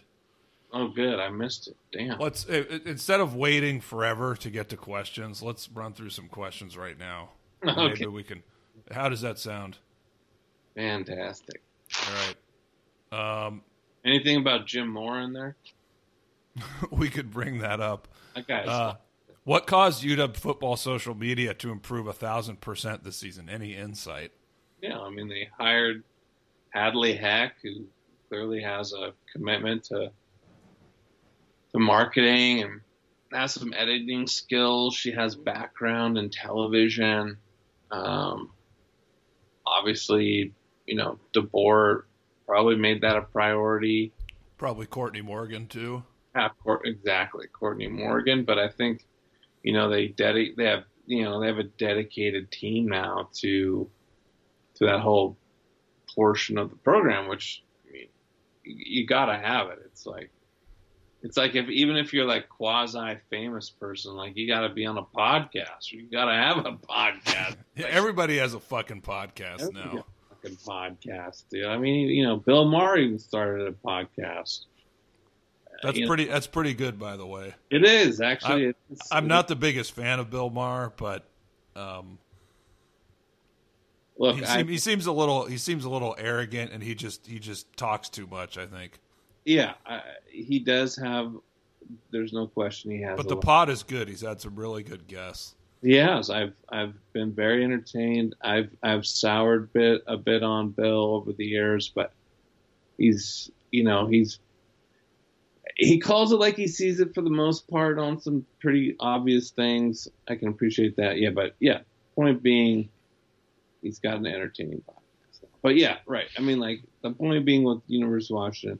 Oh, 0.73 0.87
good, 0.87 1.19
I 1.19 1.29
missed 1.29 1.67
it. 1.67 1.75
Damn. 1.91 2.19
Let's 2.19 2.45
instead 2.45 3.19
of 3.19 3.35
waiting 3.35 3.81
forever 3.81 4.35
to 4.35 4.49
get 4.49 4.69
to 4.69 4.77
questions, 4.77 5.41
let's 5.41 5.69
run 5.69 5.93
through 5.93 6.11
some 6.11 6.27
questions 6.27 6.77
right 6.77 6.97
now. 6.97 7.29
Okay. 7.63 7.89
Maybe 7.89 8.07
we 8.07 8.23
can. 8.23 8.41
How 8.89 9.07
does 9.07 9.21
that 9.21 9.37
sound? 9.37 9.77
Fantastic. 10.75 11.61
All 12.07 12.13
right. 13.11 13.45
Um, 13.45 13.61
Anything 14.03 14.37
about 14.37 14.65
Jim 14.65 14.87
Moore 14.87 15.19
in 15.19 15.31
there? 15.31 15.55
we 16.91 17.09
could 17.09 17.31
bring 17.31 17.59
that 17.59 17.79
up. 17.79 18.07
Guy's 18.47 18.67
Uh, 18.67 18.95
what 19.43 19.65
caused 19.65 20.03
UW 20.03 20.35
football 20.35 20.77
social 20.77 21.15
media 21.15 21.53
to 21.55 21.71
improve 21.71 22.07
a 22.07 22.13
thousand 22.13 22.61
percent 22.61 23.03
this 23.03 23.17
season? 23.17 23.49
Any 23.49 23.75
insight? 23.75 24.31
Yeah, 24.81 24.99
I 24.99 25.09
mean 25.09 25.29
they 25.29 25.49
hired 25.57 26.03
Hadley 26.69 27.15
Heck, 27.15 27.55
who 27.61 27.85
clearly 28.29 28.61
has 28.61 28.93
a 28.93 29.13
commitment 29.33 29.85
to 29.85 30.11
to 31.71 31.79
marketing 31.79 32.61
and 32.63 32.81
has 33.31 33.53
some 33.53 33.73
editing 33.73 34.27
skills. 34.27 34.95
She 34.95 35.11
has 35.11 35.35
background 35.35 36.17
in 36.17 36.29
television. 36.29 37.37
Um, 37.89 38.51
obviously, 39.65 40.53
you 40.85 40.95
know, 40.95 41.17
DeBoer 41.35 42.03
probably 42.45 42.75
made 42.75 43.01
that 43.01 43.15
a 43.15 43.21
priority. 43.21 44.11
Probably 44.57 44.85
Courtney 44.85 45.21
Morgan 45.21 45.67
too. 45.67 46.03
Half 46.33 46.57
court, 46.59 46.81
exactly, 46.85 47.47
Courtney 47.47 47.87
Morgan. 47.87 48.45
But 48.45 48.57
I 48.57 48.69
think, 48.69 49.05
you 49.63 49.73
know, 49.73 49.89
they 49.89 50.09
dedi- 50.09 50.55
they 50.55 50.65
have 50.65 50.83
you 51.05 51.23
know 51.23 51.41
they 51.41 51.47
have 51.47 51.59
a 51.59 51.63
dedicated 51.63 52.51
team 52.51 52.87
now 52.87 53.29
to 53.39 53.89
to 54.75 54.85
that 54.85 55.01
whole 55.01 55.37
portion 56.15 56.57
of 56.57 56.69
the 56.69 56.75
program, 56.77 57.27
which 57.27 57.63
I 57.87 57.91
mean, 57.91 58.07
you, 58.63 59.01
you 59.01 59.07
gotta 59.07 59.37
have 59.37 59.69
it. 59.69 59.79
It's 59.85 60.05
like 60.05 60.31
it's 61.23 61.37
like 61.37 61.55
if 61.55 61.69
even 61.69 61.97
if 61.97 62.13
you're 62.13 62.25
like 62.25 62.49
quasi 62.49 63.17
famous 63.29 63.69
person, 63.69 64.13
like 64.15 64.35
you 64.35 64.47
gotta 64.47 64.69
be 64.69 64.85
on 64.85 64.97
a 64.97 65.03
podcast 65.03 65.91
or 65.91 65.97
you 65.97 66.09
gotta 66.11 66.33
have 66.33 66.65
a 66.65 66.77
podcast. 66.77 67.57
Yeah, 67.75 67.87
everybody 67.89 68.37
has 68.37 68.53
a 68.53 68.59
fucking 68.59 69.01
podcast 69.01 69.61
Everybody 69.61 69.95
now. 69.95 70.05
a 70.29 70.35
fucking 70.35 70.57
podcast, 70.57 71.43
dude. 71.49 71.65
I 71.65 71.77
mean, 71.77 72.09
you 72.09 72.23
know, 72.23 72.35
Bill 72.35 72.65
Maher 72.65 72.97
even 72.97 73.17
started 73.17 73.65
a 73.67 73.71
podcast. 73.71 74.65
That's 75.83 75.97
you 75.97 76.03
know, 76.03 76.07
pretty. 76.07 76.25
That's 76.25 76.47
pretty 76.47 76.73
good, 76.73 76.99
by 76.99 77.17
the 77.17 77.25
way. 77.25 77.53
It 77.69 77.83
is 77.83 78.21
actually. 78.21 78.73
it's, 78.89 79.11
I'm 79.11 79.27
not 79.27 79.47
the 79.47 79.55
biggest 79.55 79.93
fan 79.93 80.19
of 80.19 80.29
Bill 80.29 80.49
Maher, 80.49 80.93
but 80.95 81.25
um, 81.75 82.19
Look, 84.17 84.37
he, 84.37 84.45
I, 84.45 84.63
he 84.63 84.77
seems 84.77 85.07
a 85.07 85.11
little. 85.11 85.45
He 85.45 85.57
seems 85.57 85.83
a 85.83 85.89
little 85.89 86.15
arrogant, 86.17 86.71
and 86.71 86.83
he 86.83 86.93
just 86.93 87.25
he 87.25 87.39
just 87.39 87.75
talks 87.75 88.07
too 88.07 88.27
much. 88.27 88.57
I 88.57 88.67
think. 88.67 88.99
yeah, 89.45 89.73
I, 89.85 90.01
he 90.27 90.59
does 90.59 90.95
have. 90.95 91.33
There's 92.11 92.31
no 92.31 92.45
question 92.45 92.91
he 92.91 93.01
has. 93.01 93.17
But 93.17 93.27
the 93.27 93.35
lot- 93.35 93.43
pod 93.43 93.69
is 93.69 93.81
good. 93.81 94.07
He's 94.07 94.21
had 94.21 94.39
some 94.39 94.55
really 94.55 94.83
good 94.83 95.07
guests. 95.07 95.55
Yes. 95.81 96.29
I've 96.29 96.53
I've 96.69 96.93
been 97.13 97.31
very 97.31 97.63
entertained. 97.63 98.35
I've 98.41 98.69
I've 98.83 99.05
soured 99.05 99.73
bit 99.73 100.03
a 100.05 100.17
bit 100.17 100.43
on 100.43 100.69
Bill 100.69 101.15
over 101.15 101.33
the 101.33 101.45
years, 101.45 101.89
but 101.89 102.13
he's 102.99 103.49
you 103.71 103.83
know 103.83 104.05
he's 104.05 104.37
he 105.81 105.97
calls 105.97 106.31
it 106.31 106.35
like 106.35 106.55
he 106.55 106.67
sees 106.67 106.99
it 106.99 107.15
for 107.15 107.21
the 107.21 107.31
most 107.31 107.67
part 107.67 107.97
on 107.97 108.21
some 108.21 108.45
pretty 108.59 108.95
obvious 108.99 109.49
things. 109.49 110.07
I 110.27 110.35
can 110.35 110.47
appreciate 110.47 110.95
that. 110.97 111.17
Yeah, 111.17 111.31
but 111.31 111.55
yeah, 111.59 111.79
point 112.13 112.43
being, 112.43 112.87
he's 113.81 113.97
got 113.97 114.17
an 114.17 114.27
entertaining 114.27 114.83
podcast. 114.87 115.45
But 115.63 115.75
yeah, 115.77 115.97
right. 116.05 116.27
I 116.37 116.41
mean, 116.41 116.59
like 116.59 116.83
the 117.01 117.09
point 117.09 117.43
being 117.45 117.63
with 117.63 117.81
University 117.87 118.31
of 118.31 118.35
Washington, 118.35 118.79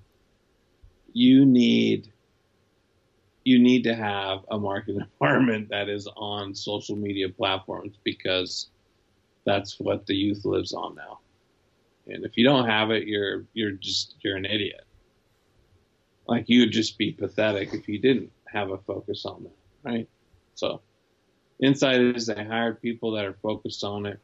you 1.12 1.44
need 1.44 2.12
you 3.46 3.58
need 3.58 3.84
to 3.86 3.96
have 3.96 4.42
a 4.52 4.60
marketing 4.60 5.00
department 5.20 5.70
that 5.70 5.90
is 5.90 6.08
on 6.16 6.54
social 6.54 6.96
media 6.96 7.30
platforms 7.30 7.98
because 8.04 8.70
that's 9.44 9.80
what 9.80 10.06
the 10.06 10.14
youth 10.14 10.46
lives 10.46 10.72
on 10.74 10.94
now. 10.94 11.18
And 12.06 12.24
if 12.24 12.38
you 12.38 12.46
don't 12.46 12.68
have 12.68 12.92
it, 12.92 13.08
you're 13.08 13.46
you're 13.54 13.72
just 13.72 14.18
you're 14.22 14.38
an 14.38 14.46
idiot. 14.46 14.86
Like 16.28 16.46
you 16.48 16.62
would 16.62 16.72
just 16.72 16.98
be 16.98 17.12
pathetic 17.12 17.74
if 17.74 17.88
you 17.88 18.00
didn't 18.00 18.32
have 18.48 18.72
a 18.72 18.78
focus 18.78 19.26
on 19.26 19.44
that, 19.44 19.90
right? 19.90 20.08
So, 20.56 20.82
insight 21.62 22.02
is 22.02 22.28
they 22.28 22.44
hired 22.44 22.82
people 22.82 23.12
that 23.12 23.26
are 23.26 23.38
focused 23.42 23.84
on 23.84 24.06
it. 24.06 24.20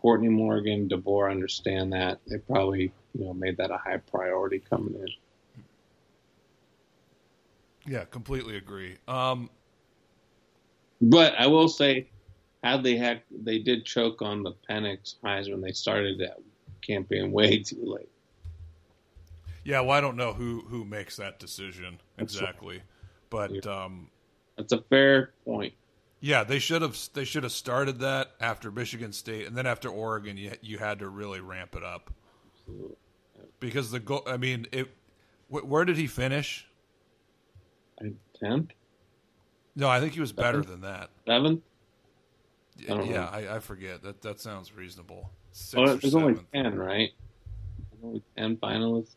Courtney 0.00 0.28
Morgan, 0.28 0.88
DeBoer 0.88 1.30
understand 1.30 1.92
that. 1.92 2.20
They 2.26 2.38
probably 2.38 2.92
you 3.14 3.24
know 3.24 3.34
made 3.34 3.56
that 3.58 3.70
a 3.70 3.78
high 3.78 3.98
priority 3.98 4.60
coming 4.60 4.94
in. 4.94 5.08
Yeah, 7.92 8.04
completely 8.04 8.56
agree. 8.56 8.96
Um, 9.08 9.50
But 11.00 11.34
I 11.36 11.48
will 11.48 11.68
say, 11.68 12.08
Hadley 12.62 12.96
Heck, 12.96 13.24
they 13.28 13.58
did 13.58 13.84
choke 13.84 14.22
on 14.22 14.44
the 14.44 14.54
Penix 14.70 15.16
Heisman. 15.24 15.62
They 15.62 15.72
started 15.72 16.18
that 16.20 16.38
campaign 16.86 17.32
way 17.32 17.58
too 17.58 17.82
late. 17.82 18.11
Yeah, 19.64 19.80
well, 19.80 19.90
I 19.90 20.00
don't 20.00 20.16
know 20.16 20.32
who 20.32 20.60
who 20.68 20.84
makes 20.84 21.16
that 21.16 21.38
decision 21.38 22.00
exactly, 22.18 22.82
but 23.30 23.66
um, 23.66 24.08
That's 24.56 24.72
a 24.72 24.82
fair 24.82 25.32
point. 25.44 25.74
yeah, 26.20 26.44
they 26.44 26.58
should 26.58 26.82
have 26.82 26.98
they 27.14 27.24
should 27.24 27.42
have 27.42 27.52
started 27.52 27.98
that 28.00 28.32
after 28.40 28.70
Michigan 28.70 29.12
State, 29.12 29.46
and 29.46 29.56
then 29.56 29.66
after 29.66 29.88
Oregon, 29.88 30.36
you 30.36 30.52
you 30.60 30.78
had 30.78 30.98
to 31.00 31.08
really 31.08 31.40
ramp 31.40 31.74
it 31.76 31.82
up 31.84 32.12
because 33.60 33.90
the 33.90 34.00
goal. 34.00 34.22
I 34.26 34.36
mean, 34.36 34.66
it. 34.72 34.88
Wh- 35.48 35.68
where 35.68 35.84
did 35.84 35.96
he 35.96 36.06
finish? 36.06 36.66
Tenth? 38.40 38.72
No, 39.76 39.88
I 39.88 40.00
think 40.00 40.14
he 40.14 40.20
was 40.20 40.32
better 40.32 40.62
than 40.62 40.80
that. 40.80 41.10
Seventh? 41.26 41.62
Yeah, 42.76 42.94
I 42.94 43.02
yeah. 43.02 43.28
I, 43.30 43.56
I 43.56 43.58
forget. 43.60 44.02
That 44.02 44.20
that 44.22 44.40
sounds 44.40 44.74
reasonable. 44.74 45.30
Oh, 45.76 45.82
or 45.82 45.94
there's 45.94 46.14
only 46.14 46.40
ten, 46.52 46.76
right? 46.76 47.10
There's 47.90 48.04
only 48.04 48.22
ten 48.36 48.56
finalists. 48.56 49.14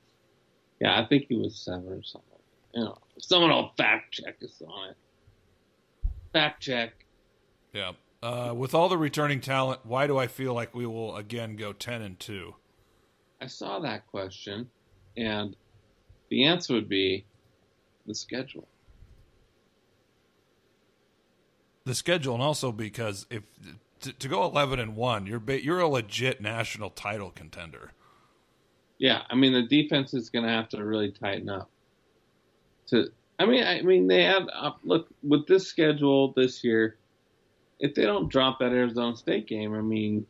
Yeah, 0.79 0.99
I 0.99 1.05
think 1.05 1.25
he 1.29 1.35
was 1.35 1.55
seven 1.57 1.87
or 1.87 2.03
something. 2.03 2.29
You 2.73 2.83
know, 2.83 2.97
someone 3.19 3.49
will 3.49 3.71
fact 3.77 4.13
check 4.13 4.35
us 4.43 4.61
on 4.67 4.89
it. 4.89 4.97
Fact 6.33 6.61
check. 6.61 7.05
Yeah. 7.73 7.93
Uh, 8.21 8.53
with 8.55 8.73
all 8.73 8.89
the 8.89 8.97
returning 8.97 9.39
talent, 9.39 9.81
why 9.83 10.07
do 10.07 10.17
I 10.17 10.27
feel 10.27 10.53
like 10.53 10.75
we 10.75 10.85
will 10.85 11.15
again 11.15 11.55
go 11.55 11.71
ten 11.73 12.01
and 12.01 12.19
two? 12.19 12.55
I 13.39 13.47
saw 13.47 13.79
that 13.79 14.07
question, 14.07 14.69
and 15.15 15.55
the 16.29 16.45
answer 16.45 16.73
would 16.73 16.89
be 16.89 17.25
the 18.05 18.15
schedule. 18.15 18.67
The 21.83 21.93
schedule, 21.93 22.33
and 22.33 22.43
also 22.43 22.71
because 22.71 23.27
if 23.29 23.43
to, 24.01 24.11
to 24.11 24.27
go 24.27 24.43
eleven 24.43 24.79
and 24.79 24.95
one, 24.95 25.27
you're 25.27 25.43
you're 25.51 25.79
a 25.79 25.87
legit 25.87 26.41
national 26.41 26.89
title 26.89 27.29
contender. 27.29 27.91
Yeah, 28.97 29.21
I 29.29 29.35
mean 29.35 29.53
the 29.53 29.63
defense 29.63 30.13
is 30.13 30.29
going 30.29 30.45
to 30.45 30.51
have 30.51 30.69
to 30.69 30.83
really 30.83 31.11
tighten 31.11 31.49
up. 31.49 31.69
To, 32.87 33.09
I 33.39 33.45
mean, 33.45 33.63
I 33.63 33.81
mean 33.81 34.07
they 34.07 34.23
have 34.23 34.47
uh, 34.53 34.71
look 34.83 35.07
with 35.23 35.47
this 35.47 35.67
schedule 35.67 36.33
this 36.35 36.63
year. 36.63 36.97
If 37.79 37.93
they 37.93 38.03
don't 38.03 38.29
drop 38.29 38.59
that 38.59 38.71
Arizona 38.71 39.15
State 39.17 39.47
game, 39.47 39.73
I 39.73 39.81
mean, 39.81 40.25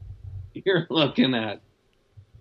you're 0.54 0.86
looking 0.88 1.34
at 1.34 1.60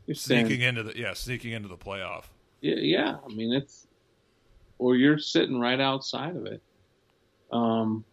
you're 0.08 0.16
saying, 0.16 0.46
Sneaking 0.46 0.64
into 0.64 0.84
the 0.84 0.98
yeah, 0.98 1.14
sneaking 1.14 1.52
into 1.52 1.68
the 1.68 1.78
playoff. 1.78 2.26
yeah, 2.62 2.76
yeah. 2.76 3.18
I 3.24 3.34
mean 3.34 3.54
it's, 3.54 3.88
or 4.78 4.96
you're 4.96 5.18
sitting 5.18 5.60
right 5.60 5.80
outside 5.80 6.36
of 6.36 6.46
it. 6.46 6.62
Um, 7.52 8.04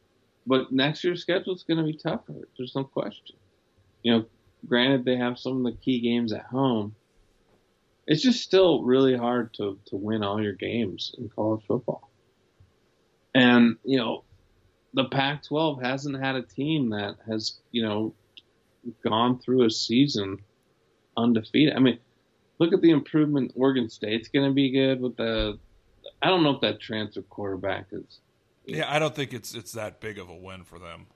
but 0.46 0.72
next 0.72 1.04
year's 1.04 1.20
schedule 1.20 1.54
is 1.54 1.62
going 1.62 1.78
to 1.78 1.84
be 1.84 1.96
tougher. 1.96 2.48
There's 2.56 2.74
no 2.74 2.84
question. 2.84 3.36
You 4.02 4.12
know, 4.12 4.24
granted 4.68 5.04
they 5.04 5.16
have 5.16 5.38
some 5.38 5.64
of 5.64 5.72
the 5.72 5.78
key 5.78 6.00
games 6.00 6.32
at 6.32 6.44
home. 6.44 6.94
It's 8.06 8.22
just 8.22 8.42
still 8.42 8.82
really 8.82 9.16
hard 9.16 9.54
to 9.54 9.78
to 9.86 9.96
win 9.96 10.22
all 10.22 10.42
your 10.42 10.54
games 10.54 11.14
in 11.18 11.28
college 11.28 11.64
football. 11.66 12.10
And 13.34 13.76
you 13.84 13.98
know, 13.98 14.24
the 14.94 15.04
Pac-12 15.04 15.82
hasn't 15.82 16.22
had 16.22 16.36
a 16.36 16.42
team 16.42 16.90
that 16.90 17.16
has 17.26 17.60
you 17.70 17.82
know 17.82 18.14
gone 19.04 19.38
through 19.38 19.64
a 19.64 19.70
season 19.70 20.38
undefeated. 21.16 21.74
I 21.76 21.80
mean, 21.80 21.98
look 22.58 22.72
at 22.72 22.80
the 22.80 22.90
improvement. 22.90 23.52
Oregon 23.54 23.88
State's 23.88 24.28
going 24.28 24.48
to 24.48 24.54
be 24.54 24.70
good 24.70 25.00
with 25.00 25.16
the. 25.16 25.58
I 26.20 26.28
don't 26.28 26.42
know 26.42 26.50
if 26.50 26.60
that 26.60 26.80
transfer 26.80 27.22
quarterback 27.22 27.86
is. 27.92 28.20
Yeah, 28.64 28.92
I 28.92 28.98
don't 28.98 29.14
think 29.14 29.32
it's 29.32 29.54
it's 29.54 29.72
that 29.72 30.00
big 30.00 30.18
of 30.18 30.28
a 30.28 30.36
win 30.36 30.64
for 30.64 30.78
them. 30.78 31.06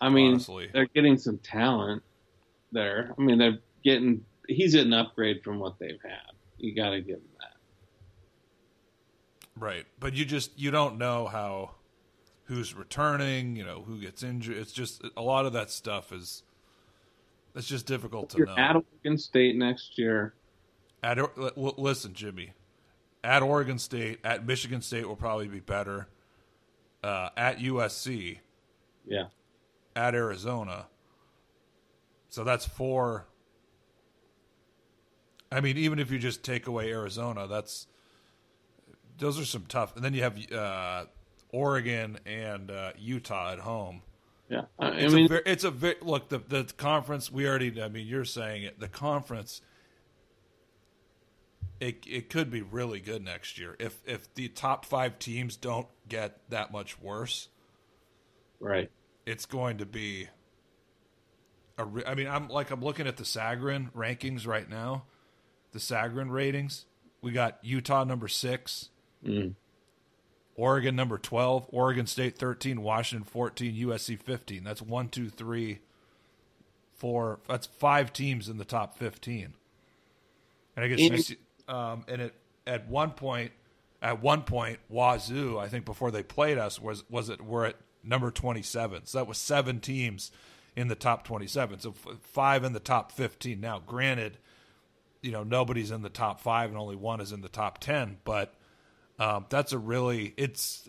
I 0.00 0.10
mean, 0.10 0.34
honestly. 0.34 0.70
they're 0.72 0.86
getting 0.86 1.18
some 1.18 1.38
talent 1.38 2.02
there. 2.72 3.14
I 3.18 3.20
mean, 3.20 3.38
they're 3.38 3.58
getting. 3.84 4.24
He's 4.48 4.74
an 4.74 4.92
upgrade 4.92 5.42
from 5.44 5.58
what 5.60 5.78
they've 5.78 6.00
had. 6.02 6.32
You 6.56 6.74
got 6.74 6.90
to 6.90 7.00
give 7.00 7.16
him 7.16 7.22
that. 7.40 7.52
Right. 9.56 9.84
But 10.00 10.14
you 10.14 10.24
just 10.24 10.58
you 10.58 10.70
don't 10.70 10.98
know 10.98 11.26
how 11.26 11.72
who's 12.44 12.74
returning, 12.74 13.56
you 13.56 13.64
know, 13.64 13.82
who 13.86 14.00
gets 14.00 14.22
injured. 14.22 14.56
It's 14.56 14.72
just 14.72 15.02
a 15.16 15.22
lot 15.22 15.46
of 15.46 15.52
that 15.52 15.70
stuff 15.70 16.12
is 16.12 16.42
it's 17.54 17.66
just 17.68 17.86
difficult 17.86 18.30
to 18.30 18.38
You're 18.38 18.46
know. 18.46 18.56
at 18.56 18.76
Oregon 18.76 19.18
State 19.18 19.56
next 19.56 19.98
year. 19.98 20.34
At 21.02 21.18
Or- 21.18 21.32
li- 21.36 21.50
li- 21.56 21.72
listen, 21.76 22.12
Jimmy, 22.14 22.52
at 23.22 23.42
Oregon 23.42 23.78
State, 23.78 24.18
at 24.24 24.46
Michigan 24.46 24.80
State 24.80 25.06
will 25.06 25.16
probably 25.16 25.48
be 25.48 25.60
better. 25.60 26.08
Uh, 27.02 27.28
at 27.36 27.58
USC, 27.58 28.40
Yeah, 29.06 29.26
at 29.94 30.14
Arizona. 30.16 30.86
So 32.28 32.42
that's 32.44 32.66
four. 32.66 33.26
I 35.50 35.60
mean, 35.60 35.78
even 35.78 35.98
if 35.98 36.10
you 36.10 36.18
just 36.18 36.42
take 36.44 36.66
away 36.66 36.90
Arizona, 36.92 37.46
that's 37.46 37.86
those 39.18 39.40
are 39.40 39.44
some 39.44 39.66
tough. 39.68 39.96
And 39.96 40.04
then 40.04 40.14
you 40.14 40.22
have 40.22 40.52
uh, 40.52 41.04
Oregon 41.50 42.18
and 42.26 42.70
uh, 42.70 42.92
Utah 42.98 43.52
at 43.52 43.60
home. 43.60 44.02
yeah. 44.48 44.62
I, 44.78 44.88
It's 44.96 45.14
mean, 45.14 45.28
a 45.30 45.40
it's 45.50 45.64
a 45.64 45.70
ve- 45.70 45.96
look 46.02 46.28
the 46.28 46.38
the 46.38 46.64
conference. 46.76 47.30
We 47.32 47.46
already. 47.48 47.80
I 47.82 47.88
mean, 47.88 48.06
you're 48.06 48.24
saying 48.24 48.64
it. 48.64 48.80
The 48.80 48.88
conference. 48.88 49.62
It 51.80 52.04
it 52.08 52.28
could 52.30 52.50
be 52.50 52.62
really 52.62 53.00
good 53.00 53.22
next 53.24 53.58
year 53.58 53.76
if 53.78 54.00
if 54.04 54.32
the 54.34 54.48
top 54.48 54.84
five 54.84 55.18
teams 55.18 55.56
don't 55.56 55.86
get 56.08 56.40
that 56.50 56.72
much 56.72 57.00
worse. 57.00 57.48
right. 58.60 58.90
It's 59.26 59.46
going 59.46 59.78
to 59.78 59.86
be. 59.86 60.28
A 61.78 61.84
re- 61.84 62.04
I 62.06 62.14
mean, 62.14 62.26
I'm 62.28 62.48
like 62.48 62.70
I'm 62.70 62.82
looking 62.82 63.06
at 63.06 63.16
the 63.16 63.22
Sagarin 63.24 63.92
rankings 63.92 64.46
right 64.46 64.68
now. 64.68 65.04
The 65.78 65.94
Sagarin 65.94 66.30
ratings. 66.30 66.86
We 67.22 67.30
got 67.32 67.58
Utah 67.62 68.02
number 68.04 68.26
six, 68.28 68.90
Mm. 69.24 69.54
Oregon 70.56 70.96
number 70.96 71.18
12, 71.18 71.66
Oregon 71.70 72.06
State 72.06 72.36
13, 72.36 72.82
Washington 72.82 73.24
14, 73.24 73.74
USC 73.76 74.16
15. 74.16 74.64
That's 74.64 74.82
one, 74.82 75.08
two, 75.08 75.28
three, 75.28 75.78
four. 76.94 77.38
That's 77.48 77.66
five 77.66 78.12
teams 78.12 78.48
in 78.48 78.58
the 78.58 78.64
top 78.64 78.96
15. 78.98 79.54
And 80.76 80.84
I 80.84 80.88
guess 80.88 81.00
And- 81.00 81.10
you 81.16 81.18
see, 81.22 81.36
um, 81.68 82.04
and 82.08 82.22
it 82.22 82.34
at 82.66 82.88
one 82.88 83.12
point, 83.12 83.52
at 84.02 84.20
one 84.22 84.42
point, 84.42 84.78
Wazoo, 84.88 85.58
I 85.58 85.68
think 85.68 85.84
before 85.84 86.10
they 86.10 86.22
played 86.24 86.58
us, 86.58 86.80
was 86.80 87.08
was 87.10 87.28
it 87.28 87.40
we're 87.40 87.66
at 87.66 87.76
number 88.04 88.30
27. 88.32 89.06
So 89.06 89.18
that 89.18 89.26
was 89.26 89.38
seven 89.38 89.80
teams 89.80 90.30
in 90.76 90.86
the 90.88 90.94
top 90.96 91.24
27. 91.24 91.80
So 91.80 91.90
f- 91.90 92.18
five 92.20 92.62
in 92.64 92.72
the 92.72 92.80
top 92.80 93.10
15. 93.12 93.60
Now, 93.60 93.80
granted, 93.80 94.38
you 95.22 95.32
know 95.32 95.42
nobody's 95.42 95.90
in 95.90 96.02
the 96.02 96.08
top 96.08 96.40
five 96.40 96.70
and 96.70 96.78
only 96.78 96.96
one 96.96 97.20
is 97.20 97.32
in 97.32 97.40
the 97.40 97.48
top 97.48 97.78
10, 97.78 98.18
but 98.24 98.54
um, 99.18 99.46
that's 99.48 99.72
a 99.72 99.78
really 99.78 100.32
it's 100.36 100.88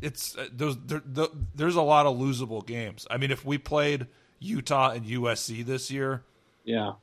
it's 0.00 0.36
uh, 0.36 0.48
there's 0.52 0.76
there, 0.78 1.02
there, 1.06 1.26
there's 1.54 1.76
a 1.76 1.82
lot 1.82 2.06
of 2.06 2.16
losable 2.18 2.66
games. 2.66 3.06
I 3.10 3.16
mean, 3.18 3.30
if 3.30 3.44
we 3.44 3.58
played 3.58 4.06
Utah 4.40 4.90
and 4.90 5.06
USC 5.06 5.64
this 5.64 5.90
year, 5.90 6.24
Yeah, 6.64 6.94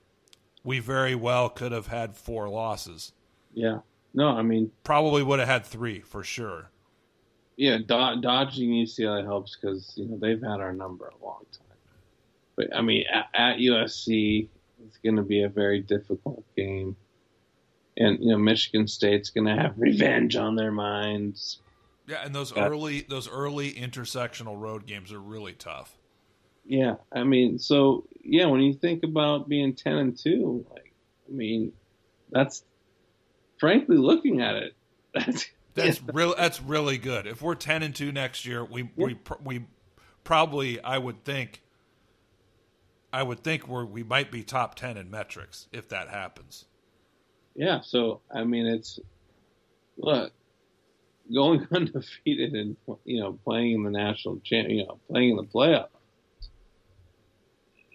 we 0.63 0.79
very 0.79 1.15
well 1.15 1.49
could 1.49 1.71
have 1.71 1.87
had 1.87 2.15
four 2.17 2.49
losses. 2.49 3.13
yeah. 3.53 3.79
No, 4.13 4.29
I 4.29 4.41
mean, 4.41 4.71
Probably 4.83 5.21
would 5.21 5.37
have 5.37 5.47
had 5.47 5.65
three 5.67 5.99
for 6.01 6.23
sure. 6.23 6.71
yeah. 7.57 7.77
Do- 7.77 8.19
dodging 8.21 8.71
UCLA 8.71 9.23
helps 9.23 9.55
because 9.55 9.93
you 9.95 10.05
know 10.07 10.17
they've 10.17 10.41
had 10.41 10.59
our 10.59 10.73
number 10.73 11.05
a 11.07 11.23
long 11.25 11.45
time. 11.51 11.77
But 12.55 12.75
I 12.75 12.81
mean, 12.81 13.05
at, 13.13 13.27
at 13.35 13.57
USC, 13.59 14.47
it's 14.85 14.97
going 14.97 15.15
to 15.15 15.21
be 15.23 15.43
a 15.43 15.49
very 15.49 15.79
difficult 15.81 16.43
game, 16.55 16.95
and 17.97 18.19
you 18.19 18.31
know 18.31 18.37
Michigan 18.37 18.87
State's 18.87 19.29
going 19.29 19.47
to 19.47 19.55
have 19.55 19.73
revenge 19.77 20.35
on 20.35 20.55
their 20.55 20.71
minds. 20.71 21.59
Yeah, 22.07 22.23
and 22.25 22.33
those 22.33 22.53
Yeah. 22.55 22.67
early 22.67 23.01
those 23.01 23.29
early 23.29 23.71
intersectional 23.73 24.59
road 24.59 24.85
games 24.85 25.11
are 25.13 25.19
really 25.19 25.53
tough. 25.53 25.95
Yeah, 26.65 26.95
I 27.11 27.23
mean, 27.23 27.57
so 27.59 28.05
yeah, 28.23 28.45
when 28.45 28.61
you 28.61 28.73
think 28.73 29.03
about 29.03 29.49
being 29.49 29.73
ten 29.73 29.95
and 29.97 30.17
two, 30.17 30.65
like, 30.71 30.93
I 31.27 31.31
mean, 31.31 31.71
that's 32.31 32.63
frankly 33.59 33.97
looking 33.97 34.41
at 34.41 34.55
it, 34.55 34.75
that's 35.13 35.47
That's 35.75 36.01
real. 36.13 36.35
That's 36.37 36.61
really 36.61 36.97
good. 36.97 37.25
If 37.27 37.41
we're 37.41 37.55
ten 37.55 37.83
and 37.83 37.95
two 37.95 38.11
next 38.11 38.45
year, 38.45 38.63
we 38.65 38.89
we 38.95 39.17
we 39.43 39.65
probably 40.23 40.81
I 40.81 40.97
would 40.97 41.23
think. 41.23 41.61
I 43.11 43.23
would 43.23 43.43
think 43.43 43.67
we're 43.67 43.85
we 43.85 44.03
might 44.03 44.31
be 44.31 44.43
top 44.43 44.75
ten 44.75 44.97
in 44.97 45.09
metrics 45.09 45.67
if 45.71 45.89
that 45.89 46.09
happens. 46.09 46.65
yeah. 47.55 47.81
So 47.81 48.21
I 48.33 48.43
mean, 48.43 48.65
it's 48.65 48.99
look 49.97 50.31
going 51.33 51.67
undefeated 51.71 52.53
and 52.53 52.75
you 53.05 53.19
know 53.19 53.33
playing 53.43 53.73
in 53.73 53.83
the 53.83 53.91
national 53.91 54.39
champ, 54.43 54.69
you 54.69 54.85
know, 54.85 54.99
playing 55.09 55.31
in 55.31 55.35
the 55.37 55.43
playoffs 55.43 55.87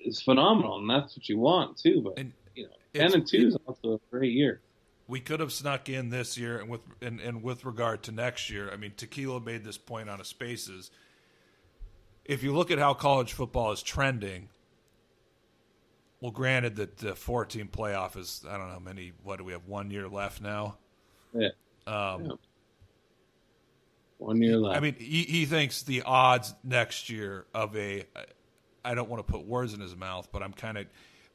is 0.05 0.20
phenomenal, 0.20 0.79
and 0.79 0.90
that's 0.90 1.16
what 1.16 1.29
you 1.29 1.38
want 1.38 1.79
too. 1.79 2.03
But 2.03 2.18
And 2.18 2.33
you 2.55 2.64
know, 2.64 2.70
ten 2.92 3.14
and 3.14 3.27
two 3.27 3.48
is 3.48 3.57
also 3.66 3.94
a 3.94 4.00
great 4.11 4.33
year. 4.33 4.61
we 5.07 5.20
could 5.20 5.40
have 5.40 5.53
snuck 5.53 5.88
in 5.88 6.11
this 6.11 6.37
year 6.38 6.59
and 6.59 6.68
with 6.68 6.81
and, 7.03 7.20
and 7.20 7.42
with 7.42 7.64
regard 7.64 8.03
to 8.03 8.12
next 8.12 8.48
year 8.48 8.70
i 8.72 8.77
mean 8.77 8.92
tequila 8.96 9.38
made 9.40 9.62
this 9.64 9.77
point 9.77 10.09
on 10.09 10.18
a 10.20 10.24
spaces 10.24 10.90
if 12.24 12.42
you 12.42 12.55
look 12.55 12.70
at 12.70 12.79
how 12.79 12.94
college 12.94 13.33
football 13.35 13.70
is 13.72 13.83
trending 13.83 14.48
well 16.24 16.30
granted 16.30 16.76
that 16.76 16.96
the 16.96 17.14
four 17.14 17.44
team 17.44 17.68
playoff 17.70 18.16
is 18.16 18.42
i 18.48 18.56
don't 18.56 18.68
know 18.68 18.72
how 18.72 18.78
many 18.78 19.12
what 19.24 19.37
do 19.37 19.44
we 19.44 19.52
have 19.52 19.66
one 19.66 19.90
year 19.90 20.08
left 20.08 20.40
now 20.40 20.78
Yeah. 21.34 21.48
um, 21.87 22.24
Yeah. 22.24 22.32
One 24.16 24.40
year 24.40 24.56
left. 24.56 24.78
I 24.78 24.80
mean, 24.80 24.94
he, 24.94 25.24
he 25.24 25.44
thinks 25.44 25.82
the 25.82 26.00
odds 26.02 26.54
next 26.62 27.10
year 27.10 27.44
of 27.52 27.76
a. 27.76 28.06
I 28.82 28.94
don't 28.94 29.10
want 29.10 29.26
to 29.26 29.30
put 29.30 29.44
words 29.44 29.74
in 29.74 29.80
his 29.80 29.94
mouth, 29.96 30.28
but 30.32 30.42
I'm 30.42 30.52
kind 30.54 30.78
of 30.78 30.87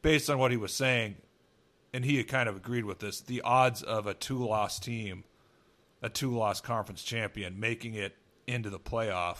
based 0.01 0.27
on 0.29 0.39
what 0.39 0.49
he 0.49 0.57
was 0.57 0.73
saying, 0.73 1.17
and 1.93 2.03
he 2.03 2.17
had 2.17 2.27
kind 2.27 2.49
of 2.49 2.55
agreed 2.55 2.85
with 2.85 2.97
this. 2.97 3.19
The 3.19 3.41
odds 3.41 3.83
of 3.83 4.07
a 4.07 4.15
two 4.15 4.43
loss 4.43 4.79
team, 4.79 5.23
a 6.01 6.09
two 6.09 6.35
loss 6.35 6.61
conference 6.61 7.03
champion, 7.03 7.59
making 7.59 7.93
it 7.93 8.15
into 8.47 8.71
the 8.71 8.79
playoff, 8.79 9.39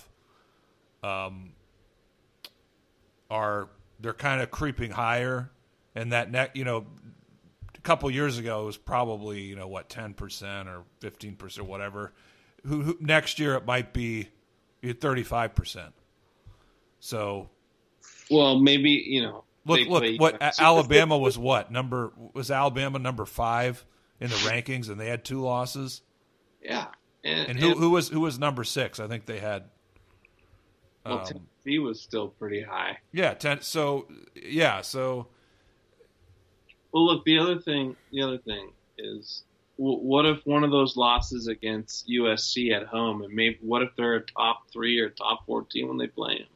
um, 1.01 1.53
are 3.31 3.69
they're 3.99 4.13
kind 4.13 4.41
of 4.41 4.49
creeping 4.51 4.91
higher, 4.91 5.51
and 5.95 6.11
that 6.13 6.31
net 6.31 6.55
you 6.55 6.63
know 6.63 6.85
a 7.75 7.81
couple 7.81 8.09
years 8.11 8.37
ago 8.37 8.63
it 8.63 8.65
was 8.65 8.77
probably 8.77 9.41
you 9.41 9.55
know 9.55 9.67
what 9.67 9.89
ten 9.89 10.13
percent 10.13 10.67
or 10.69 10.83
fifteen 10.99 11.35
percent 11.35 11.65
or 11.67 11.69
whatever. 11.69 12.13
Who, 12.65 12.81
who 12.81 12.97
next 12.99 13.39
year 13.39 13.55
it 13.55 13.65
might 13.65 13.93
be 13.93 14.29
thirty 14.99 15.23
five 15.23 15.55
percent. 15.55 15.93
So 16.99 17.49
Well, 18.29 18.59
maybe 18.59 18.89
you 19.07 19.21
know. 19.21 19.43
look 19.65 19.79
look 19.87 20.01
play- 20.03 20.17
what 20.17 20.35
A- 20.41 20.53
Alabama 20.59 21.17
was 21.17 21.37
what 21.37 21.71
number 21.71 22.11
was 22.33 22.51
Alabama 22.51 22.99
number 22.99 23.25
five 23.25 23.85
in 24.19 24.29
the 24.29 24.35
rankings 24.37 24.89
and 24.89 24.99
they 24.99 25.07
had 25.07 25.23
two 25.23 25.39
losses. 25.41 26.01
Yeah, 26.61 26.87
and, 27.23 27.51
And 27.51 27.59
who 27.59 27.73
who 27.75 27.89
was 27.91 28.09
who 28.09 28.19
was 28.19 28.37
number 28.37 28.63
six? 28.65 28.99
I 28.99 29.07
think 29.07 29.25
they 29.25 29.39
had. 29.39 29.69
Well, 31.09 31.19
um, 31.19 31.25
Tennessee 31.25 31.79
was 31.79 32.01
still 32.01 32.29
pretty 32.29 32.61
high. 32.61 32.97
yeah, 33.11 33.33
ten. 33.33 33.61
So 33.61 34.07
yeah, 34.35 34.81
so 34.81 35.27
Well, 36.93 37.05
look, 37.05 37.25
the 37.25 37.37
other 37.39 37.59
thing, 37.59 37.95
the 38.11 38.21
other 38.21 38.37
thing 38.39 38.71
is, 38.97 39.43
w- 39.77 39.99
what 39.99 40.25
if 40.25 40.45
one 40.45 40.63
of 40.63 40.71
those 40.71 40.95
losses 40.97 41.47
against 41.47 42.07
USC 42.07 42.71
at 42.71 42.87
home, 42.87 43.21
and 43.23 43.33
maybe 43.33 43.57
what 43.61 43.81
if 43.81 43.89
they're 43.95 44.15
a 44.15 44.25
top 44.25 44.63
three 44.71 44.99
or 44.99 45.09
top 45.09 45.45
four 45.45 45.63
team 45.63 45.87
when 45.87 45.97
they 45.97 46.07
play 46.07 46.39
them? 46.39 46.47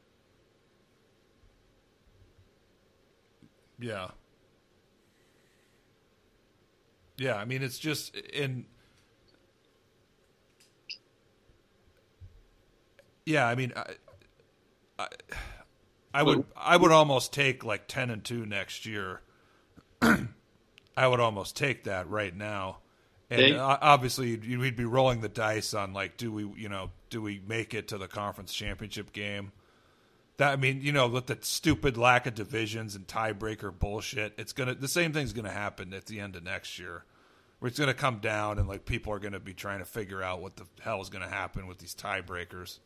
yeah, 3.79 4.11
yeah. 7.17 7.35
I 7.35 7.45
mean, 7.45 7.61
it's 7.63 7.79
just 7.79 8.15
in. 8.15 8.65
Yeah, 13.25 13.47
I 13.47 13.55
mean, 13.55 13.71
I, 13.75 13.95
I, 16.13 16.19
I 16.19 16.23
would 16.23 16.45
I 16.55 16.77
would 16.77 16.91
almost 16.91 17.33
take 17.33 17.63
like 17.63 17.87
ten 17.87 18.09
and 18.09 18.23
two 18.23 18.45
next 18.45 18.85
year. 18.85 19.21
I 20.01 21.07
would 21.07 21.19
almost 21.19 21.55
take 21.57 21.85
that 21.85 22.07
right 22.09 22.35
now, 22.35 22.77
and 23.29 23.41
They- 23.41 23.57
obviously 23.57 24.29
you'd- 24.31 24.57
we'd 24.57 24.75
be 24.75 24.85
rolling 24.85 25.21
the 25.21 25.29
dice 25.29 25.73
on 25.73 25.91
like, 25.93 26.17
do 26.17 26.31
we, 26.31 26.43
you 26.55 26.69
know, 26.69 26.91
do 27.09 27.21
we 27.21 27.41
make 27.47 27.73
it 27.73 27.87
to 27.89 27.97
the 27.97 28.07
conference 28.07 28.53
championship 28.53 29.11
game? 29.11 29.51
That 30.37 30.51
I 30.53 30.55
mean, 30.55 30.81
you 30.81 30.91
know, 30.91 31.07
with 31.07 31.27
the 31.27 31.37
stupid 31.41 31.97
lack 31.97 32.27
of 32.27 32.35
divisions 32.35 32.95
and 32.95 33.07
tiebreaker 33.07 33.77
bullshit, 33.77 34.33
it's 34.37 34.53
gonna 34.53 34.75
the 34.75 34.87
same 34.87 35.13
thing's 35.13 35.33
gonna 35.33 35.51
happen 35.51 35.93
at 35.93 36.05
the 36.05 36.19
end 36.19 36.35
of 36.35 36.43
next 36.43 36.77
year, 36.79 37.05
where 37.59 37.69
it's 37.69 37.79
gonna 37.79 37.93
come 37.93 38.19
down 38.19 38.59
and 38.59 38.67
like 38.67 38.85
people 38.85 39.13
are 39.13 39.19
gonna 39.19 39.39
be 39.39 39.53
trying 39.53 39.79
to 39.79 39.85
figure 39.85 40.21
out 40.21 40.41
what 40.41 40.55
the 40.57 40.65
hell 40.81 41.01
is 41.01 41.09
gonna 41.09 41.29
happen 41.29 41.65
with 41.67 41.79
these 41.79 41.95
tiebreakers. 41.95 42.79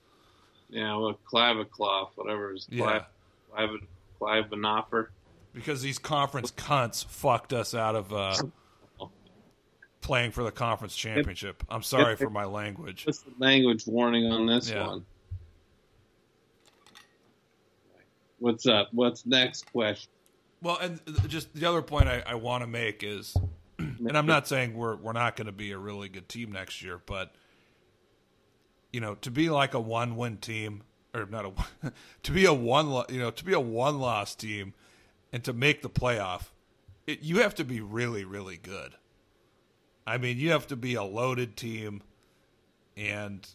Yeah, 0.69 0.95
well, 0.97 1.17
Kliavkoff, 1.32 2.10
whatever 2.15 2.53
is, 2.53 2.67
Yeah. 2.69 3.03
Clive, 3.51 3.80
Clive, 4.19 4.49
Clive 4.49 5.08
because 5.53 5.82
these 5.82 5.97
conference 5.97 6.51
cunts 6.51 7.03
fucked 7.06 7.51
us 7.51 7.73
out 7.73 7.95
of 7.95 8.13
uh, 8.13 8.36
playing 10.01 10.32
for 10.32 10.43
the 10.43 10.51
conference 10.51 10.95
championship. 10.95 11.63
I'm 11.67 11.82
sorry 11.82 12.15
for 12.15 12.30
my 12.30 12.45
language. 12.45 13.06
What's 13.08 13.19
the 13.23 13.32
language 13.39 13.88
warning 13.88 14.32
on 14.32 14.45
this 14.45 14.69
Yeah. 14.69 14.86
one? 14.86 15.06
What's 18.39 18.67
up? 18.67 18.89
What's 18.91 19.25
next 19.25 19.71
question? 19.71 20.12
Well, 20.62 20.77
and 20.77 20.99
just 21.27 21.53
the 21.56 21.65
other 21.67 21.82
point 21.82 22.08
I, 22.08 22.23
I 22.25 22.36
want 22.36 22.62
to 22.62 22.67
make 22.67 23.01
is, 23.03 23.36
and 23.80 24.15
I'm 24.15 24.27
not 24.27 24.47
saying 24.47 24.75
we're 24.75 24.95
we're 24.95 25.13
not 25.13 25.36
going 25.36 25.47
to 25.47 25.51
be 25.51 25.71
a 25.71 25.77
really 25.77 26.08
good 26.08 26.30
team 26.30 26.51
next 26.51 26.84
year, 26.84 27.01
but 27.06 27.34
you 28.98 29.02
know, 29.02 29.14
to 29.14 29.30
be 29.30 29.52
like 29.52 29.76
a 29.76 29.80
one 29.80 30.16
win 30.16 30.38
team 30.38 30.82
or 31.14 31.28
not 31.28 31.46
a 31.46 31.92
to 32.24 32.32
be 32.32 32.46
a 32.46 32.54
one 32.54 33.06
you 33.10 33.20
know 33.20 33.30
to 33.30 33.46
be 33.46 33.54
a 33.54 33.60
one 33.60 34.00
loss 34.00 34.34
team 34.34 34.74
and 35.32 35.44
to 35.44 35.54
make 35.54 35.84
the 35.84 35.90
playoff, 35.90 36.46
it, 37.06 37.22
you 37.22 37.42
have 37.42 37.54
to 37.54 37.64
be 37.64 37.80
really 37.80 38.26
really 38.26 38.58
good. 38.58 38.96
I 40.08 40.18
mean, 40.18 40.40
you 40.40 40.50
have 40.50 40.66
to 40.68 40.76
be 40.76 40.96
a 40.96 41.04
loaded 41.04 41.56
team, 41.56 42.02
and 42.96 43.48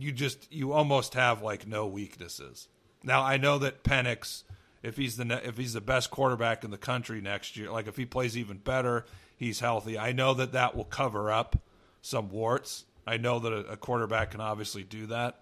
you 0.00 0.10
just 0.10 0.52
you 0.52 0.72
almost 0.72 1.14
have 1.14 1.42
like 1.42 1.64
no 1.64 1.86
weaknesses. 1.86 2.66
Now 3.04 3.22
I 3.22 3.36
know 3.36 3.58
that 3.58 3.84
Penix, 3.84 4.42
if 4.82 4.96
he's 4.96 5.16
the 5.16 5.46
if 5.46 5.58
he's 5.58 5.74
the 5.74 5.80
best 5.80 6.10
quarterback 6.10 6.64
in 6.64 6.72
the 6.72 6.76
country 6.76 7.20
next 7.20 7.56
year, 7.56 7.70
like 7.70 7.86
if 7.86 7.96
he 7.96 8.04
plays 8.04 8.36
even 8.36 8.56
better, 8.56 9.04
he's 9.36 9.60
healthy. 9.60 9.96
I 9.96 10.10
know 10.10 10.34
that 10.34 10.50
that 10.50 10.76
will 10.76 10.82
cover 10.82 11.30
up 11.30 11.54
some 12.00 12.30
warts. 12.30 12.84
I 13.06 13.16
know 13.16 13.38
that 13.40 13.52
a, 13.52 13.72
a 13.72 13.76
quarterback 13.76 14.30
can 14.32 14.40
obviously 14.40 14.84
do 14.84 15.06
that, 15.06 15.40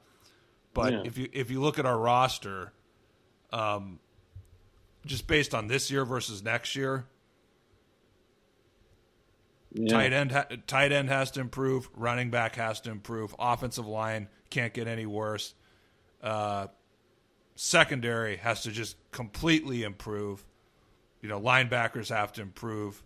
but 0.75 0.93
Yeah. 0.93 1.03
if 1.05 1.19
you 1.19 1.29
if 1.33 1.51
you 1.51 1.61
look 1.61 1.79
at 1.79 1.87
our 1.87 1.99
roster, 1.99 2.73
um, 3.53 3.99
just 5.07 5.27
based 5.27 5.55
on 5.55 5.67
this 5.67 5.91
year 5.91 6.05
versus 6.05 6.43
next 6.43 6.75
year, 6.77 7.07
Yeah. 9.73 9.89
Tight 9.89 10.13
end, 10.13 10.33
ha- 10.33 10.47
tight 10.67 10.91
end 10.93 11.09
has 11.11 11.31
to 11.33 11.41
improve. 11.41 11.89
Running 11.95 12.31
back 12.31 12.57
has 12.57 12.81
to 12.83 12.91
improve. 12.91 13.35
Offensive 13.39 13.87
line 13.87 14.29
can't 14.51 14.75
get 14.75 14.89
any 14.89 15.07
worse. 15.07 15.55
Uh, 16.23 16.67
secondary 17.55 18.37
has 18.39 18.63
to 18.65 18.73
just 18.73 18.97
completely 19.13 19.85
improve. 19.85 20.45
You 21.23 21.29
know, 21.29 21.41
linebackers 21.41 22.09
have 22.09 22.33
to 22.35 22.43
improve. 22.43 23.03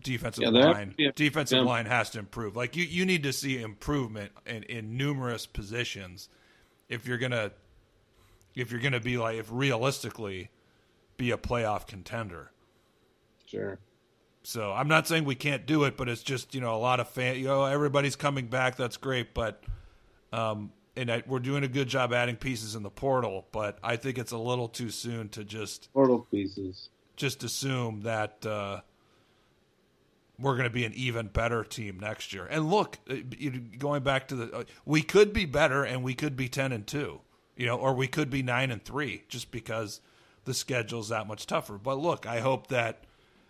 Defensive 0.00 0.42
Yeah, 0.44 0.50
line, 0.50 0.94
defensive 1.16 1.58
yeah. 1.58 1.64
line 1.64 1.86
has 1.86 2.10
to 2.10 2.18
improve. 2.20 2.54
Like 2.56 2.76
you, 2.76 2.84
you 2.84 3.04
need 3.04 3.24
to 3.24 3.32
see 3.32 3.60
improvement 3.60 4.30
in, 4.46 4.62
in 4.64 4.96
numerous 4.96 5.46
positions 5.46 6.28
if 6.88 7.06
you're 7.06 7.18
gonna, 7.18 7.50
if 8.54 8.70
you're 8.70 8.80
gonna 8.80 9.00
be 9.00 9.18
like, 9.18 9.36
if 9.38 9.48
realistically, 9.50 10.50
be 11.16 11.32
a 11.32 11.36
playoff 11.36 11.86
contender. 11.86 12.52
Sure. 13.46 13.78
So 14.44 14.72
I'm 14.72 14.88
not 14.88 15.06
saying 15.08 15.24
we 15.24 15.34
can't 15.34 15.66
do 15.66 15.84
it, 15.84 15.96
but 15.96 16.08
it's 16.08 16.22
just 16.22 16.54
you 16.54 16.60
know 16.60 16.74
a 16.74 16.78
lot 16.78 17.00
of 17.00 17.08
fan. 17.08 17.36
You 17.36 17.44
know, 17.46 17.64
everybody's 17.64 18.16
coming 18.16 18.46
back. 18.46 18.76
That's 18.76 18.96
great, 18.96 19.34
but 19.34 19.62
um, 20.32 20.70
and 20.96 21.10
I, 21.10 21.22
we're 21.26 21.38
doing 21.40 21.64
a 21.64 21.68
good 21.68 21.88
job 21.88 22.12
adding 22.12 22.36
pieces 22.36 22.74
in 22.74 22.82
the 22.82 22.90
portal. 22.90 23.46
But 23.52 23.78
I 23.82 23.96
think 23.96 24.16
it's 24.16 24.32
a 24.32 24.38
little 24.38 24.68
too 24.68 24.90
soon 24.90 25.28
to 25.30 25.44
just 25.44 25.92
Portal 25.92 26.26
pieces. 26.30 26.88
just 27.16 27.42
assume 27.42 28.02
that 28.02 28.46
uh, 28.46 28.80
we're 30.38 30.54
going 30.54 30.64
to 30.68 30.70
be 30.70 30.84
an 30.84 30.92
even 30.94 31.28
better 31.28 31.64
team 31.64 31.98
next 32.00 32.32
year. 32.32 32.46
And 32.48 32.70
look, 32.70 32.98
uh, 33.10 33.16
going 33.78 34.02
back 34.02 34.28
to 34.28 34.36
the, 34.36 34.52
uh, 34.52 34.64
we 34.84 35.02
could 35.02 35.32
be 35.32 35.44
better, 35.44 35.84
and 35.84 36.02
we 36.02 36.14
could 36.14 36.36
be 36.36 36.48
ten 36.48 36.72
and 36.72 36.86
two, 36.86 37.20
you 37.56 37.66
know, 37.66 37.76
or 37.76 37.92
we 37.92 38.06
could 38.06 38.30
be 38.30 38.42
nine 38.42 38.70
and 38.70 38.84
three, 38.84 39.24
just 39.28 39.50
because 39.50 40.00
the 40.44 40.54
schedule's 40.54 41.08
that 41.08 41.26
much 41.26 41.46
tougher. 41.46 41.78
But 41.78 41.98
look, 41.98 42.26
I 42.26 42.40
hope 42.40 42.68
that 42.68 43.04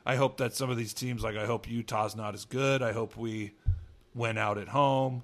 I 0.05 0.17
hope 0.17 0.39
that 0.39 0.55
some 0.55 0.71
of 0.71 0.77
these 0.77 0.95
teams, 0.95 1.23
like 1.23 1.37
I 1.37 1.47
hope 1.47 1.71
Utah's 1.71 2.17
not 2.17 2.35
as 2.35 2.45
good. 2.45 2.83
I 2.83 2.93
hope 2.93 3.17
we 3.17 3.53
win 4.15 4.39
out 4.39 4.59
at 4.59 4.69
home. 4.69 5.23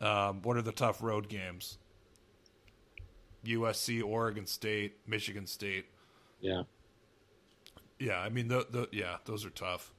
Um, 0.00 0.42
what 0.42 0.56
are 0.56 0.62
the 0.62 0.72
tough 0.72 1.02
road 1.02 1.28
games? 1.28 1.78
USC, 3.44 4.02
Oregon 4.02 4.46
State, 4.46 4.96
Michigan 5.06 5.46
State. 5.46 5.86
Yeah. 6.40 6.62
Yeah, 7.98 8.18
I 8.18 8.28
mean, 8.28 8.48
the, 8.48 8.66
the 8.70 8.88
yeah, 8.90 9.18
those 9.24 9.44
are 9.44 9.50
tough. 9.50 9.93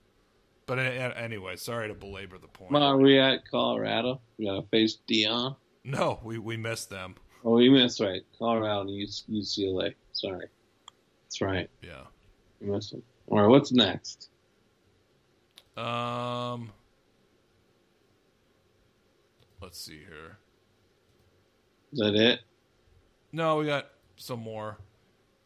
But 0.67 0.80
anyway, 0.80 1.58
sorry 1.58 1.89
to 1.89 1.93
belabor 1.93 2.38
the 2.39 2.47
point. 2.47 2.71
Well, 2.71 2.82
are 2.82 2.97
we 2.97 3.19
at 3.19 3.49
Colorado? 3.49 4.19
We 4.38 4.45
gotta 4.45 4.63
face 4.71 4.97
Deion. 5.08 5.56
No, 5.84 6.19
we 6.23 6.39
we 6.39 6.58
missed 6.58 6.89
them. 6.89 7.15
Oh, 7.43 7.56
we 7.56 7.69
missed 7.69 7.99
right. 7.99 8.23
Colorado 8.39 8.82
and 8.82 8.89
UCLA. 8.89 9.93
Sorry. 10.13 10.47
That's 11.25 11.41
right. 11.41 11.69
Yeah. 11.84 12.06
We 12.60 12.71
missed 12.71 12.91
them. 12.91 13.04
All 13.28 13.41
right. 13.41 13.47
What's 13.47 13.71
next? 13.71 14.30
Um. 15.78 16.71
Let's 19.62 19.80
see 19.80 19.99
here. 19.99 20.38
Is 21.93 21.99
that 21.99 22.15
it? 22.15 22.39
No, 23.32 23.58
we 23.58 23.67
got 23.67 23.89
some 24.15 24.39
more. 24.39 24.78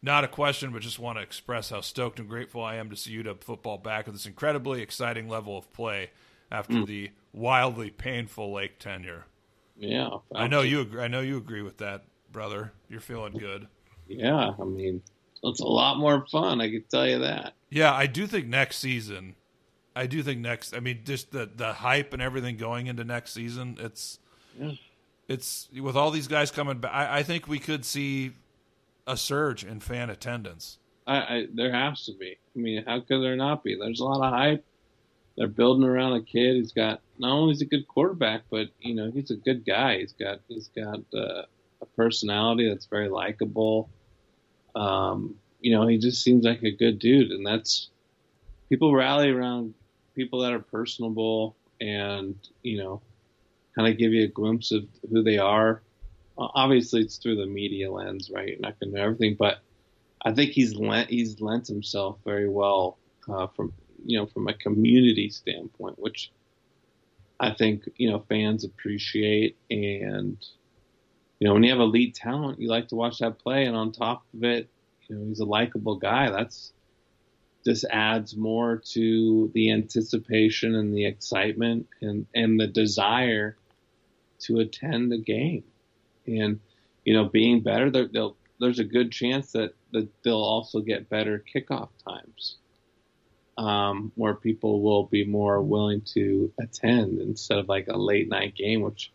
Not 0.02 0.24
a 0.24 0.28
question, 0.28 0.72
but 0.72 0.80
just 0.80 0.98
want 0.98 1.18
to 1.18 1.22
express 1.22 1.70
how 1.70 1.82
stoked 1.82 2.18
and 2.18 2.28
grateful 2.28 2.62
I 2.62 2.76
am 2.76 2.88
to 2.90 2.96
see 2.96 3.22
UW 3.22 3.42
football 3.42 3.76
back 3.76 4.08
at 4.08 4.14
this 4.14 4.26
incredibly 4.26 4.80
exciting 4.80 5.28
level 5.28 5.58
of 5.58 5.70
play 5.72 6.10
after 6.50 6.74
mm. 6.74 6.86
the 6.86 7.10
wildly 7.32 7.90
painful 7.90 8.52
Lake 8.52 8.78
tenure. 8.78 9.26
Yeah. 9.76 10.08
I 10.34 10.46
know 10.46 10.62
you. 10.62 10.80
Agree, 10.80 11.02
I 11.02 11.08
know 11.08 11.20
you 11.20 11.36
agree 11.36 11.62
with 11.62 11.78
that, 11.78 12.04
brother. 12.32 12.72
You're 12.88 13.00
feeling 13.00 13.34
good. 13.34 13.68
Yeah. 14.08 14.52
I 14.58 14.64
mean, 14.64 15.02
it's 15.42 15.60
a 15.60 15.66
lot 15.66 15.98
more 15.98 16.26
fun. 16.30 16.60
I 16.60 16.70
can 16.70 16.84
tell 16.90 17.06
you 17.06 17.18
that. 17.20 17.54
Yeah, 17.70 17.92
I 17.94 18.06
do 18.06 18.26
think 18.26 18.46
next 18.46 18.78
season. 18.78 19.36
I 19.94 20.06
do 20.06 20.22
think 20.22 20.40
next. 20.40 20.74
I 20.74 20.80
mean, 20.80 21.00
just 21.04 21.32
the 21.32 21.50
the 21.54 21.72
hype 21.74 22.12
and 22.12 22.22
everything 22.22 22.56
going 22.56 22.86
into 22.86 23.04
next 23.04 23.32
season. 23.32 23.76
It's 23.80 24.18
Yeah. 24.58 24.72
it's 25.28 25.68
with 25.78 25.96
all 25.96 26.10
these 26.10 26.28
guys 26.28 26.50
coming 26.50 26.78
back. 26.78 26.92
I, 26.92 27.18
I 27.18 27.22
think 27.22 27.48
we 27.48 27.58
could 27.58 27.84
see 27.84 28.32
a 29.06 29.16
surge 29.16 29.64
in 29.64 29.80
fan 29.80 30.10
attendance. 30.10 30.78
I, 31.06 31.16
I 31.16 31.46
there 31.52 31.72
has 31.72 32.04
to 32.06 32.12
be. 32.12 32.36
I 32.54 32.58
mean, 32.58 32.84
how 32.86 33.00
could 33.00 33.22
there 33.22 33.36
not 33.36 33.64
be? 33.64 33.76
There's 33.76 34.00
a 34.00 34.04
lot 34.04 34.26
of 34.26 34.32
hype. 34.32 34.64
they're 35.36 35.48
building 35.48 35.84
around 35.84 36.14
a 36.14 36.22
kid 36.22 36.56
who's 36.56 36.72
got 36.72 37.00
not 37.18 37.32
only 37.32 37.52
is 37.52 37.62
a 37.62 37.66
good 37.66 37.86
quarterback, 37.88 38.42
but 38.50 38.68
you 38.80 38.94
know 38.94 39.10
he's 39.10 39.30
a 39.30 39.36
good 39.36 39.64
guy. 39.64 39.98
He's 39.98 40.12
got 40.12 40.40
he's 40.48 40.68
got 40.68 41.00
uh, 41.14 41.42
a 41.80 41.86
personality 41.96 42.68
that's 42.68 42.86
very 42.86 43.08
likable. 43.08 43.88
Um, 44.74 45.36
you 45.60 45.72
know, 45.72 45.86
he 45.86 45.98
just 45.98 46.22
seems 46.22 46.44
like 46.44 46.62
a 46.62 46.70
good 46.70 46.98
dude, 46.98 47.30
and 47.30 47.46
that's 47.46 47.90
people 48.68 48.94
rally 48.94 49.30
around 49.30 49.74
people 50.14 50.40
that 50.40 50.52
are 50.52 50.60
personable 50.60 51.56
and 51.80 52.36
you 52.62 52.78
know 52.78 53.00
kind 53.74 53.88
of 53.88 53.98
give 53.98 54.12
you 54.12 54.24
a 54.24 54.28
glimpse 54.28 54.72
of 54.72 54.84
who 55.10 55.22
they 55.22 55.38
are. 55.38 55.82
Obviously, 56.40 57.02
it's 57.02 57.18
through 57.18 57.36
the 57.36 57.46
media 57.46 57.90
lens, 57.92 58.30
right? 58.32 58.48
You're 58.48 58.58
not 58.60 58.80
going 58.80 58.92
to 58.92 58.96
know 58.96 59.04
everything, 59.04 59.36
but 59.38 59.58
I 60.22 60.32
think 60.32 60.52
he's 60.52 60.74
lent 60.74 61.10
he's 61.10 61.40
lent 61.40 61.66
himself 61.66 62.18
very 62.24 62.48
well 62.48 62.98
uh, 63.28 63.46
from 63.48 63.72
you 64.04 64.18
know 64.18 64.26
from 64.26 64.48
a 64.48 64.54
community 64.54 65.30
standpoint, 65.30 65.98
which 65.98 66.30
I 67.38 67.52
think 67.52 67.88
you 67.96 68.10
know 68.10 68.24
fans 68.28 68.64
appreciate. 68.64 69.56
And 69.70 70.36
you 71.38 71.48
know 71.48 71.54
when 71.54 71.62
you 71.62 71.70
have 71.70 71.80
elite 71.80 72.14
talent, 72.14 72.60
you 72.60 72.68
like 72.68 72.88
to 72.88 72.96
watch 72.96 73.18
that 73.18 73.38
play. 73.38 73.64
And 73.64 73.76
on 73.76 73.92
top 73.92 74.24
of 74.34 74.44
it, 74.44 74.68
you 75.08 75.16
know 75.16 75.26
he's 75.26 75.40
a 75.40 75.44
likable 75.44 75.96
guy. 75.96 76.30
That's 76.30 76.72
just 77.64 77.84
adds 77.90 78.36
more 78.36 78.82
to 78.92 79.50
the 79.54 79.70
anticipation 79.70 80.74
and 80.74 80.94
the 80.94 81.06
excitement 81.06 81.86
and 82.00 82.26
and 82.34 82.58
the 82.58 82.66
desire 82.66 83.56
to 84.40 84.60
attend 84.60 85.12
the 85.12 85.18
game. 85.18 85.64
And 86.38 86.60
you 87.04 87.14
know, 87.14 87.24
being 87.24 87.62
better, 87.62 87.90
there's 88.60 88.78
a 88.78 88.84
good 88.84 89.10
chance 89.10 89.52
that, 89.52 89.74
that 89.92 90.08
they'll 90.22 90.36
also 90.36 90.80
get 90.80 91.08
better 91.08 91.42
kickoff 91.54 91.88
times, 92.06 92.58
um, 93.56 94.12
where 94.14 94.34
people 94.34 94.82
will 94.82 95.04
be 95.04 95.24
more 95.24 95.62
willing 95.62 96.02
to 96.14 96.52
attend 96.60 97.18
instead 97.20 97.58
of 97.58 97.68
like 97.68 97.88
a 97.88 97.96
late 97.96 98.28
night 98.28 98.54
game, 98.54 98.82
which 98.82 99.12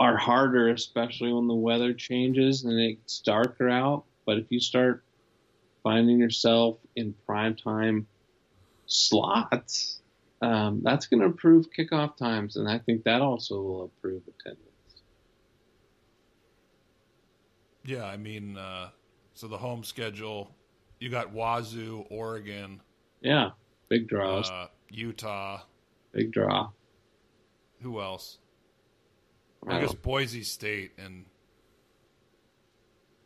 are 0.00 0.16
harder, 0.16 0.68
especially 0.68 1.32
when 1.32 1.48
the 1.48 1.54
weather 1.54 1.92
changes 1.92 2.64
and 2.64 2.78
it's 2.78 3.20
darker 3.20 3.68
out. 3.68 4.04
But 4.24 4.38
if 4.38 4.46
you 4.50 4.60
start 4.60 5.02
finding 5.82 6.18
yourself 6.20 6.78
in 6.94 7.14
prime 7.26 7.56
time 7.56 8.06
slots, 8.86 10.00
um, 10.40 10.80
that's 10.84 11.06
going 11.06 11.20
to 11.20 11.26
improve 11.26 11.66
kickoff 11.76 12.16
times, 12.16 12.56
and 12.56 12.68
I 12.68 12.78
think 12.78 13.02
that 13.04 13.20
also 13.20 13.60
will 13.60 13.84
improve 13.84 14.22
attendance. 14.28 14.67
Yeah, 17.88 18.04
I 18.04 18.18
mean, 18.18 18.58
uh, 18.58 18.90
so 19.32 19.48
the 19.48 19.56
home 19.56 19.82
schedule, 19.82 20.54
you 21.00 21.08
got 21.08 21.32
Wazoo, 21.32 22.04
Oregon. 22.10 22.82
Yeah, 23.22 23.52
big 23.88 24.08
draws. 24.08 24.50
Uh, 24.50 24.66
Utah. 24.90 25.62
Big 26.12 26.30
draw. 26.30 26.68
Who 27.80 27.98
else? 28.02 28.36
I, 29.66 29.78
I 29.78 29.80
guess 29.80 29.94
Boise 29.94 30.42
State 30.42 30.92
and. 30.98 31.24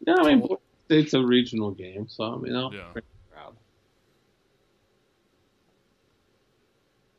Yeah, 0.06 0.14
I 0.20 0.28
mean, 0.28 0.40
Boise 0.42 0.60
State's 0.86 1.14
a 1.14 1.26
regional 1.26 1.72
game, 1.72 2.06
so 2.08 2.22
I 2.22 2.36
mean, 2.36 2.54
I'll 2.54 2.72
yeah. 2.72 3.00
proud. 3.32 3.56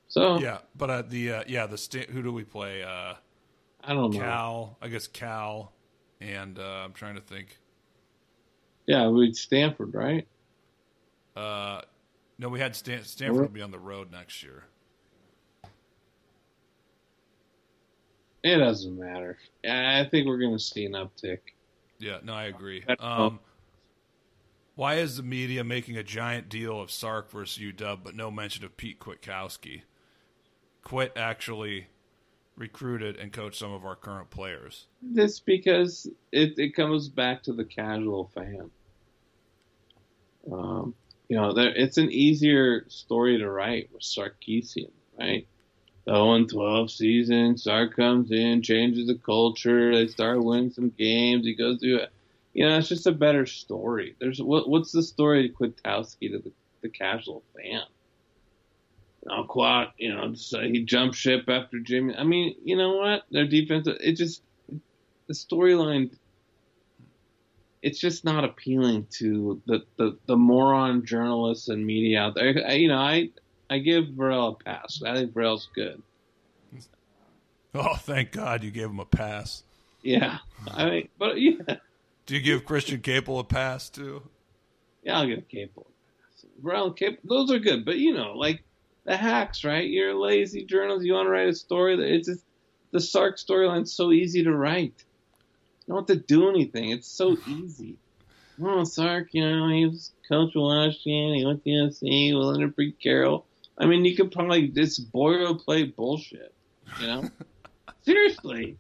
So 0.07 0.39
yeah, 0.39 0.59
but 0.77 0.89
uh, 0.89 1.01
the 1.01 1.33
uh, 1.33 1.43
yeah 1.45 1.67
the 1.67 1.77
state. 1.77 2.09
Who 2.09 2.23
do 2.23 2.31
we 2.31 2.45
play? 2.45 2.83
Uh, 2.83 3.15
I 3.83 3.93
don't 3.93 4.13
know. 4.13 4.19
Cal, 4.19 4.77
I 4.81 4.87
guess 4.87 5.07
Cal 5.07 5.72
and 6.23 6.57
uh, 6.59 6.83
I'm 6.85 6.93
trying 6.93 7.15
to 7.15 7.21
think. 7.21 7.57
Yeah, 8.85 9.07
we 9.09 9.33
Stanford, 9.33 9.93
right? 9.93 10.27
Uh, 11.35 11.81
no, 12.37 12.49
we 12.49 12.59
had 12.59 12.75
Stan- 12.75 13.03
Stanford 13.03 13.41
will 13.41 13.47
be 13.47 13.61
on 13.61 13.71
the 13.71 13.79
road 13.79 14.11
next 14.11 14.43
year. 14.43 14.65
It 18.43 18.57
doesn't 18.57 18.99
matter. 18.99 19.37
I 19.67 20.05
think 20.11 20.27
we're 20.27 20.37
going 20.37 20.57
to 20.57 20.63
see 20.63 20.85
an 20.85 20.93
uptick. 20.93 21.39
Yeah, 21.99 22.17
no, 22.23 22.33
I 22.33 22.45
agree. 22.45 22.83
Um, 22.99 23.39
why 24.75 24.95
is 24.95 25.15
the 25.17 25.23
media 25.23 25.63
making 25.63 25.97
a 25.97 26.03
giant 26.03 26.49
deal 26.49 26.81
of 26.81 26.91
Sark 26.91 27.31
versus 27.31 27.63
UW, 27.63 27.99
but 28.03 28.15
no 28.15 28.29
mention 28.29 28.65
of 28.65 28.75
Pete 28.75 28.99
Kwiatkowski? 28.99 29.83
Quit 30.83 31.13
actually 31.15 31.87
recruited 32.55 33.17
and 33.17 33.31
coached 33.31 33.59
some 33.59 33.71
of 33.71 33.85
our 33.85 33.95
current 33.95 34.29
players. 34.29 34.87
This 35.01 35.39
because 35.39 36.07
it, 36.31 36.57
it 36.57 36.75
comes 36.75 37.09
back 37.09 37.43
to 37.43 37.53
the 37.53 37.65
casual 37.65 38.29
fan. 38.33 38.69
Um, 40.51 40.93
you 41.29 41.37
know, 41.37 41.53
there, 41.53 41.73
it's 41.73 41.97
an 41.97 42.11
easier 42.11 42.85
story 42.89 43.37
to 43.37 43.49
write 43.49 43.89
with 43.93 44.03
Sarkisian, 44.03 44.91
right? 45.17 45.47
The 46.05 46.13
0 46.13 46.45
12 46.45 46.91
season, 46.91 47.57
Sark 47.57 47.95
comes 47.95 48.29
in, 48.31 48.61
changes 48.61 49.07
the 49.07 49.15
culture, 49.15 49.95
they 49.95 50.07
start 50.07 50.43
winning 50.43 50.71
some 50.71 50.89
games, 50.89 51.45
he 51.45 51.55
goes 51.55 51.79
through 51.79 51.99
it. 51.99 52.09
You 52.53 52.67
know, 52.67 52.77
it's 52.77 52.89
just 52.89 53.07
a 53.07 53.11
better 53.11 53.45
story. 53.45 54.15
There's 54.19 54.41
what, 54.41 54.69
what's 54.69 54.91
the 54.91 55.01
story 55.01 55.47
to 55.47 55.53
Kwiatkowski 55.53 56.31
to 56.31 56.39
the, 56.39 56.51
the 56.81 56.89
casual 56.89 57.41
fan? 57.55 57.83
Kwiat, 59.27 59.91
you 59.97 60.13
know, 60.13 60.33
uh, 60.53 60.61
he 60.61 60.83
jumped 60.83 61.15
ship 61.15 61.45
after 61.47 61.79
Jimmy. 61.79 62.15
I 62.15 62.23
mean, 62.23 62.55
you 62.63 62.75
know 62.75 62.97
what? 62.97 63.23
Their 63.31 63.47
defense, 63.47 63.87
it 63.87 64.13
just, 64.13 64.41
the 65.27 65.33
storyline, 65.33 66.11
it's 67.81 67.99
just 67.99 68.25
not 68.25 68.43
appealing 68.43 69.07
to 69.17 69.61
the, 69.65 69.83
the, 69.97 70.17
the 70.25 70.35
moron 70.35 71.05
journalists 71.05 71.69
and 71.69 71.85
media 71.85 72.21
out 72.21 72.35
there. 72.35 72.63
I, 72.67 72.73
you 72.73 72.87
know, 72.87 72.97
I, 72.97 73.29
I 73.69 73.79
give 73.79 74.15
Burrell 74.15 74.57
a 74.59 74.63
pass. 74.63 75.01
I 75.05 75.15
think 75.15 75.33
Burrell's 75.33 75.69
good. 75.75 76.01
Oh, 77.75 77.95
thank 77.95 78.31
God 78.31 78.63
you 78.63 78.69
gave 78.69 78.87
him 78.87 78.99
a 78.99 79.05
pass. 79.05 79.63
Yeah. 80.03 80.37
I 80.69 80.89
mean, 80.91 81.09
but 81.17 81.41
yeah. 81.41 81.77
Do 82.27 82.35
you 82.35 82.39
give 82.39 82.65
Christian 82.65 83.01
Caple 83.01 83.39
a 83.39 83.43
pass 83.43 83.89
too? 83.89 84.21
Yeah, 85.01 85.17
I'll 85.17 85.25
give 85.25 85.47
Caple 85.49 85.79
a 85.79 85.79
pass. 85.79 86.45
Burrell 86.59 86.85
and 86.85 86.95
Caple, 86.95 87.17
those 87.23 87.51
are 87.51 87.57
good. 87.57 87.83
But, 87.83 87.97
you 87.97 88.13
know, 88.13 88.33
like, 88.33 88.63
the 89.05 89.17
hacks, 89.17 89.63
right? 89.63 89.89
You're 89.89 90.11
a 90.11 90.19
lazy 90.19 90.65
journalist. 90.65 91.05
You 91.05 91.13
want 91.13 91.27
to 91.27 91.31
write 91.31 91.49
a 91.49 91.53
story 91.53 91.95
that 91.97 92.13
it's 92.13 92.27
just 92.27 92.43
the 92.91 92.99
Sark 92.99 93.37
storyline's 93.37 93.93
so 93.93 94.11
easy 94.11 94.43
to 94.43 94.55
write. 94.55 95.03
You 95.85 95.93
don't 95.93 96.09
have 96.09 96.17
to 96.17 96.23
do 96.23 96.49
anything. 96.49 96.91
It's 96.91 97.07
so 97.07 97.37
easy. 97.47 97.97
Oh, 98.61 98.83
Sark, 98.83 99.29
you 99.31 99.43
know, 99.43 99.67
he 99.69 99.87
was 99.87 100.11
coach 100.29 100.51
Washington. 100.55 101.33
He 101.33 101.45
went 101.45 101.63
to 101.63 101.69
USC 101.69 102.37
with 102.37 102.45
Leonard 102.45 102.77
Pete 102.77 102.99
Carroll. 103.01 103.45
I 103.77 103.87
mean, 103.87 104.05
you 104.05 104.15
could 104.15 104.31
probably 104.31 104.67
just 104.67 105.11
boilerplate 105.11 105.95
bullshit. 105.95 106.53
You 107.01 107.07
know, 107.07 107.29
seriously. 108.03 108.77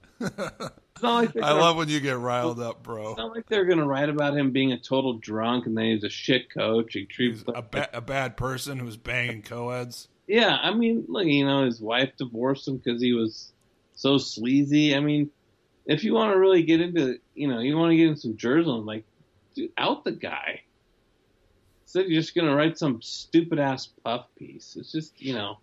Like 1.01 1.35
I 1.41 1.51
love 1.51 1.75
when 1.75 1.89
you 1.89 1.99
get 1.99 2.17
riled 2.17 2.59
up, 2.61 2.83
bro. 2.83 3.09
It's 3.09 3.17
not 3.17 3.35
like 3.35 3.47
they're 3.49 3.65
going 3.65 3.79
to 3.79 3.85
write 3.85 4.09
about 4.09 4.37
him 4.37 4.51
being 4.51 4.71
a 4.71 4.79
total 4.79 5.13
drunk 5.13 5.65
and 5.65 5.75
then 5.75 5.85
he's 5.85 6.03
a 6.03 6.09
shit 6.09 6.49
coach. 6.49 6.93
He 6.93 7.05
treats 7.05 7.43
a, 7.47 7.61
ba- 7.61 7.89
a 7.91 7.99
bad 7.99 8.37
person 8.37 8.79
who's 8.79 8.95
banging 8.95 9.41
co-eds. 9.41 10.07
Yeah, 10.27 10.55
I 10.55 10.73
mean, 10.73 11.05
look, 11.07 11.25
you 11.25 11.45
know, 11.45 11.65
his 11.65 11.81
wife 11.81 12.11
divorced 12.17 12.67
him 12.67 12.77
because 12.77 13.01
he 13.01 13.13
was 13.13 13.51
so 13.95 14.17
sleazy. 14.17 14.95
I 14.95 14.99
mean, 14.99 15.29
if 15.85 16.03
you 16.03 16.13
want 16.13 16.33
to 16.33 16.39
really 16.39 16.63
get 16.63 16.81
into, 16.81 17.19
you 17.35 17.47
know, 17.47 17.59
you 17.59 17.77
want 17.77 17.91
to 17.91 17.97
get 17.97 18.07
into 18.07 18.21
some 18.21 18.37
journalism, 18.37 18.85
like, 18.85 19.03
dude, 19.53 19.71
out 19.77 20.03
the 20.03 20.13
guy. 20.13 20.61
Instead, 21.83 22.07
you're 22.07 22.21
just 22.21 22.33
gonna 22.35 22.55
write 22.55 22.77
some 22.77 23.01
stupid 23.01 23.59
ass 23.59 23.87
puff 24.03 24.25
piece. 24.37 24.77
It's 24.79 24.91
just, 24.91 25.21
you 25.21 25.35
know, 25.35 25.57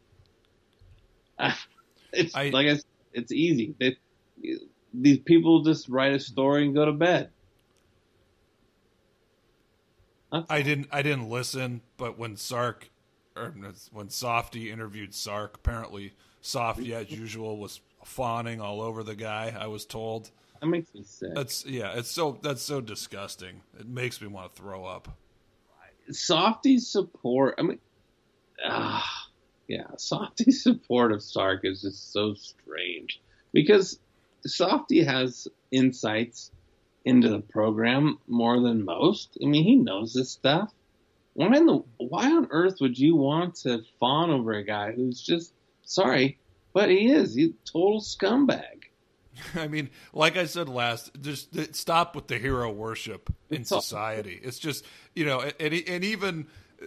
it's 2.12 2.34
I, 2.34 2.50
like 2.50 2.68
I, 2.68 2.78
it's 3.12 3.32
easy. 3.32 3.74
They, 3.80 3.96
these 4.92 5.18
people 5.18 5.62
just 5.62 5.88
write 5.88 6.12
a 6.12 6.20
story 6.20 6.66
and 6.66 6.74
go 6.74 6.84
to 6.84 6.92
bed. 6.92 7.30
I 10.32 10.62
didn't. 10.62 10.88
I 10.92 11.02
didn't 11.02 11.28
listen, 11.28 11.80
but 11.96 12.16
when 12.16 12.36
Sark 12.36 12.89
or 13.36 13.54
when 13.92 14.10
Softy 14.10 14.70
interviewed 14.70 15.14
Sark, 15.14 15.56
apparently 15.56 16.12
Softy, 16.40 16.94
as 16.94 17.10
usual, 17.10 17.58
was 17.58 17.80
fawning 18.04 18.60
all 18.60 18.80
over 18.80 19.02
the 19.02 19.14
guy. 19.14 19.54
I 19.58 19.66
was 19.66 19.84
told. 19.84 20.30
That 20.60 20.66
makes 20.66 20.92
me 20.94 21.02
sick. 21.04 21.30
That's 21.34 21.64
yeah. 21.66 21.92
It's 21.96 22.10
so 22.10 22.38
that's 22.42 22.62
so 22.62 22.80
disgusting. 22.80 23.62
It 23.78 23.88
makes 23.88 24.20
me 24.20 24.28
want 24.28 24.54
to 24.54 24.60
throw 24.60 24.84
up. 24.84 25.16
Softy's 26.10 26.88
support. 26.88 27.54
I 27.58 27.62
mean, 27.62 27.78
ah, 28.64 29.28
yeah. 29.68 29.86
Softy's 29.96 30.62
support 30.62 31.12
of 31.12 31.22
Sark 31.22 31.60
is 31.64 31.82
just 31.82 32.12
so 32.12 32.34
strange 32.34 33.20
because 33.52 33.98
Softy 34.44 35.04
has 35.04 35.48
insights 35.70 36.50
into 37.04 37.28
the 37.28 37.40
program 37.40 38.18
more 38.28 38.60
than 38.60 38.84
most. 38.84 39.38
I 39.42 39.46
mean, 39.46 39.64
he 39.64 39.76
knows 39.76 40.12
this 40.12 40.30
stuff 40.30 40.72
why 41.34 41.46
in 41.56 41.66
the 41.66 41.82
why 41.98 42.30
on 42.30 42.48
earth 42.50 42.76
would 42.80 42.98
you 42.98 43.16
want 43.16 43.54
to 43.56 43.82
fawn 43.98 44.30
over 44.30 44.52
a 44.52 44.64
guy 44.64 44.92
who's 44.92 45.20
just 45.20 45.52
sorry, 45.82 46.38
but 46.72 46.88
he 46.90 47.10
is 47.10 47.34
he's 47.34 47.50
a 47.50 47.70
total 47.70 48.00
scumbag. 48.00 48.64
I 49.54 49.68
mean, 49.68 49.90
like 50.12 50.36
I 50.36 50.44
said 50.46 50.68
last, 50.68 51.10
just 51.20 51.74
stop 51.74 52.14
with 52.16 52.26
the 52.26 52.38
hero 52.38 52.70
worship 52.70 53.32
in 53.48 53.62
it's 53.62 53.68
society. 53.68 54.38
It's 54.42 54.58
just 54.58 54.84
you 55.14 55.24
know, 55.24 55.40
and, 55.40 55.72
and 55.74 56.04
even 56.04 56.46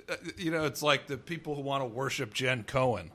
uh, 0.10 0.16
you 0.38 0.52
know, 0.52 0.66
it's 0.66 0.82
like 0.84 1.08
the 1.08 1.18
people 1.18 1.56
who 1.56 1.62
want 1.62 1.82
to 1.82 1.88
worship 1.88 2.34
Jen 2.34 2.64
Cohen. 2.64 3.12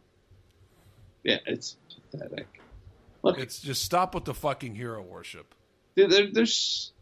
Yeah, 1.25 1.39
it's 1.47 1.77
pathetic. 2.11 2.47
Look, 3.23 3.39
It's 3.39 3.61
just 3.61 3.83
stop 3.83 4.15
with 4.15 4.25
the 4.25 4.35
fucking 4.35 4.75
hero 4.77 5.03
worship. 5.03 5.55
there- 5.97 6.31
there's, 6.33 6.93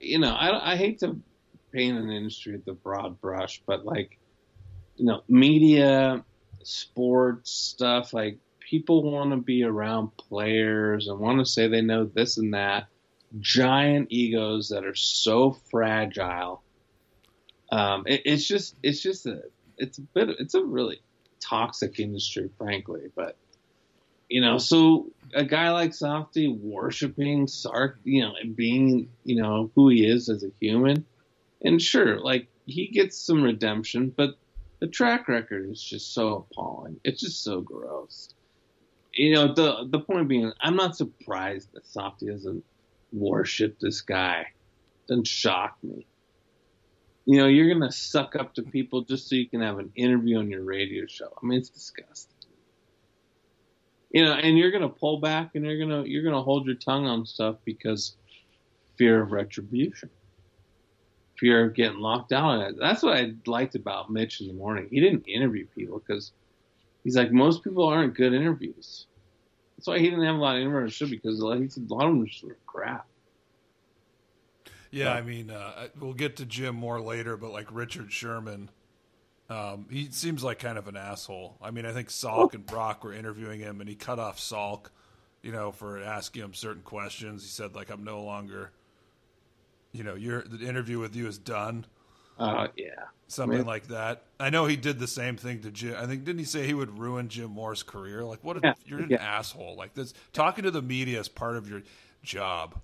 you 0.00 0.18
know, 0.18 0.32
I, 0.32 0.72
I 0.72 0.76
hate 0.76 1.00
to 1.00 1.20
paint 1.72 1.98
an 1.98 2.10
industry 2.10 2.60
with 2.64 2.82
broad 2.82 3.20
brush, 3.20 3.62
but 3.66 3.84
like, 3.84 4.18
you 4.96 5.06
know, 5.06 5.22
media, 5.28 6.24
sports 6.62 7.50
stuff, 7.50 8.12
like 8.12 8.38
people 8.58 9.10
want 9.10 9.30
to 9.30 9.36
be 9.36 9.64
around 9.64 10.16
players 10.16 11.08
and 11.08 11.18
want 11.18 11.38
to 11.38 11.44
say 11.44 11.68
they 11.68 11.80
know 11.80 12.04
this 12.04 12.36
and 12.38 12.54
that. 12.54 12.86
Giant 13.38 14.08
egos 14.10 14.70
that 14.70 14.84
are 14.84 14.94
so 14.94 15.52
fragile. 15.70 16.62
Um, 17.70 18.04
it, 18.06 18.22
it's 18.24 18.46
just, 18.46 18.76
it's 18.82 19.00
just 19.00 19.26
a, 19.26 19.42
it's 19.78 19.98
a 19.98 20.02
bit, 20.02 20.28
it's 20.40 20.54
a 20.54 20.64
really 20.64 21.00
toxic 21.40 22.00
industry, 22.00 22.50
frankly. 22.58 23.10
But 23.14 23.36
you 24.28 24.40
know, 24.40 24.58
so 24.58 25.08
a 25.34 25.44
guy 25.44 25.70
like 25.70 25.92
Softy 25.92 26.48
worshiping 26.48 27.48
Sark, 27.48 27.98
you 28.04 28.22
know, 28.22 28.32
being, 28.54 29.08
you 29.24 29.42
know, 29.42 29.70
who 29.74 29.88
he 29.88 30.06
is 30.06 30.28
as 30.28 30.44
a 30.44 30.50
human, 30.60 31.04
and 31.62 31.80
sure, 31.80 32.20
like 32.20 32.48
he 32.66 32.88
gets 32.88 33.18
some 33.18 33.42
redemption, 33.42 34.12
but 34.14 34.36
the 34.80 34.86
track 34.86 35.28
record 35.28 35.70
is 35.70 35.82
just 35.82 36.14
so 36.14 36.46
appalling. 36.50 37.00
It's 37.04 37.20
just 37.20 37.42
so 37.42 37.60
gross. 37.60 38.32
You 39.12 39.34
know, 39.34 39.54
the 39.54 39.86
the 39.88 40.00
point 40.00 40.28
being, 40.28 40.52
I'm 40.60 40.76
not 40.76 40.96
surprised 40.96 41.72
that 41.72 41.86
Softy 41.86 42.26
doesn't 42.26 42.64
worship 43.12 43.78
this 43.80 44.00
guy. 44.00 44.46
Doesn't 45.08 45.26
shock 45.26 45.76
me. 45.82 46.06
You 47.26 47.38
know, 47.38 47.46
you're 47.46 47.72
gonna 47.72 47.92
suck 47.92 48.36
up 48.36 48.54
to 48.54 48.62
people 48.62 49.02
just 49.02 49.28
so 49.28 49.34
you 49.34 49.48
can 49.48 49.60
have 49.60 49.78
an 49.78 49.92
interview 49.94 50.38
on 50.38 50.50
your 50.50 50.64
radio 50.64 51.06
show. 51.06 51.32
I 51.42 51.46
mean, 51.46 51.58
it's 51.58 51.68
disgusting 51.68 52.40
you 54.10 54.24
know, 54.24 54.32
and 54.32 54.58
you're 54.58 54.70
gonna 54.70 54.88
pull 54.88 55.20
back 55.20 55.54
and 55.54 55.64
you're 55.64 55.78
gonna 55.78 56.04
you're 56.04 56.24
gonna 56.24 56.42
hold 56.42 56.66
your 56.66 56.74
tongue 56.74 57.06
on 57.06 57.24
stuff 57.26 57.56
because 57.64 58.16
fear 58.96 59.22
of 59.22 59.32
retribution, 59.32 60.10
fear 61.40 61.66
of 61.66 61.74
getting 61.74 61.98
locked 61.98 62.32
out. 62.32 62.74
That's 62.78 63.02
what 63.02 63.16
I 63.16 63.32
liked 63.46 63.74
about 63.74 64.10
Mitch 64.10 64.40
in 64.40 64.46
the 64.46 64.52
morning. 64.52 64.88
He 64.90 65.00
didn't 65.00 65.26
interview 65.26 65.66
people 65.74 66.02
because 66.06 66.32
he's 67.02 67.16
like 67.16 67.32
most 67.32 67.64
people 67.64 67.86
aren't 67.86 68.14
good 68.14 68.34
interviews. 68.34 69.06
That's 69.76 69.88
why 69.88 69.98
he 69.98 70.10
didn't 70.10 70.26
have 70.26 70.36
a 70.36 70.38
lot 70.38 70.56
of 70.56 70.62
interviews 70.62 71.00
on 71.00 71.08
the 71.08 71.16
because 71.16 71.38
he 71.38 71.68
said 71.68 71.90
a 71.90 71.94
lot 71.94 72.04
of 72.06 72.10
them 72.10 72.26
just 72.26 72.44
were 72.44 72.58
crap. 72.66 73.06
Yeah, 74.90 75.14
I 75.14 75.22
mean, 75.22 75.50
uh, 75.50 75.88
we'll 75.98 76.14
get 76.14 76.36
to 76.36 76.44
Jim 76.44 76.74
more 76.74 77.00
later, 77.00 77.36
but 77.36 77.52
like 77.52 77.68
Richard 77.70 78.12
Sherman, 78.12 78.70
um, 79.48 79.86
he 79.88 80.08
seems 80.10 80.42
like 80.42 80.58
kind 80.58 80.76
of 80.76 80.88
an 80.88 80.96
asshole. 80.96 81.56
I 81.62 81.70
mean, 81.70 81.86
I 81.86 81.92
think 81.92 82.08
Salk 82.08 82.54
and 82.54 82.66
Brock 82.66 83.04
were 83.04 83.12
interviewing 83.12 83.60
him, 83.60 83.80
and 83.80 83.88
he 83.88 83.94
cut 83.94 84.18
off 84.18 84.38
Salk, 84.38 84.86
you 85.42 85.52
know, 85.52 85.70
for 85.70 86.02
asking 86.02 86.42
him 86.42 86.54
certain 86.54 86.82
questions. 86.82 87.42
He 87.42 87.48
said, 87.48 87.74
like, 87.74 87.90
I'm 87.90 88.02
no 88.04 88.22
longer, 88.24 88.72
you 89.92 90.04
know, 90.04 90.14
your 90.14 90.42
the 90.42 90.66
interview 90.68 90.98
with 90.98 91.14
you 91.16 91.26
is 91.26 91.38
done, 91.38 91.86
Uh, 92.38 92.68
yeah, 92.76 92.88
something 93.28 93.64
like 93.64 93.88
that. 93.88 94.24
I 94.38 94.50
know 94.50 94.66
he 94.66 94.76
did 94.76 94.98
the 94.98 95.06
same 95.06 95.36
thing 95.36 95.60
to 95.62 95.70
Jim. 95.70 95.94
I 95.98 96.06
think 96.06 96.24
didn't 96.24 96.38
he 96.38 96.44
say 96.44 96.66
he 96.66 96.74
would 96.74 96.98
ruin 96.98 97.28
Jim 97.28 97.50
Moore's 97.50 97.82
career? 97.82 98.24
Like, 98.24 98.42
what? 98.42 98.56
A, 98.56 98.60
Yeah, 98.62 98.74
you're 98.86 99.00
an 99.00 99.10
yeah. 99.10 99.16
asshole. 99.22 99.76
Like 99.76 99.94
this, 99.94 100.14
talking 100.32 100.64
to 100.64 100.70
the 100.70 100.82
media 100.82 101.20
is 101.20 101.28
part 101.28 101.56
of 101.56 101.68
your 101.68 101.82
job. 102.22 102.80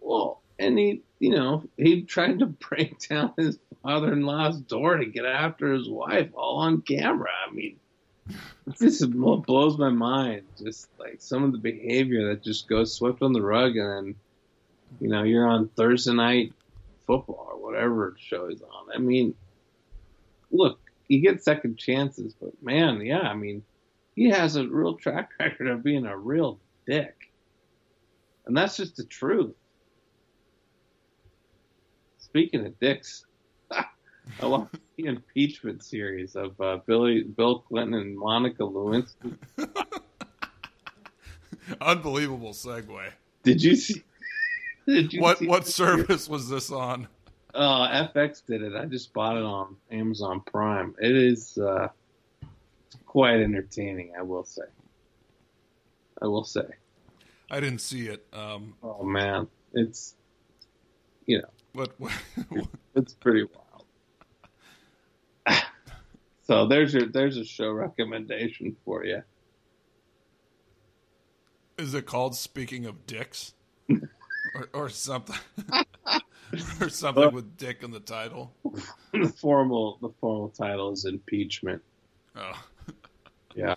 Well, 0.00 0.40
and 0.58 0.78
he, 0.78 1.02
you 1.18 1.30
know, 1.30 1.64
he 1.76 2.02
tried 2.02 2.38
to 2.40 2.46
break 2.46 2.98
down 3.08 3.32
his 3.36 3.58
father-in-law's 3.82 4.60
door 4.60 4.96
to 4.96 5.06
get 5.06 5.24
after 5.24 5.72
his 5.72 5.88
wife, 5.88 6.30
all 6.34 6.58
on 6.58 6.80
camera. 6.82 7.30
I 7.48 7.52
mean, 7.52 7.76
this 8.78 9.00
is 9.00 9.06
what 9.06 9.46
blows 9.46 9.76
my 9.78 9.90
mind. 9.90 10.42
Just 10.58 10.88
like 10.98 11.16
some 11.20 11.44
of 11.44 11.52
the 11.52 11.58
behavior 11.58 12.28
that 12.28 12.42
just 12.42 12.68
goes 12.68 12.94
swept 12.94 13.22
on 13.22 13.32
the 13.32 13.42
rug, 13.42 13.76
and 13.76 13.90
then, 14.06 14.14
you 15.00 15.08
know, 15.08 15.22
you're 15.22 15.46
on 15.46 15.68
Thursday 15.68 16.12
night 16.12 16.52
football 17.06 17.48
or 17.52 17.62
whatever 17.62 18.16
show 18.18 18.48
he's 18.48 18.62
on. 18.62 18.86
I 18.94 18.98
mean, 18.98 19.34
look, 20.50 20.78
he 21.08 21.20
gets 21.20 21.44
second 21.44 21.78
chances, 21.78 22.34
but 22.34 22.50
man, 22.62 23.00
yeah, 23.00 23.20
I 23.20 23.34
mean, 23.34 23.62
he 24.14 24.28
has 24.30 24.56
a 24.56 24.66
real 24.66 24.94
track 24.94 25.30
record 25.40 25.68
of 25.68 25.82
being 25.82 26.06
a 26.06 26.16
real 26.16 26.58
dick, 26.86 27.14
and 28.46 28.56
that's 28.56 28.76
just 28.76 28.96
the 28.96 29.04
truth. 29.04 29.54
Speaking 32.18 32.66
of 32.66 32.78
dicks, 32.78 33.24
I 33.70 33.86
love 34.42 34.68
the 34.96 35.04
impeachment 35.06 35.82
series 35.82 36.36
of 36.36 36.60
uh, 36.60 36.78
Billy, 36.86 37.22
Bill 37.22 37.60
Clinton, 37.60 37.94
and 37.94 38.18
Monica 38.18 38.62
Lewinsky. 38.62 39.36
Unbelievable 41.80 42.52
segue. 42.52 43.10
Did 43.42 43.62
you 43.62 43.76
see? 43.76 44.02
What 45.18 45.42
what 45.42 45.66
service 45.66 46.28
was 46.28 46.48
this 46.48 46.70
on? 46.70 47.08
Oh, 47.54 47.86
FX 48.14 48.44
did 48.46 48.62
it. 48.62 48.74
I 48.74 48.86
just 48.86 49.12
bought 49.12 49.36
it 49.36 49.42
on 49.42 49.76
Amazon 49.90 50.40
Prime. 50.40 50.94
It 51.00 51.14
is 51.14 51.58
uh, 51.58 51.88
quite 53.04 53.40
entertaining, 53.40 54.12
I 54.18 54.22
will 54.22 54.44
say. 54.44 54.62
I 56.22 56.26
will 56.26 56.44
say. 56.44 56.62
I 57.50 57.60
didn't 57.60 57.80
see 57.80 58.06
it. 58.06 58.26
Um, 58.32 58.74
Oh 58.82 59.02
man, 59.04 59.48
it's 59.74 60.14
you 61.26 61.38
know 61.38 61.48
what, 61.72 61.92
what 61.98 62.12
it's 62.94 63.12
pretty 63.14 63.44
wild. 63.44 63.84
so 66.46 66.66
there's 66.66 66.94
your 66.94 67.06
there's 67.06 67.36
a 67.36 67.44
show 67.44 67.70
recommendation 67.72 68.74
for 68.84 69.04
you. 69.04 69.22
is 71.76 71.94
it 71.94 72.06
called? 72.06 72.34
Speaking 72.34 72.86
of 72.86 73.06
dicks, 73.06 73.54
or, 74.58 74.68
or 74.74 74.88
something, 74.88 75.36
or 76.80 76.88
something 76.88 77.32
with 77.32 77.56
dick 77.56 77.82
in 77.82 77.90
the 77.90 78.00
title. 78.00 78.52
the 79.12 79.28
formal 79.40 79.98
the 80.02 80.10
formal 80.20 80.48
title 80.50 80.92
is 80.92 81.04
impeachment. 81.04 81.82
Oh. 82.36 82.52
Yeah. 83.54 83.74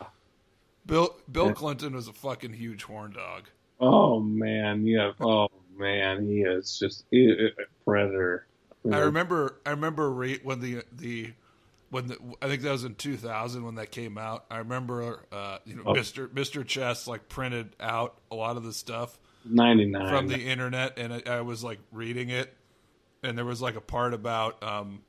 Bill 0.86 1.15
Bill 1.32 1.47
Yeah. 1.47 1.53
Clinton 1.53 1.93
was 1.95 2.07
a 2.07 2.13
fucking 2.13 2.53
huge 2.53 2.84
horn 2.84 3.11
dog. 3.11 3.49
Oh 3.79 4.19
man, 4.19 4.86
yeah. 4.86 5.11
Oh 5.19 5.47
man, 5.75 6.27
he 6.27 6.41
is 6.41 6.77
just 6.79 7.05
he, 7.11 7.32
a 7.32 7.49
predator. 7.86 8.45
I 8.91 8.99
remember 8.99 9.59
I 9.65 9.71
remember 9.71 10.11
re- 10.11 10.39
when 10.43 10.59
the 10.59 10.84
the 10.91 11.34
when 11.89 12.07
the, 12.07 12.17
I 12.41 12.47
think 12.47 12.61
that 12.63 12.71
was 12.71 12.84
in 12.84 12.95
2000 12.95 13.63
when 13.65 13.75
that 13.75 13.91
came 13.91 14.17
out. 14.17 14.45
I 14.49 14.57
remember 14.59 15.25
uh, 15.32 15.57
you 15.65 15.75
know 15.75 15.84
Oh. 15.86 15.93
Mr. 15.93 16.27
Mr. 16.27 16.65
Chess 16.65 17.05
like 17.07 17.27
printed 17.29 17.75
out 17.79 18.17
a 18.32 18.36
lot 18.36 18.57
of 18.57 18.63
the 18.63 18.73
stuff 18.73 19.17
ninety 19.46 19.86
nine 19.86 20.08
from 20.08 20.28
the 20.28 20.39
internet, 20.39 20.98
and 20.98 21.14
I, 21.14 21.22
I 21.26 21.42
was 21.42 21.64
like 21.64 21.80
reading 21.92 22.30
it, 22.30 22.54
and 23.24 23.38
there 23.38 23.46
was 23.46 23.62
like 23.62 23.76
a 23.76 23.82
part 23.82 24.14
about 24.14 24.62
um, 24.64 25.02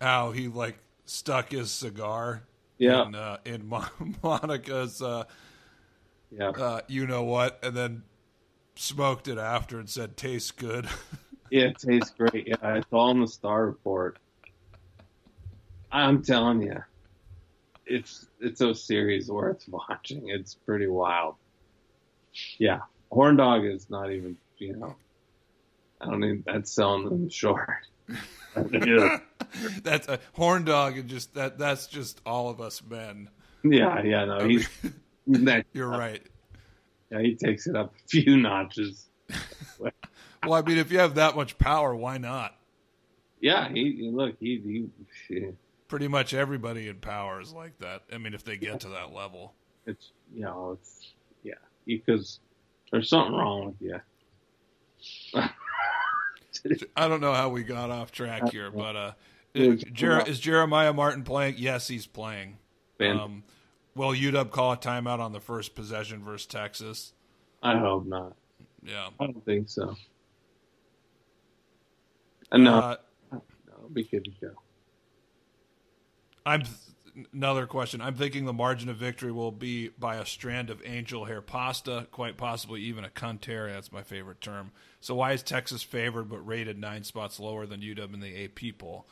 how 0.00 0.32
he 0.32 0.48
like 0.48 0.78
stuck 1.04 1.52
his 1.52 1.70
cigar 1.70 2.42
Yeah, 2.78 3.06
in, 3.06 3.14
uh, 3.14 3.38
in 3.44 3.68
Mo- 3.68 3.84
Monica's 4.22 5.00
uh, 5.02 5.24
yeah, 6.30 6.52
uh, 6.56 6.80
you 6.88 7.06
know 7.06 7.22
what, 7.24 7.58
and 7.62 7.76
then 7.76 8.02
smoked 8.76 9.28
it 9.28 9.38
after 9.38 9.78
and 9.78 9.88
said 9.90 10.16
tastes 10.16 10.50
good. 10.50 10.88
yeah. 11.50 11.64
It 11.64 11.78
tastes 11.78 12.10
great. 12.16 12.46
Yeah, 12.48 12.76
it's 12.76 12.86
all 12.92 13.10
in 13.10 13.20
the 13.20 13.26
Starr 13.28 13.66
Report. 13.66 14.18
I'm 15.90 16.22
telling 16.22 16.62
you, 16.62 16.76
it's 17.86 18.26
it's 18.40 18.60
a 18.60 18.74
series 18.74 19.30
worth 19.30 19.64
watching. 19.68 20.28
It's 20.28 20.54
pretty 20.54 20.86
wild. 20.88 21.36
Yeah, 22.58 22.80
Horn 23.10 23.36
Dog 23.36 23.64
is 23.64 23.88
not 23.90 24.12
even 24.12 24.36
you 24.58 24.76
know. 24.76 24.96
I 26.00 26.06
don't 26.06 26.24
even. 26.24 26.44
That's 26.46 26.70
selling 26.70 27.04
them 27.04 27.26
mm. 27.26 27.32
short. 27.32 27.86
yeah, 28.72 29.18
that's 29.82 30.08
a 30.08 30.20
horn 30.34 30.64
dog, 30.64 30.96
and 30.98 31.08
just 31.08 31.34
that 31.34 31.58
that's 31.58 31.86
just 31.86 32.20
all 32.24 32.48
of 32.48 32.60
us 32.60 32.82
men. 32.82 33.28
yeah, 33.64 34.02
yeah. 34.02 34.24
No, 34.24 34.46
he's, 34.46 34.68
he's 35.26 35.44
that. 35.44 35.66
You're 35.72 35.88
right. 35.88 36.22
Yeah, 37.10 37.20
he 37.20 37.34
takes 37.34 37.66
it 37.66 37.76
up 37.76 37.94
a 37.94 38.08
few 38.08 38.36
notches. 38.36 39.08
Well, 40.44 40.54
I 40.54 40.62
mean, 40.62 40.78
if 40.78 40.92
you 40.92 41.00
have 41.00 41.16
that 41.16 41.34
much 41.34 41.58
power, 41.58 41.92
why 41.96 42.18
not? 42.18 42.56
Yeah, 43.40 43.68
he 43.68 43.92
he- 43.92 44.10
look 44.10 44.36
he 44.38 44.86
he. 45.28 45.46
Pretty 45.88 46.06
much 46.06 46.34
everybody 46.34 46.88
in 46.88 46.96
power 46.96 47.40
is 47.40 47.52
like 47.52 47.78
that. 47.78 48.02
I 48.12 48.18
mean, 48.18 48.32
if 48.32 48.44
they 48.44 48.56
get 48.56 48.80
to 48.80 48.90
that 48.90 49.12
level. 49.12 49.54
It's 49.86 50.12
you 50.32 50.42
know 50.42 50.78
it's 50.78 51.14
yeah 51.42 51.54
because 51.86 52.40
there's 52.90 53.08
something 53.08 53.34
wrong 53.34 53.66
with 53.66 53.80
you. 53.80 54.00
I 56.96 57.08
don't 57.08 57.20
know 57.20 57.32
how 57.34 57.48
we 57.48 57.62
got 57.62 57.90
off 57.90 58.10
track 58.12 58.50
here, 58.50 58.70
but 58.70 58.96
uh, 58.96 59.12
Yeah, 59.54 59.74
Jer- 59.92 60.24
is 60.26 60.40
Jeremiah 60.40 60.92
Martin 60.92 61.22
playing? 61.22 61.54
Yes, 61.58 61.86
he's 61.88 62.06
playing. 62.06 62.58
Um, 63.00 63.44
will 63.94 64.12
UW 64.12 64.50
call 64.50 64.72
a 64.72 64.76
timeout 64.76 65.20
on 65.20 65.32
the 65.32 65.40
first 65.40 65.74
possession 65.74 66.22
versus 66.24 66.46
Texas? 66.46 67.12
I 67.62 67.78
hope 67.78 68.06
not. 68.06 68.36
Yeah. 68.82 69.08
I 69.20 69.26
don't 69.26 69.44
think 69.44 69.68
so. 69.68 69.96
Uh, 72.50 72.56
no, 72.58 72.74
Uh, 72.74 72.96
no, 73.32 73.42
be 73.92 74.04
good 74.04 74.24
to 74.24 74.30
go. 74.40 74.52
I'm 76.44 76.62
another 77.32 77.66
question. 77.66 78.00
I'm 78.00 78.14
thinking 78.14 78.44
the 78.44 78.52
margin 78.52 78.88
of 78.88 78.96
victory 78.96 79.32
will 79.32 79.52
be 79.52 79.88
by 79.88 80.16
a 80.16 80.26
strand 80.26 80.70
of 80.70 80.82
angel 80.84 81.24
hair 81.24 81.40
pasta, 81.40 82.06
quite 82.10 82.36
possibly 82.36 82.82
even 82.82 83.04
a 83.04 83.08
cunt 83.08 83.44
hair. 83.44 83.68
That's 83.72 83.92
my 83.92 84.02
favorite 84.02 84.40
term. 84.40 84.72
So 85.00 85.14
why 85.14 85.32
is 85.32 85.42
Texas 85.42 85.82
favored 85.82 86.28
but 86.28 86.46
rated 86.46 86.78
nine 86.78 87.04
spots 87.04 87.38
lower 87.40 87.66
than 87.66 87.80
UW 87.80 88.14
in 88.14 88.20
the 88.20 88.44
AP 88.44 88.78
poll? 88.78 89.06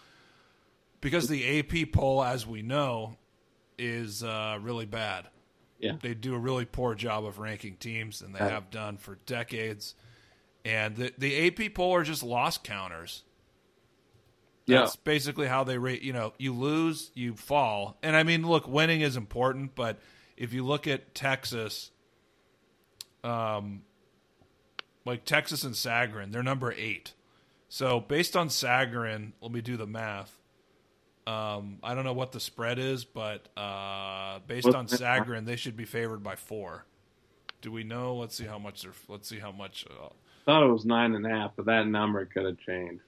Because 1.01 1.29
the 1.29 1.59
AP 1.61 1.93
poll, 1.93 2.23
as 2.25 2.47
we 2.47 2.63
know, 2.63 3.17
is 3.79 4.23
uh, 4.23 4.59
really 4.61 4.87
bad. 4.87 5.27
Yeah. 5.79 5.97
They 6.01 6.15
do 6.15 6.35
a 6.35 6.39
really 6.39 6.65
poor 6.65 6.95
job 6.95 7.25
of 7.25 7.39
ranking 7.39 7.77
teams, 7.77 8.23
and 8.23 8.35
they 8.35 8.41
Right. 8.41 8.51
have 8.53 8.71
done 8.71 8.97
for 8.97 9.19
decades. 9.27 9.95
And 10.65 10.97
the, 10.97 11.13
the 11.19 11.47
AP 11.47 11.75
poll 11.75 11.95
are 11.95 12.05
just 12.05 12.23
loss 12.23 12.57
counters. 12.57 13.23
Yeah. 14.67 14.81
That's 14.81 14.97
basically 14.97 15.47
how 15.47 15.65
they 15.65 15.79
rate. 15.79 16.03
You 16.03 16.13
know, 16.13 16.33
you 16.39 16.55
lose, 16.55 17.11
you 17.15 17.35
fall. 17.35 17.99
And 18.03 18.17
I 18.17 18.23
mean, 18.23 18.47
look, 18.47 18.67
winning 18.67 19.03
is 19.03 19.17
important, 19.17 19.75
but 19.75 19.99
if 20.37 20.53
you 20.53 20.65
look 20.65 20.87
at 20.87 21.15
Texas, 21.15 21.91
um, 23.23 23.83
like 25.05 25.25
Texas 25.25 25.65
and 25.65 25.75
Sagarin, 25.75 26.33
they're 26.33 26.43
number 26.43 26.73
eight. 26.73 27.13
So 27.69 28.01
based 28.01 28.37
on 28.37 28.49
Sagarin, 28.49 29.33
let 29.41 29.53
me 29.53 29.61
do 29.61 29.77
the 29.77 29.87
math. 29.87 30.35
Um, 31.27 31.79
I 31.83 31.95
don't 31.95 32.05
know 32.05 32.13
what 32.13 32.33
the 32.33 32.41
spread 32.41 32.79
is, 32.79 33.05
but 33.05 33.49
uh, 33.57 34.41
based 34.47 34.69
on 34.69 34.87
Sagarin, 34.87 35.47
they 35.47 35.57
should 35.57 35.77
be 35.77 35.87
favored 35.87 36.23
by 36.23 36.37
four. 36.37 36.85
Do 37.63 37.73
we 37.73 37.83
know? 37.83 38.17
Let's 38.17 38.37
see 38.37 38.45
how 38.45 38.59
much 38.59 38.83
they're. 38.83 38.93
Let's 39.09 39.29
see 39.29 39.39
how 39.39 39.51
much. 39.51 39.87
Uh, 39.91 40.11
Thought 40.45 40.63
it 40.65 40.71
was 40.71 40.85
nine 40.85 41.15
and 41.15 41.25
a 41.25 41.31
half, 41.31 41.53
but 41.57 41.65
that 41.65 41.87
number 41.87 42.27
could 42.27 42.45
have 42.45 42.59
changed. 42.59 43.01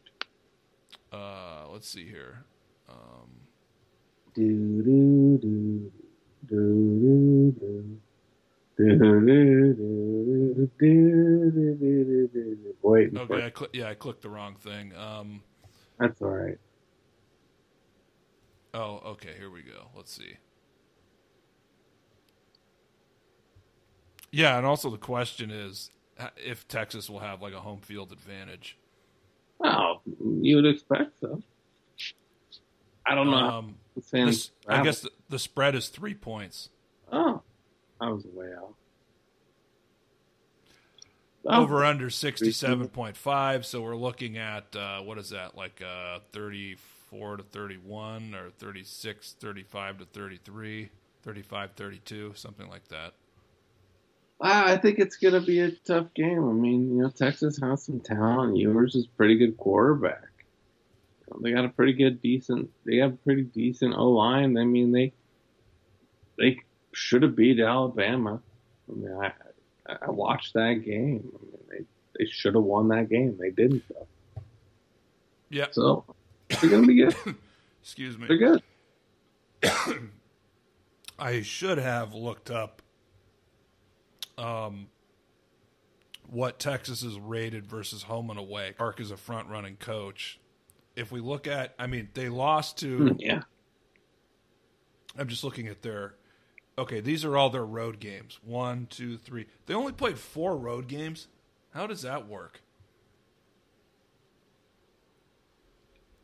Uh, 1.13 1.67
let's 1.73 1.89
see 1.89 2.07
here. 2.07 2.45
Um, 2.89 3.31
do, 4.35 4.83
do, 4.83 5.39
do, 5.43 5.93
do, 6.49 6.57
do, 7.01 7.55
do. 7.61 8.01
Wait, 12.83 13.17
okay, 13.17 13.45
I 13.45 13.53
cl- 13.57 13.71
yeah, 13.73 13.89
I 13.89 13.95
clicked 13.95 14.23
the 14.23 14.29
wrong 14.29 14.55
thing. 14.57 14.95
Um, 14.95 15.43
That's 15.99 16.21
all 16.21 16.29
right. 16.29 16.59
Oh, 18.75 19.01
okay, 19.13 19.35
here 19.39 19.51
we 19.51 19.63
go. 19.63 19.89
Let's 19.97 20.13
see. 20.13 20.37
Yeah, 24.31 24.59
and 24.59 24.67
also 24.67 24.91
the 24.91 24.99
question 24.99 25.51
is 25.51 25.91
if 26.37 26.69
Texas 26.69 27.09
will 27.09 27.21
have 27.21 27.41
like 27.41 27.55
a 27.55 27.61
home 27.61 27.81
field 27.81 28.13
advantage. 28.13 28.77
Well, 29.59 30.03
you 30.41 30.57
would 30.57 30.67
expect 30.67 31.19
so. 31.21 31.43
I 33.07 33.15
don't 33.15 33.31
know. 33.31 33.37
Um, 33.37 33.75
this, 34.11 34.51
I 34.69 34.83
guess 34.83 35.01
the, 35.01 35.11
the 35.29 35.39
spread 35.39 35.75
is 35.75 35.89
three 35.89 36.15
points. 36.15 36.71
Oh, 37.11 37.43
I 38.01 38.11
was 38.11 38.25
way 38.27 38.53
out. 38.57 38.75
Oh, 41.49 41.63
Over 41.63 41.85
under 41.85 42.11
sixty 42.11 42.51
seven 42.51 42.89
point 42.89 43.17
five. 43.17 43.65
So 43.65 43.81
we're 43.81 43.97
looking 43.97 44.37
at 44.37 44.75
uh, 44.75 45.01
what 45.01 45.19
is 45.19 45.31
that 45.31 45.57
like 45.57 45.81
uh, 45.81 46.19
thirty 46.33 46.77
four 47.09 47.37
to 47.37 47.45
thirty 47.45 47.77
one 47.77 48.35
or 48.35 48.51
36, 48.51 49.37
35 49.41 49.99
to 49.99 50.05
33, 50.07 50.91
35, 51.23 51.71
32, 51.77 52.33
something 52.35 52.69
like 52.69 52.89
that. 52.89 53.15
I 54.41 54.75
I 54.75 54.77
think 54.77 54.99
it's 54.99 55.17
gonna 55.17 55.41
be 55.41 55.61
a 55.61 55.71
tough 55.71 56.13
game. 56.15 56.49
I 56.49 56.53
mean, 56.53 56.97
you 56.97 57.03
know, 57.03 57.11
Texas 57.11 57.59
has 57.63 57.85
some 57.85 58.01
talent. 58.01 58.57
Ewers 58.57 58.95
is 58.95 59.07
a 59.07 59.17
pretty 59.17 59.37
good 59.37 59.57
quarterback. 59.57 60.23
They 61.43 61.53
got 61.53 61.65
a 61.65 61.71
pretty 61.71 61.93
good, 61.93 62.23
decent. 62.23 62.71
They 62.85 62.97
have 62.97 63.15
a 63.15 63.17
pretty 63.17 63.43
decent 63.43 63.95
O 63.97 64.11
line. 64.11 64.57
I 64.57 64.65
mean, 64.65 64.93
they 64.93 65.13
they 66.39 66.61
should 66.93 67.23
have 67.23 67.37
beat 67.37 67.61
Alabama. 67.61 68.41
I 68.89 68.95
mean, 68.95 69.13
I 69.13 69.33
I 69.87 70.11
watched 70.11 70.55
that 70.55 70.85
game. 70.85 71.33
I 71.35 71.45
mean, 71.45 71.63
they 71.71 71.85
they 72.19 72.31
should 72.31 72.55
have 72.55 72.65
won 72.65 72.89
that 72.89 73.09
game. 73.09 73.37
They 73.39 73.51
didn't 73.51 73.83
though. 73.89 74.07
Yeah. 75.51 75.67
So 75.71 76.05
they're 76.49 76.71
gonna 76.71 76.87
be 76.87 76.97
good. 76.97 77.17
Excuse 77.83 78.19
me. 78.19 78.27
They're 78.29 78.37
good. 78.37 78.63
I 81.19 81.41
should 81.43 81.79
have 81.79 82.15
looked 82.15 82.51
up 82.51 82.83
um, 84.39 84.89
what 86.29 86.59
Texas 86.59 87.03
is 87.03 87.19
rated 87.19 87.67
versus 87.67 88.03
home 88.05 88.31
and 88.31 88.39
away. 88.39 88.75
Sark 88.79 89.01
is 89.01 89.11
a 89.11 89.17
front 89.17 89.49
running 89.49 89.77
coach. 89.77 90.39
If 90.97 91.13
we 91.13 91.21
look 91.21 91.47
at, 91.47 91.75
I 91.79 91.87
mean, 91.87 92.09
they 92.15 92.29
lost 92.29 92.79
to. 92.79 93.15
Yeah. 93.19 93.43
I'm 95.19 95.29
just 95.29 95.45
looking 95.45 95.69
at 95.69 95.83
their. 95.83 96.15
Okay, 96.79 97.01
these 97.01 97.25
are 97.25 97.37
all 97.37 97.49
their 97.49 97.65
road 97.65 98.01
games. 98.01 98.39
One, 98.45 98.87
two, 98.91 99.17
three. 99.17 99.47
They 99.67 99.73
only 99.75 99.93
played 99.93 100.19
four 100.19 100.57
road 100.57 100.89
games. 100.89 101.29
How 101.73 101.87
does 101.87 102.03
that 102.03 102.27
work? 102.29 102.61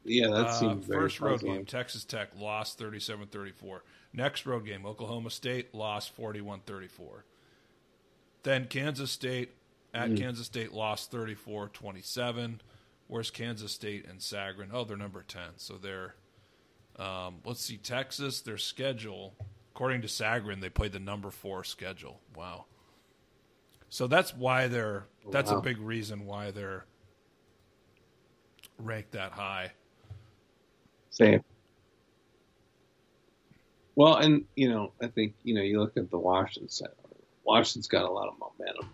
Yeah, 0.05 0.29
that 0.29 0.47
Uh, 0.47 0.53
seems 0.53 0.85
very 0.87 1.03
first 1.03 1.21
road 1.21 1.33
puzzling. 1.35 1.55
game, 1.59 1.65
Texas 1.67 2.05
Tech 2.05 2.31
lost 2.37 2.79
37-34. 2.79 3.81
Next 4.13 4.45
road 4.47 4.67
game, 4.67 4.85
Oklahoma 4.85 5.31
State 5.31 5.75
lost 5.75 6.15
41-34. 6.17 7.23
Then 8.43 8.67
Kansas 8.67 9.11
State 9.11 9.53
at 9.95 10.11
Mm. 10.11 10.19
Kansas 10.19 10.47
State 10.47 10.73
lost 10.73 11.11
34-27. 11.11 12.61
Where's 13.09 13.31
Kansas 13.31 13.73
State 13.73 14.07
and 14.07 14.21
Sagarin? 14.21 14.71
Oh, 14.73 14.85
they're 14.85 14.97
number 14.97 15.23
10. 15.23 15.59
So 15.59 15.75
they're 15.77 16.15
um, 16.97 17.41
let's 17.47 17.63
see 17.65 17.79
Texas, 17.79 18.43
their 18.43 18.59
schedule 18.59 19.35
according 19.75 20.03
to 20.03 20.07
Sagarin, 20.09 20.61
they 20.61 20.69
played 20.69 20.93
the 20.93 20.99
number 21.01 21.31
4 21.31 21.65
schedule. 21.65 22.21
Wow. 22.37 22.67
So 23.89 24.07
that's 24.07 24.35
why 24.35 24.69
they're 24.69 25.07
that's 25.31 25.51
Wow. 25.51 25.59
a 25.59 25.63
big 25.63 25.79
reason 25.79 26.27
why 26.27 26.51
they're 26.51 26.85
ranked 28.79 29.13
that 29.13 29.33
high. 29.33 29.73
Same. 31.11 31.43
Well, 33.95 34.17
and 34.17 34.45
you 34.57 34.69
know, 34.69 34.93
I 35.03 35.07
think 35.09 35.35
you 35.43 35.55
know, 35.55 35.63
you 35.63 35.79
look 35.81 35.97
at 35.97 36.11
the 36.11 36.19
Washington 36.19 36.69
side. 36.69 36.89
Washington's 37.45 37.89
got 37.89 38.05
a 38.05 38.11
lot 38.11 38.29
of 38.29 38.35
momentum. 38.39 38.91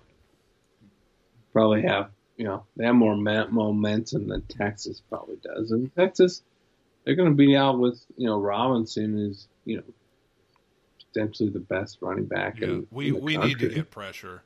Probably 1.52 1.82
have 1.82 2.10
you 2.36 2.44
know 2.44 2.64
they 2.76 2.84
have 2.84 2.94
more 2.94 3.16
momentum 3.16 4.28
than 4.28 4.42
Texas 4.42 5.02
probably 5.08 5.36
does. 5.42 5.72
And 5.72 5.94
Texas, 5.94 6.42
they're 7.04 7.16
going 7.16 7.30
to 7.30 7.36
be 7.36 7.56
out 7.56 7.78
with 7.78 8.00
you 8.16 8.26
know 8.26 8.38
Robinson 8.38 9.18
is 9.18 9.48
you 9.64 9.78
know 9.78 9.82
potentially 11.12 11.50
the 11.50 11.58
best 11.58 11.98
running 12.00 12.26
back. 12.26 12.60
Yeah, 12.60 12.68
in, 12.68 12.86
we 12.90 13.08
in 13.08 13.20
we 13.20 13.36
need 13.36 13.58
to 13.58 13.68
get 13.68 13.90
pressure. 13.90 14.42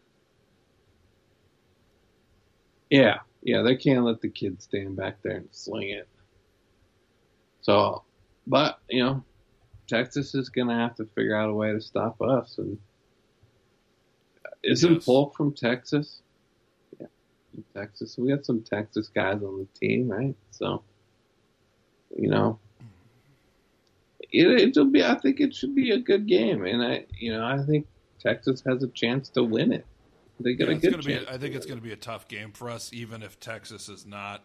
Yeah, 2.91 3.19
yeah, 3.43 3.63
they 3.63 3.77
can't 3.77 4.05
let 4.05 4.21
the 4.21 4.29
kid 4.29 4.63
stand 4.63 4.97
back 4.97 5.23
there 5.23 5.37
and 5.37 5.49
sling 5.51 5.91
it. 5.91 6.09
So, 7.63 8.03
but 8.47 8.79
you 8.89 9.05
know, 9.05 9.25
Texas 9.87 10.35
is 10.35 10.49
gonna 10.49 10.77
have 10.77 10.97
to 10.97 11.05
figure 11.15 11.37
out 11.37 11.51
a 11.51 11.55
way 11.55 11.73
to 11.73 11.81
stop 11.81 12.21
us. 12.23 12.57
And 12.59 12.79
isn't 14.65 14.95
Yes. 14.95 15.05
Polk 15.05 15.37
from 15.37 15.53
Texas? 15.55 16.23
Yeah, 17.01 17.07
from 17.53 17.65
Texas. 17.75 18.17
We 18.19 18.29
got 18.29 18.45
some 18.45 18.63
Texas 18.63 19.09
guys 19.09 19.43
on 19.43 19.59
the 19.59 19.79
team, 19.79 20.09
right? 20.09 20.35
So, 20.51 20.83
you 22.17 22.29
know, 22.29 22.59
it 24.21 24.61
it'll 24.69 24.87
be. 24.87 25.05
I 25.05 25.15
think 25.19 25.41
it 25.41 25.55
should 25.55 25.75
be 25.75 25.91
a 25.91 25.99
good 25.99 26.27
game, 26.27 26.65
and 26.65 26.83
I, 26.83 27.07
you 27.19 27.33
know, 27.33 27.45
I 27.45 27.59
think 27.65 27.87
Texas 28.21 28.63
has 28.67 28.83
a 28.83 28.89
chance 28.89 29.29
to 29.31 29.43
win 29.43 29.73
it. 29.73 29.85
They 30.41 30.55
got 30.55 30.69
Yeah, 30.69 30.75
a 30.75 30.79
good 30.79 30.91
gonna 30.93 31.03
be. 31.03 31.29
I 31.29 31.39
think 31.39 31.55
it's 31.55 31.67
going 31.67 31.79
to 31.79 31.85
be 31.85 31.93
a 31.93 31.97
tough 31.97 32.27
game 32.29 32.53
for 32.53 32.71
us, 32.71 32.93
even 32.93 33.23
if 33.23 33.39
Texas 33.39 33.89
is 33.89 34.07
not 34.07 34.45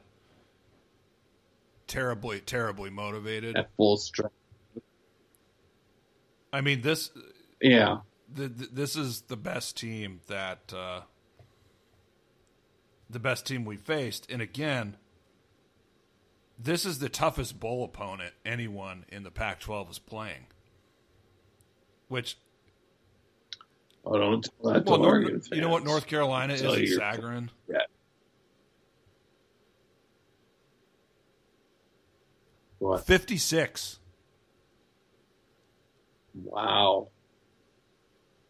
terribly, 1.88 2.40
terribly 2.40 2.90
motivated. 2.90 3.56
at 3.56 3.70
full 3.78 3.98
strength. 3.98 4.34
I 6.52 6.62
mean 6.62 6.82
this. 6.82 7.12
Yeah. 7.62 7.98
The, 8.34 8.48
the, 8.48 8.68
this 8.72 8.96
is 8.96 9.22
the 9.22 9.38
best 9.38 9.78
team 9.78 10.20
that 10.28 10.74
uh, 10.76 11.02
the 13.10 13.20
best 13.20 13.46
team 13.46 13.64
we 13.66 13.78
faced, 13.78 14.30
and 14.30 14.42
again, 14.42 14.98
this 16.60 16.86
is 16.86 17.00
the 17.00 17.10
toughest 17.10 17.60
bowl 17.60 17.86
opponent 17.86 18.34
anyone 18.46 19.06
in 19.10 19.24
the 19.24 19.32
Pac-12 19.32 19.92
is 19.92 20.00
playing. 20.00 20.48
Which 22.10 22.38
Oh, 24.10 24.18
don't 24.18 24.48
that 24.64 24.86
to 24.86 24.92
well, 24.92 25.00
North, 25.00 25.50
you 25.52 25.60
know 25.60 25.68
what. 25.68 25.84
North 25.84 26.08
Carolina 26.08 26.54
is 26.54 26.62
in 26.62 26.70
Sagarin. 26.70 27.50
What? 32.80 33.06
Fifty-six. 33.06 34.00
Wow. 36.34 37.10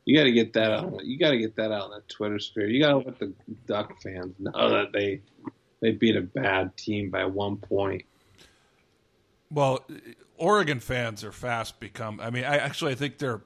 You 0.07 0.15
got 0.15 0.23
to 0.23 0.31
get 0.31 0.53
that 0.53 0.71
out. 0.71 1.03
You 1.03 1.19
got 1.19 1.31
to 1.31 1.37
get 1.37 1.57
that 1.57 1.73
out 1.73 1.83
on 1.83 1.91
the 1.91 2.01
Twitter 2.07 2.39
sphere. 2.39 2.69
You 2.69 2.81
got 2.81 2.91
to 2.91 2.97
let 2.99 3.19
the 3.19 3.33
Duck 3.65 4.01
fans 4.01 4.35
know 4.39 4.69
that 4.69 4.93
they 4.93 5.19
they 5.81 5.91
beat 5.91 6.15
a 6.15 6.21
bad 6.21 6.77
team 6.77 7.09
by 7.09 7.25
one 7.25 7.57
point. 7.57 8.05
Well, 9.51 9.85
Oregon 10.37 10.79
fans 10.79 11.25
are 11.25 11.33
fast 11.33 11.81
become. 11.81 12.21
I 12.21 12.29
mean, 12.29 12.45
I 12.45 12.55
actually 12.55 12.93
I 12.93 12.95
think 12.95 13.17
they're 13.17 13.41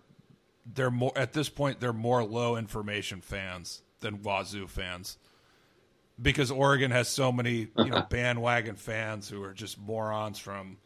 they're 0.72 0.91
more 0.91 1.12
at 1.16 1.34
this 1.34 1.49
point 1.49 1.80
they're 1.80 1.93
more 1.93 2.24
low 2.24 2.55
information 2.55 3.22
fans 3.22 3.82
than 4.01 4.22
Wazoo 4.22 4.68
fans 4.68 5.18
because 6.22 6.51
Oregon 6.51 6.91
has 6.91 7.07
so 7.07 7.32
many 7.32 7.70
you 7.76 7.89
know 7.89 8.03
bandwagon 8.12 8.76
fans 8.76 9.28
who 9.28 9.41
are 9.41 9.53
just 9.53 9.80
morons 9.80 10.38
from 10.38 10.78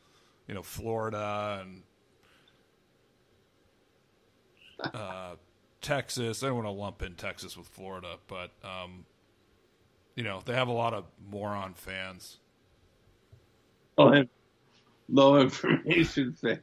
you 0.48 0.54
know 0.54 0.64
Florida 0.64 1.66
and 1.66 1.84
uh, 4.94 5.36
Texas. 5.86 6.44
I 6.44 6.48
don't 6.48 6.56
want 6.56 6.68
to 6.68 6.72
lump 6.72 7.02
in 7.02 7.14
Texas 7.16 7.56
with 7.56 7.68
Florida, 7.68 8.18
but 8.28 8.52
um, 8.64 9.06
you 10.16 10.24
know 10.24 10.42
they 10.44 10.54
have 10.54 10.68
a 10.68 10.74
lot 10.74 10.94
of 10.94 11.06
moron 11.30 11.74
fans. 11.74 12.38
Oh, 13.98 14.24
low 15.08 15.40
information 15.40 16.34
fan 16.42 16.60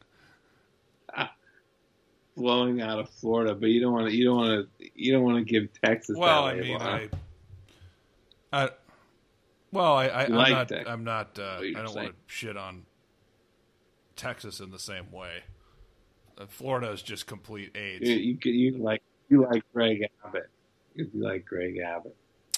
flowing 2.35 2.81
out 2.81 2.99
of 2.99 3.09
Florida, 3.11 3.55
but 3.55 3.69
you 3.69 3.81
don't 3.81 3.93
want 3.93 4.09
to. 4.09 4.17
You 4.17 4.25
don't 4.25 4.37
want 4.37 4.69
to. 4.79 4.91
You 4.95 5.13
don't 5.13 5.23
want 5.23 5.39
to 5.39 5.45
give 5.45 5.69
Texas. 5.83 6.17
Well, 6.17 6.47
that 6.47 6.55
I 6.55 6.61
mean, 6.61 6.81
I. 6.81 7.09
I, 8.53 8.71
well, 9.71 9.95
I, 9.95 10.07
I 10.07 10.25
I'm 10.25 10.33
like 10.33 10.51
not. 10.53 10.69
Texas. 10.69 10.89
I'm 10.89 11.05
not. 11.05 11.39
Uh, 11.39 11.43
I 11.43 11.73
don't 11.73 11.89
saying. 11.89 11.97
want 11.97 12.09
to 12.09 12.15
shit 12.27 12.57
on 12.57 12.83
Texas 14.17 14.61
in 14.61 14.71
the 14.71 14.79
same 14.79 15.11
way. 15.11 15.43
Uh, 16.39 16.47
Florida 16.47 16.91
is 16.91 17.03
just 17.03 17.27
complete 17.27 17.77
AIDS. 17.77 18.09
you, 18.09 18.17
you, 18.17 18.53
you 18.53 18.79
like 18.79 19.03
you 19.33 19.47
like 19.51 19.63
Greg 19.73 20.05
Abbott. 20.25 20.51
You 20.95 21.09
like 21.15 21.47
Greg 21.47 21.79
Abbott. 21.79 22.15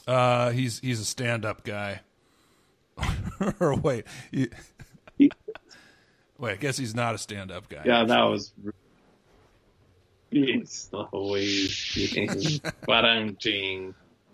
Uh, 0.07 0.51
he's 0.51 0.81
he's 0.81 1.01
a 1.01 1.05
stand-up 1.05 1.65
guy. 1.65 2.01
or 3.61 3.77
wait, 3.77 4.05
he, 4.31 4.51
wait. 6.39 6.53
I 6.53 6.57
guess 6.57 6.77
he's 6.77 6.95
not 6.95 7.15
a 7.15 7.19
stand-up 7.19 7.69
guy. 7.69 7.83
Yeah, 7.85 8.05
that 8.05 8.23
was. 8.25 8.53
It's. 10.37 10.91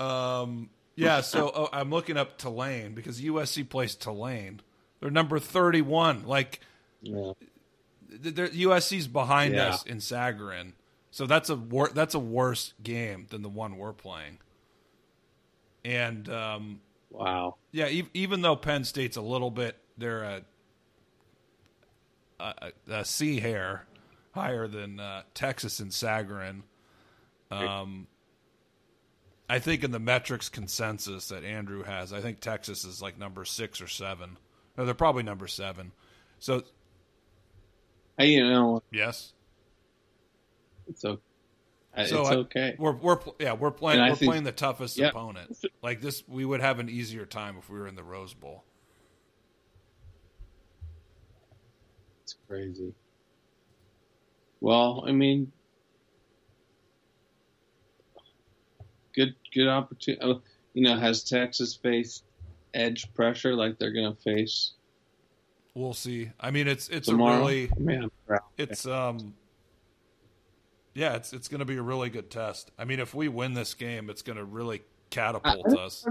Um, 0.01 0.71
yeah, 0.97 1.21
so 1.21 1.53
oh, 1.55 1.69
I'm 1.75 1.91
looking 1.91 2.17
up 2.17 2.39
Tulane 2.39 2.95
because 2.95 3.21
USC 3.21 3.69
plays 3.69 3.95
Tulane. 3.97 4.63
They're 5.01 5.11
number 5.11 5.39
31. 5.39 6.25
Like 6.27 6.61
Yeah. 7.03 7.33
they're- 8.09 8.49
USC's 8.49 9.09
behind 9.09 9.55
Yeah. 9.55 9.69
us 9.75 9.85
in 9.85 9.99
Sagarin, 9.99 10.73
so 11.11 11.27
that's 11.27 11.51
a 11.51 11.57
wor- 11.57 11.91
that's 11.95 12.15
a 12.15 12.19
worse 12.21 12.75
game 12.83 13.27
than 13.31 13.43
the 13.43 13.49
one 13.49 13.77
we're 13.77 13.93
playing. 13.93 14.39
And 15.85 16.29
um, 16.29 16.81
Wow. 17.11 17.57
yeah, 17.73 17.89
e- 17.89 18.09
even 18.15 18.43
though 18.43 18.57
Penn 18.57 18.85
State's 18.85 19.17
a 19.17 19.23
little 19.23 19.51
bit, 19.51 19.77
they're 19.99 20.23
a 20.23 20.43
a 22.89 23.05
sea 23.05 23.39
hair 23.39 23.87
higher 24.33 24.67
than 24.67 24.99
uh, 24.99 25.23
Texas 25.35 25.79
and 25.81 25.91
Sagarin. 25.91 26.63
Um, 27.51 28.07
I 29.49 29.59
think 29.59 29.85
in 29.85 29.91
the 29.91 29.99
metrics 29.99 30.49
consensus 30.49 31.29
that 31.29 31.45
Andrew 31.45 31.83
has, 31.83 32.13
I 32.13 32.21
think 32.21 32.41
Texas 32.41 32.85
is 32.85 33.03
like 33.03 33.19
number 33.19 33.45
six 33.45 33.81
or 33.83 33.89
seven. 33.89 34.39
No, 34.79 34.85
they're 34.87 34.95
probably 34.95 35.23
number 35.25 35.49
seven. 35.49 35.93
So 36.39 36.63
Hey, 38.17 38.29
you 38.29 38.45
know, 38.49 38.83
yes, 38.93 39.33
it's 40.91 41.05
okay. 41.05 41.23
It's 41.97 42.11
So 42.11 42.23
I- 42.25 42.35
okay. 42.37 42.77
we're 42.79 42.93
we're 42.93 43.19
yeah 43.41 43.53
we're 43.55 43.71
playing 43.71 44.01
we're 44.01 44.15
think- 44.15 44.31
playing 44.31 44.45
the 44.45 44.53
toughest 44.53 44.97
Yep. 44.99 45.11
opponent. 45.13 45.57
Like 45.83 46.01
this, 46.01 46.23
we 46.29 46.45
would 46.45 46.61
have 46.61 46.79
an 46.79 46.89
easier 46.89 47.25
time 47.27 47.57
if 47.59 47.69
we 47.71 47.79
were 47.79 47.89
in 47.89 47.95
the 47.97 48.05
Rose 48.05 48.35
Bowl. 48.35 48.65
It's 52.23 52.37
crazy. 52.47 52.93
Well, 54.61 55.05
I 55.07 55.13
mean, 55.13 55.51
good 59.15 59.35
good 59.55 59.69
opportunity. 59.69 60.41
You 60.75 60.83
know, 60.85 60.97
has 60.97 61.25
Texas 61.25 61.75
faced 61.75 62.25
edge 62.75 63.13
pressure 63.15 63.55
like 63.55 63.79
they're 63.79 63.93
going 63.93 64.15
to 64.15 64.21
face 64.23 64.73
We'll 65.75 65.95
see. 65.95 66.31
I 66.39 66.51
mean, 66.51 66.67
it's 66.69 66.89
it's 66.89 67.07
tomorrow? 67.09 67.37
a 67.37 67.39
really 67.39 67.71
Man, 67.79 68.11
it's 68.59 68.87
um 68.87 69.35
yeah 70.95 71.15
it's 71.15 71.33
it's 71.33 71.49
going 71.49 71.61
to 71.61 71.65
be 71.65 71.77
a 71.77 71.83
really 71.83 72.11
good 72.11 72.31
test. 72.31 72.71
I 72.79 72.85
mean, 72.85 73.01
if 73.01 73.15
we 73.15 73.29
win 73.29 73.55
this 73.55 73.75
game, 73.75 74.11
it's 74.11 74.23
going 74.23 74.39
to 74.39 74.45
really 74.45 74.83
catapult 75.11 75.77
us. 75.79 76.07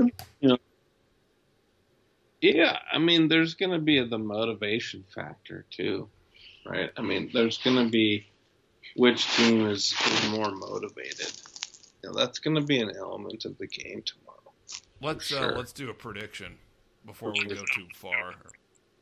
Yeah, 2.41 2.77
I 2.91 2.99
mean, 2.99 3.27
there's 3.27 3.53
going 3.53 3.71
to 3.71 3.79
be 3.79 4.01
the 4.01 4.17
motivation 4.17 5.03
factor 5.13 5.65
too, 5.69 6.07
right? 6.65 6.89
I 6.95 7.01
mean, 7.01 7.29
there's 7.33 7.57
going 7.57 7.83
to 7.83 7.89
be 7.89 8.27
which 8.95 9.27
team 9.35 9.67
is, 9.67 9.93
is 9.93 10.29
more 10.29 10.51
motivated. 10.51 11.31
You 12.01 12.09
know, 12.09 12.15
that's 12.15 12.39
going 12.39 12.55
to 12.55 12.61
be 12.61 12.79
an 12.79 12.91
element 12.97 13.43
of 13.45 13.57
the 13.57 13.67
game 13.67 14.03
tomorrow. 14.03 14.53
Let's 15.01 15.25
sure. 15.25 15.53
uh, 15.53 15.57
let's 15.57 15.73
do 15.73 15.89
a 15.89 15.93
prediction 15.93 16.57
before 17.05 17.31
we 17.31 17.45
go 17.45 17.55
too 17.55 17.87
far 17.93 18.35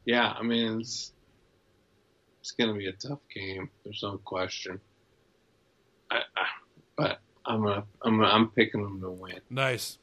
Yeah, 0.05 0.33
I 0.39 0.43
mean, 0.43 0.81
it's 0.81 1.13
it's 2.41 2.53
gonna 2.53 2.75
be 2.75 2.87
a 2.87 2.93
tough 2.93 3.21
game. 3.35 3.69
There's 3.85 4.01
no 4.03 4.19
question. 4.19 4.81
I, 6.11 6.23
I, 6.37 6.47
but 6.97 7.19
I'm 7.49 7.63
gonna, 7.63 7.85
I'm 8.03 8.19
gonna, 8.19 8.29
I'm 8.29 8.49
picking 8.51 8.83
them 8.83 9.01
to 9.01 9.11
win. 9.11 9.41
Nice, 9.51 9.99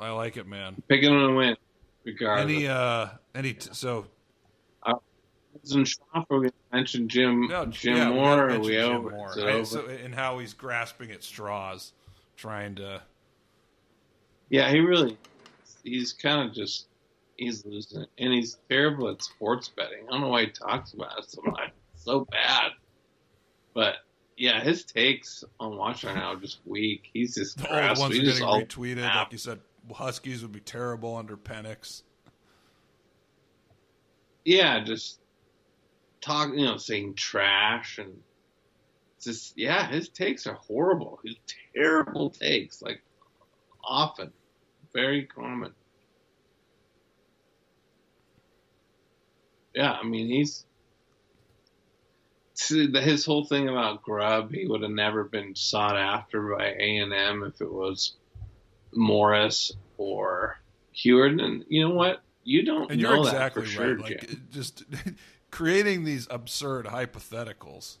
I 0.00 0.10
like 0.10 0.36
it, 0.36 0.46
man. 0.46 0.82
Picking 0.88 1.10
them 1.10 1.28
to 1.28 1.34
win, 1.34 1.56
regardless. 2.04 2.44
Any 2.56 2.66
uh, 2.68 3.08
any 3.34 3.54
t- 3.54 3.70
so 3.72 4.06
Wasn't 5.62 5.88
sure 5.88 6.04
if 6.14 6.24
we 6.30 6.48
mentioned 6.72 7.10
Jim 7.10 7.48
no, 7.48 7.66
Jim 7.66 7.96
yeah, 7.96 8.08
Moore. 8.10 8.24
gotta 8.36 8.42
Are 8.42 8.46
mention 8.48 8.62
we 8.66 8.72
Jim 8.76 8.90
over? 8.92 9.10
Moore. 9.10 9.32
I- 9.36 9.52
over? 9.52 9.64
so, 9.64 9.86
and 9.86 10.14
how 10.14 10.38
he's 10.38 10.54
grasping 10.54 11.10
at 11.10 11.22
straws, 11.24 11.92
trying 12.36 12.76
to. 12.76 13.02
Yeah, 14.48 14.70
he 14.70 14.78
really. 14.78 15.18
He's 15.82 16.12
kind 16.12 16.48
of 16.48 16.54
just. 16.54 16.86
He's 17.36 17.66
losing 17.66 18.02
it, 18.02 18.08
and 18.18 18.32
he's 18.32 18.58
terrible 18.70 19.10
at 19.10 19.22
sports 19.22 19.68
betting. 19.68 20.06
I 20.08 20.12
don't 20.12 20.20
know 20.22 20.28
why 20.28 20.42
he 20.42 20.50
talks 20.50 20.94
about 20.94 21.18
it 21.18 21.30
so 21.30 21.42
much. 21.44 21.70
It's 21.94 22.04
so 22.04 22.24
bad. 22.30 22.70
But 23.74 23.96
yeah, 24.36 24.60
his 24.60 24.84
takes 24.84 25.44
on 25.58 25.76
Watch 25.76 26.04
right 26.04 26.14
now 26.14 26.34
are 26.34 26.36
just 26.36 26.60
weak. 26.66 27.08
He's 27.12 27.34
just 27.34 27.58
The 27.58 27.88
old 27.88 27.98
ones 27.98 28.18
are 28.18 28.22
getting 28.22 28.42
retweeted, 28.44 29.02
like 29.02 29.32
you 29.32 29.38
said. 29.38 29.60
Huskies 29.92 30.42
would 30.42 30.52
be 30.52 30.60
terrible 30.60 31.16
under 31.16 31.36
Penix. 31.36 32.02
yeah, 34.46 34.82
just 34.82 35.18
talk, 36.20 36.50
you 36.54 36.64
know, 36.64 36.76
saying 36.76 37.14
trash 37.14 37.98
and 37.98 38.22
just 39.20 39.54
yeah, 39.56 39.88
his 39.88 40.08
takes 40.08 40.46
are 40.46 40.54
horrible. 40.54 41.18
His 41.24 41.34
terrible 41.74 42.30
takes, 42.30 42.80
like 42.80 43.02
often, 43.84 44.32
very 44.94 45.24
common. 45.24 45.72
Yeah, 49.74 49.92
I 49.92 50.04
mean 50.04 50.28
he's 50.28 50.64
his 52.58 53.24
whole 53.24 53.44
thing 53.44 53.68
about 53.68 54.02
Grubb. 54.02 54.52
He 54.52 54.66
would 54.66 54.82
have 54.82 54.90
never 54.90 55.24
been 55.24 55.54
sought 55.54 55.96
after 55.96 56.54
by 56.56 56.66
A 56.78 56.96
and 56.98 57.12
M 57.12 57.42
if 57.44 57.60
it 57.60 57.72
was 57.72 58.14
Morris 58.92 59.72
or 59.98 60.58
Huard. 60.94 61.40
And 61.40 61.64
you 61.68 61.86
know 61.88 61.94
what? 61.94 62.22
You 62.44 62.64
don't 62.64 62.90
and 62.90 63.00
know 63.02 63.10
you're 63.14 63.18
exactly 63.26 63.62
that 63.62 63.68
for 63.68 63.74
sure, 63.74 63.94
right. 63.96 64.00
Like 64.00 64.28
Jim. 64.28 64.46
just 64.52 64.84
creating 65.50 66.04
these 66.04 66.26
absurd 66.30 66.86
hypotheticals. 66.86 67.96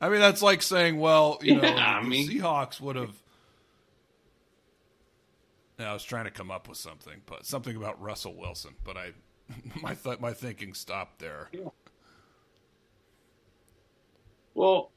I 0.00 0.08
mean, 0.08 0.20
that's 0.20 0.42
like 0.42 0.62
saying, 0.62 0.98
well, 1.00 1.38
you 1.42 1.56
know, 1.56 1.62
Yeah, 1.62 1.74
the, 1.74 1.80
I 1.80 2.02
the 2.02 2.08
mean- 2.08 2.28
Seahawks 2.30 2.80
would 2.80 2.96
have. 2.96 3.14
Yeah, 5.78 5.90
I 5.90 5.92
was 5.92 6.02
trying 6.04 6.24
to 6.24 6.30
come 6.30 6.50
up 6.50 6.68
with 6.68 6.78
something, 6.78 7.20
but 7.26 7.46
something 7.46 7.76
about 7.76 8.00
Russell 8.02 8.34
Wilson, 8.34 8.74
but 8.84 8.96
I, 8.96 9.12
my 9.82 9.94
th- 9.94 10.18
my 10.20 10.32
thinking 10.32 10.74
stopped 10.74 11.18
there. 11.20 11.48
Well, 14.58 14.90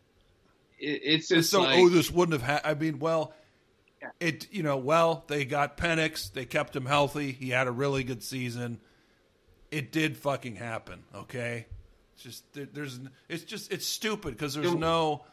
it, 0.80 1.02
it's 1.04 1.28
just 1.28 1.52
so, 1.52 1.62
like, 1.62 1.78
oh, 1.78 1.88
this 1.88 2.10
wouldn't 2.10 2.34
have 2.34 2.42
had. 2.42 2.62
I 2.66 2.74
mean, 2.74 2.98
well, 2.98 3.32
it 4.20 4.48
you 4.52 4.64
know, 4.64 4.76
well, 4.76 5.24
they 5.28 5.46
got 5.46 5.78
Penix, 5.78 6.34
they 6.34 6.46
kept 6.46 6.76
him 6.76 6.88
healthy. 6.88 7.32
He 7.32 7.52
had 7.52 7.68
a 7.68 7.72
really 7.72 8.04
good 8.04 8.24
season. 8.24 8.80
It 9.70 9.92
did 9.92 10.18
fucking 10.18 10.56
happen. 10.56 11.04
Okay, 11.14 11.68
it's 12.16 12.24
just 12.24 12.52
there, 12.54 12.68
there's 12.74 13.00
it's 13.30 13.44
just 13.44 13.72
it's 13.72 13.86
stupid 13.86 14.32
because 14.34 14.56
there's 14.56 14.74
no 14.74 15.26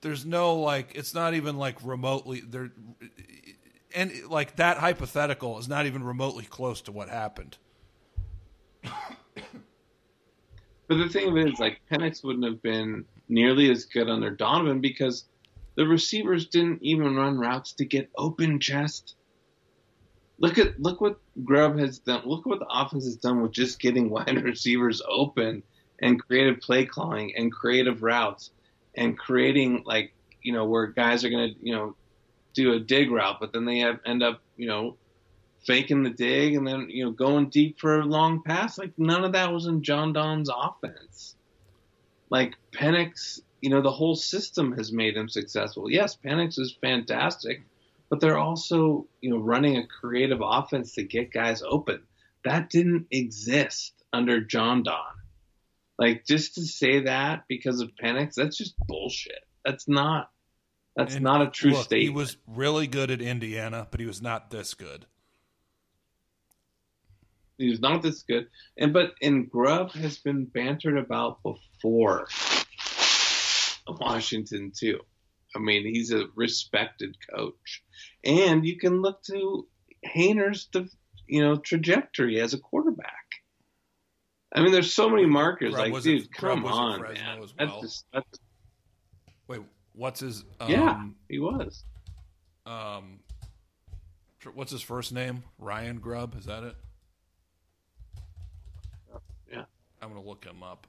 there's 0.00 0.26
no 0.26 0.56
like 0.56 0.96
it's 0.96 1.14
not 1.14 1.34
even 1.34 1.56
like 1.56 1.76
remotely 1.84 2.40
there 2.40 2.72
and 3.94 4.12
like 4.28 4.56
that 4.56 4.78
hypothetical 4.78 5.60
is 5.60 5.68
not 5.68 5.86
even 5.86 6.02
remotely 6.02 6.44
close 6.44 6.80
to 6.82 6.92
what 6.92 7.08
happened. 7.08 7.58
But 10.88 10.98
the 10.98 11.08
thing 11.08 11.36
is, 11.38 11.58
like 11.58 11.80
Penix 11.90 12.22
wouldn't 12.22 12.44
have 12.44 12.60
been 12.60 13.06
nearly 13.32 13.70
as 13.70 13.86
good 13.86 14.10
under 14.10 14.30
Donovan 14.30 14.80
because 14.80 15.24
the 15.74 15.86
receivers 15.86 16.46
didn't 16.48 16.82
even 16.82 17.16
run 17.16 17.38
routes 17.38 17.72
to 17.74 17.84
get 17.86 18.10
open 18.16 18.60
chest. 18.60 19.14
Look 20.38 20.58
at 20.58 20.80
look 20.80 21.00
what 21.00 21.18
Grubb 21.42 21.78
has 21.78 21.98
done. 21.98 22.22
Look 22.26 22.44
what 22.44 22.58
the 22.58 22.68
offense 22.70 23.04
has 23.04 23.16
done 23.16 23.40
with 23.40 23.52
just 23.52 23.80
getting 23.80 24.10
wide 24.16 24.42
receivers 24.44 25.00
open 25.08 25.62
and 26.00 26.22
creative 26.22 26.60
play 26.60 26.84
calling 26.84 27.34
and 27.36 27.50
creative 27.50 28.02
routes 28.02 28.50
and 28.94 29.18
creating 29.18 29.82
like 29.86 30.12
you 30.42 30.52
know 30.52 30.66
where 30.66 30.88
guys 30.88 31.24
are 31.24 31.30
gonna 31.30 31.54
you 31.62 31.74
know 31.74 31.96
do 32.54 32.74
a 32.74 32.80
dig 32.80 33.10
route, 33.10 33.38
but 33.40 33.52
then 33.54 33.64
they 33.64 33.78
have, 33.78 33.98
end 34.04 34.22
up 34.22 34.42
you 34.56 34.66
know 34.66 34.96
faking 35.66 36.02
the 36.02 36.10
dig 36.10 36.54
and 36.54 36.66
then 36.66 36.88
you 36.90 37.04
know 37.04 37.12
going 37.12 37.48
deep 37.48 37.80
for 37.80 38.00
a 38.00 38.04
long 38.04 38.42
pass. 38.42 38.76
Like 38.76 38.92
none 38.98 39.24
of 39.24 39.32
that 39.32 39.52
was 39.52 39.66
in 39.66 39.82
John 39.82 40.12
Don's 40.12 40.50
offense. 40.54 41.36
Like 42.32 42.54
Penix, 42.72 43.40
you 43.60 43.68
know, 43.68 43.82
the 43.82 43.90
whole 43.90 44.16
system 44.16 44.72
has 44.78 44.90
made 44.90 45.18
him 45.18 45.28
successful. 45.28 45.90
Yes, 45.90 46.16
Penix 46.16 46.58
is 46.58 46.74
fantastic, 46.80 47.62
but 48.08 48.20
they're 48.20 48.38
also 48.38 49.06
you 49.20 49.28
know 49.28 49.36
running 49.36 49.76
a 49.76 49.86
creative 49.86 50.40
offense 50.42 50.94
to 50.94 51.02
get 51.02 51.30
guys 51.30 51.62
open. 51.62 52.02
That 52.42 52.70
didn't 52.70 53.08
exist 53.10 53.92
under 54.14 54.40
John 54.40 54.82
Don. 54.82 55.12
Like 55.98 56.24
just 56.24 56.54
to 56.54 56.62
say 56.62 57.00
that 57.00 57.44
because 57.48 57.82
of 57.82 57.90
Penix, 58.02 58.32
that's 58.34 58.56
just 58.56 58.78
bullshit. 58.88 59.44
That's 59.62 59.86
not. 59.86 60.30
That's 60.96 61.16
And 61.16 61.24
not 61.24 61.42
a 61.42 61.50
true 61.50 61.72
look, 61.72 61.84
statement. 61.84 62.02
He 62.02 62.08
was 62.08 62.38
really 62.46 62.86
good 62.86 63.10
at 63.10 63.20
Indiana, 63.20 63.88
but 63.90 64.00
he 64.00 64.06
was 64.06 64.22
not 64.22 64.50
this 64.50 64.72
good. 64.72 65.04
He 67.58 67.70
was 67.70 67.80
not 67.80 68.02
this 68.02 68.22
good. 68.22 68.48
And 68.76 68.92
but 68.92 69.12
and 69.20 69.50
Grubb 69.50 69.92
has 69.92 70.18
been 70.18 70.44
bantered 70.46 70.98
about 70.98 71.42
before 71.42 72.26
Washington 73.88 74.72
too. 74.76 75.00
I 75.54 75.58
mean, 75.58 75.84
he's 75.84 76.12
a 76.12 76.26
respected 76.34 77.16
coach, 77.34 77.82
and 78.24 78.64
you 78.64 78.78
can 78.78 79.02
look 79.02 79.22
to 79.24 79.66
Haener's 80.06 80.68
you 81.28 81.42
know 81.42 81.56
trajectory 81.56 82.40
as 82.40 82.54
a 82.54 82.58
quarterback. 82.58 83.12
I 84.54 84.60
mean, 84.60 84.72
there's 84.72 84.92
so 84.92 85.08
many 85.08 85.26
markers. 85.26 85.74
Grubb 85.74 85.92
like, 85.92 86.02
dude, 86.02 86.22
at- 86.22 86.30
Grubb 86.30 86.62
come 86.62 86.66
on, 86.66 87.02
man. 87.02 87.42
as 87.42 87.54
That's 87.58 87.80
just, 87.80 88.04
that's, 88.12 88.38
Wait, 89.48 89.60
what's 89.94 90.20
his? 90.20 90.44
Um, 90.60 90.70
yeah, 90.70 91.02
he 91.28 91.38
was. 91.38 91.84
Um, 92.66 93.20
what's 94.54 94.72
his 94.72 94.82
first 94.82 95.12
name? 95.12 95.44
Ryan 95.58 95.98
Grubb. 95.98 96.36
Is 96.38 96.46
that 96.46 96.64
it? 96.64 96.76
I'm 100.02 100.08
gonna 100.08 100.20
look 100.22 100.44
him 100.44 100.62
up. 100.62 100.86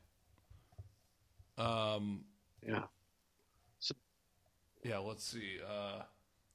Um, 1.57 2.25
Yeah. 2.67 2.83
yeah. 4.83 4.97
Let's 4.97 5.23
see. 5.23 5.57
Uh, 5.65 6.01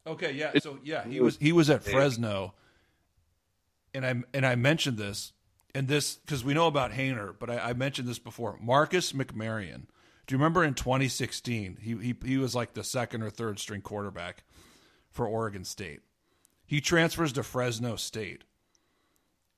okay. 0.06 0.32
Yeah. 0.32 0.58
So 0.58 0.78
yeah, 0.82 1.06
he 1.06 1.20
was 1.20 1.36
he 1.38 1.52
was 1.52 1.70
at. 1.70 1.84
Fresno, 1.84 2.54
and 3.94 4.04
I 4.04 4.14
and 4.34 4.44
I 4.44 4.56
mentioned 4.56 4.98
this 4.98 5.32
and 5.74 5.86
this 5.86 6.16
because 6.16 6.44
we 6.44 6.52
know 6.54 6.66
about 6.66 6.92
Haener, 6.92 7.34
but 7.38 7.48
I, 7.48 7.70
I 7.70 7.72
mentioned 7.74 8.08
this 8.08 8.18
before. 8.18 8.58
Marcus 8.60 9.12
McMaryion. 9.12 9.86
Do 10.26 10.34
you 10.34 10.38
remember 10.38 10.64
in 10.64 10.74
2016? 10.74 11.78
He 11.80 11.94
he 11.96 12.14
he 12.24 12.36
was 12.36 12.54
like 12.54 12.74
the 12.74 12.84
second 12.84 13.22
or 13.22 13.30
third 13.30 13.58
string 13.58 13.80
quarterback 13.80 14.44
for 15.10 15.26
Oregon 15.26 15.64
State. 15.64 16.00
He 16.66 16.80
transfers 16.82 17.32
to 17.34 17.42
Fresno 17.42 17.96
State, 17.96 18.44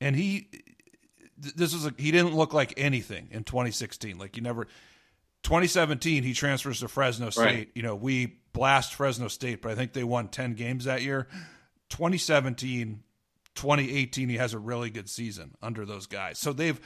and 0.00 0.14
he 0.14 0.48
this 1.40 1.72
was 1.72 1.86
a, 1.86 1.94
he 1.96 2.10
didn't 2.10 2.34
look 2.34 2.52
like 2.52 2.74
anything 2.76 3.28
in 3.30 3.44
2016. 3.44 4.18
Like 4.18 4.36
you 4.36 4.42
never. 4.42 4.66
2017, 5.42 6.22
he 6.22 6.34
transfers 6.34 6.80
to 6.80 6.88
Fresno 6.88 7.30
State. 7.30 7.44
Right. 7.44 7.70
You 7.74 7.82
know, 7.82 7.94
we 7.94 8.40
blast 8.52 8.94
Fresno 8.94 9.28
State, 9.28 9.62
but 9.62 9.72
I 9.72 9.74
think 9.74 9.94
they 9.94 10.04
won 10.04 10.28
10 10.28 10.52
games 10.52 10.84
that 10.84 11.00
year. 11.00 11.28
2017, 11.88 13.02
2018, 13.54 14.28
he 14.28 14.36
has 14.36 14.52
a 14.52 14.58
really 14.58 14.90
good 14.90 15.08
season 15.08 15.54
under 15.62 15.86
those 15.86 16.06
guys. 16.06 16.38
So 16.38 16.52
they've, 16.52 16.78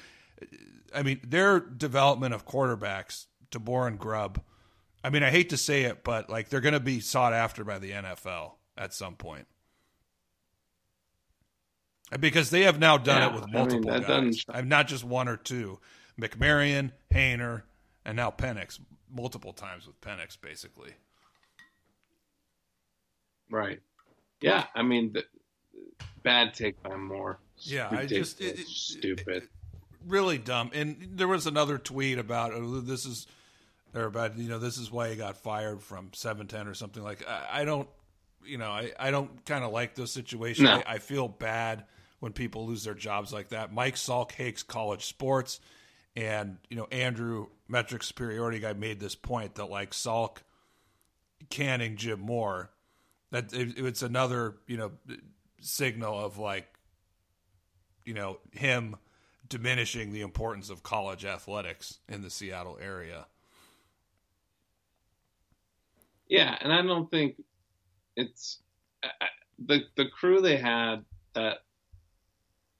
I 0.95 1.03
mean, 1.03 1.21
their 1.27 1.59
development 1.59 2.33
of 2.33 2.47
quarterbacks, 2.47 3.27
DeBoer 3.51 3.89
and 3.89 3.99
Grubb, 3.99 4.41
I 5.03 5.11
mean, 5.11 5.23
I 5.23 5.31
hate 5.31 5.51
to 5.51 5.57
say 5.57 5.83
it, 5.83 6.03
but 6.03 6.31
like 6.31 6.49
they're 6.49 6.61
going 6.61 6.75
to 6.75 6.81
be 6.81 7.01
sought 7.01 7.35
after 7.35 7.63
by 7.63 7.79
the 7.79 7.91
NFL 7.91 8.53
at 8.77 8.95
some 8.95 9.17
point. 9.17 9.47
Because 12.21 12.51
they 12.51 12.63
have 12.63 12.79
now 12.79 12.97
done 12.99 13.21
Yeah, 13.23 13.29
it 13.29 13.35
with 13.35 13.43
I 13.43 13.47
mean, 13.47 13.55
multiple 13.55 14.01
guys. 14.01 14.45
I'm 14.49 14.69
not 14.69 14.87
just 14.89 15.05
one 15.05 15.29
or 15.29 15.37
two. 15.37 15.81
McMaryion, 16.21 16.93
Haener, 17.13 17.63
and 18.05 18.17
now 18.17 18.31
Penix, 18.31 18.79
multiple 19.11 19.53
times 19.53 19.87
with 19.87 20.01
Penix, 20.01 20.41
basically. 20.41 20.93
Right. 23.51 23.81
Yeah, 24.41 24.65
I 24.75 24.83
mean, 24.83 25.13
the, 25.13 25.25
bad 26.23 26.55
take 26.55 26.83
by 26.83 26.97
Moore. 26.97 27.39
Yeah, 27.59 27.89
I 27.91 28.07
just 28.07 28.41
it, 28.41 28.59
it- 28.61 28.67
stupid. 28.69 29.45
it- 29.45 29.49
really 30.07 30.39
dumb. 30.39 30.71
And 30.75 30.97
there 31.13 31.29
was 31.29 31.47
another 31.47 31.79
tweet 31.79 32.19
about 32.19 32.53
oh, 32.53 32.81
this 32.81 33.07
is 33.07 33.27
or 33.95 34.05
about 34.05 34.37
you 34.37 34.49
know 34.49 34.59
this 34.59 34.77
is 34.77 34.91
why 34.91 35.09
he 35.11 35.17
got 35.17 35.37
fired 35.37 35.83
from 35.83 36.11
seven 36.13 36.47
ten 36.47 36.67
or 36.69 36.75
something 36.75 37.03
like. 37.03 37.27
I, 37.29 37.61
I 37.61 37.65
don't, 37.65 37.89
you 38.45 38.59
know, 38.59 38.71
I 38.71 38.93
I 38.99 39.11
don't 39.11 39.45
kind 39.47 39.65
of 39.65 39.73
like 39.73 39.95
those 39.95 40.13
situations. 40.13 40.65
No. 40.69 40.83
I, 40.87 40.95
I 40.95 40.99
feel 40.99 41.29
bad 41.29 41.85
when 42.25 42.33
people 42.33 42.67
lose 42.67 42.85
their 42.85 42.95
jobs 42.95 43.35
like 43.35 43.51
that. 43.51 43.71
Mike 43.71 43.97
Salk 43.97 44.33
hates 44.33 44.63
college 44.63 45.05
sports, 45.05 45.61
and 46.17 46.57
you 46.71 46.77
know 46.79 46.87
Andrew 46.91 47.49
metric 47.69 48.03
superiority 48.03 48.61
guy 48.61 48.73
made 48.73 48.99
this 48.99 49.15
point 49.15 49.57
that 49.57 49.67
like 49.67 49.91
Salk 49.91 50.39
canning 51.51 51.97
Jim 51.97 52.21
Moore 52.21 52.71
that 53.31 53.53
it, 53.53 53.75
it's 53.77 54.01
another 54.01 54.55
you 54.67 54.79
know 54.79 54.93
signal 55.61 56.19
of 56.19 56.39
like 56.39 56.67
you 58.07 58.15
know 58.15 58.39
him 58.53 58.97
diminishing 59.47 60.11
the 60.11 60.23
importance 60.23 60.71
of 60.71 60.83
college 60.83 61.27
athletics 61.27 61.99
in 62.09 62.23
the 62.23 62.31
Seattle 62.31 62.79
area. 62.81 63.27
Yeah, 66.27 66.57
and 66.63 66.73
I 66.73 66.81
don't 66.81 67.11
think 67.11 67.35
it's 68.17 68.61
I, 69.03 69.27
the 69.67 69.83
the 69.99 70.07
crew 70.07 70.41
they 70.41 70.57
had 70.57 71.05
that 71.35 71.59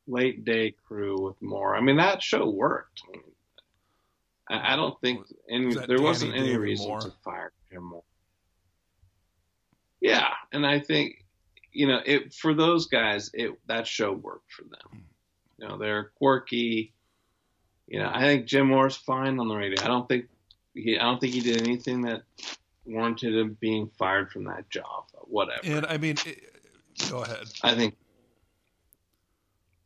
late 0.07 0.45
day 0.45 0.75
crew 0.87 1.21
with 1.21 1.41
Moore. 1.41 1.75
I 1.77 1.81
mean, 1.81 1.97
that 1.97 2.23
show 2.23 2.49
worked. 2.49 3.03
I, 3.07 3.13
mean, 3.13 3.23
I, 4.49 4.73
I 4.73 4.77
don't 4.77 5.01
think 5.01 5.27
any 5.49 5.75
there 5.75 5.87
Danny 5.87 6.03
wasn't 6.03 6.35
any 6.35 6.47
David 6.49 6.61
reason 6.61 6.89
Moore? 6.89 7.01
to 7.01 7.13
fire 7.25 7.53
Jim 7.71 7.85
Moore. 7.85 8.05
Yeah, 10.01 10.29
and 10.53 10.67
I 10.67 10.81
think 10.81 11.25
you 11.73 11.89
know 11.89 12.01
it 12.05 12.35
for 12.35 12.55
those 12.55 12.87
guys. 12.87 13.31
It 13.33 13.53
that 13.67 13.87
show 13.87 14.13
worked 14.13 14.53
for 14.53 14.65
them. 14.65 14.91
Hmm. 14.91 14.99
You 15.59 15.69
know, 15.69 15.79
they're 15.79 16.11
quirky. 16.17 16.93
You 17.87 18.01
know, 18.01 18.11
I 18.13 18.21
think 18.23 18.47
Jim 18.47 18.69
Moore's 18.69 18.97
fine 18.97 19.39
on 19.39 19.49
the 19.49 19.55
radio. 19.55 19.83
I 19.83 19.89
don't 19.89 20.09
think 20.09 20.27
he, 20.75 20.99
I 20.99 21.03
don't 21.03 21.21
think 21.21 21.35
he 21.35 21.41
did 21.41 21.63
anything 21.63 22.03
that 22.03 22.23
warranted 22.87 23.35
him 23.35 23.57
being 23.61 23.91
fired 23.99 24.31
from 24.31 24.45
that 24.45 24.69
job. 24.69 25.05
Whatever. 25.23 25.61
And 25.65 25.87
I 25.87 25.97
mean, 25.97 26.17
it, 26.27 26.43
go 27.11 27.23
ahead. 27.23 27.47
I 27.63 27.75
think. 27.75 27.97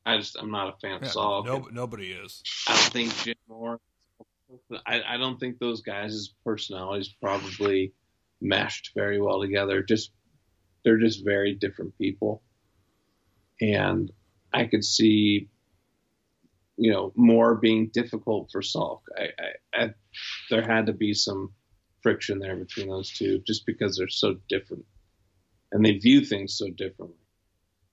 I 0.09 0.17
just 0.17 0.39
I'm 0.41 0.51
not 0.51 0.75
a 0.75 0.79
fan 0.81 0.97
of 0.97 1.03
Yeah, 1.03 1.09
Salk. 1.11 1.45
no, 1.45 1.69
nobody 1.71 2.13
is. 2.13 2.43
I 2.67 2.73
don't 2.73 2.93
think 2.93 3.15
Jim 3.25 3.37
Moore. 3.47 3.79
I, 4.87 5.03
I 5.07 5.17
don't 5.19 5.39
think 5.39 5.59
those 5.59 5.83
guys' 5.83 6.31
personalities 6.43 7.15
probably 7.21 7.93
meshed 8.41 8.93
very 8.97 9.21
well 9.21 9.43
together. 9.43 9.83
Just 9.83 10.11
they're 10.83 10.97
just 10.97 11.23
very 11.23 11.55
different 11.55 11.99
people, 11.99 12.43
and 13.61 14.11
I 14.51 14.65
could 14.65 14.83
see, 14.83 15.51
you 16.79 16.91
know, 16.91 17.13
more 17.15 17.57
being 17.57 17.91
difficult 17.93 18.51
for 18.51 18.63
Salk. 18.63 19.01
I, 19.15 19.29
I, 19.75 19.85
I 19.85 19.95
there 20.49 20.63
had 20.63 20.87
to 20.87 20.95
be 20.95 21.13
some 21.13 21.53
friction 22.01 22.39
there 22.39 22.57
between 22.57 22.89
those 22.89 23.11
two, 23.11 23.43
just 23.47 23.67
because 23.67 23.99
they're 23.99 24.09
so 24.09 24.37
different, 24.49 24.87
and 25.71 25.85
they 25.85 25.99
view 25.99 26.25
things 26.25 26.57
so 26.57 26.71
differently. 26.71 27.19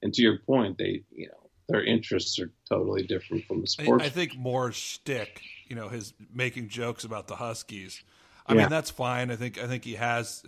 And 0.01 0.13
to 0.13 0.21
your 0.21 0.39
point, 0.39 0.77
they 0.77 1.03
you 1.11 1.27
know 1.27 1.44
their 1.67 1.83
interests 1.83 2.39
are 2.39 2.51
totally 2.69 3.03
different 3.07 3.45
from 3.45 3.57
the 3.61 3.67
I, 3.79 3.83
sports. 3.83 4.03
I 4.05 4.09
think 4.09 4.35
more 4.37 4.71
shtick, 4.71 5.41
you 5.67 5.75
know, 5.75 5.89
his 5.89 6.13
making 6.33 6.69
jokes 6.69 7.03
about 7.03 7.27
the 7.27 7.35
Huskies. 7.35 8.03
I 8.45 8.53
Yeah. 8.53 8.61
mean, 8.61 8.69
that's 8.69 8.91
fine. 8.91 9.31
I 9.31 9.35
think 9.35 9.57
I 9.57 9.67
think 9.67 9.83
he 9.83 9.95
has 9.95 10.43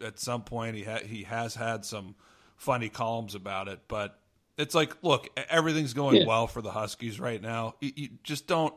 at, 0.00 0.18
some 0.18 0.42
point 0.42 0.76
he 0.76 0.84
ha- 0.84 1.04
he 1.04 1.24
has 1.24 1.54
had 1.56 1.84
some 1.84 2.14
funny 2.56 2.88
columns 2.88 3.34
about 3.34 3.68
it, 3.68 3.80
but 3.88 4.18
it's 4.56 4.74
like, 4.74 4.94
look, 5.02 5.28
everything's 5.48 5.92
going 5.94 6.16
Yeah. 6.20 6.26
well 6.26 6.46
for 6.46 6.62
the 6.62 6.70
Huskies 6.70 7.18
right 7.18 7.40
now. 7.42 7.74
You, 7.80 7.92
you 7.96 8.08
just 8.22 8.46
don't 8.46 8.74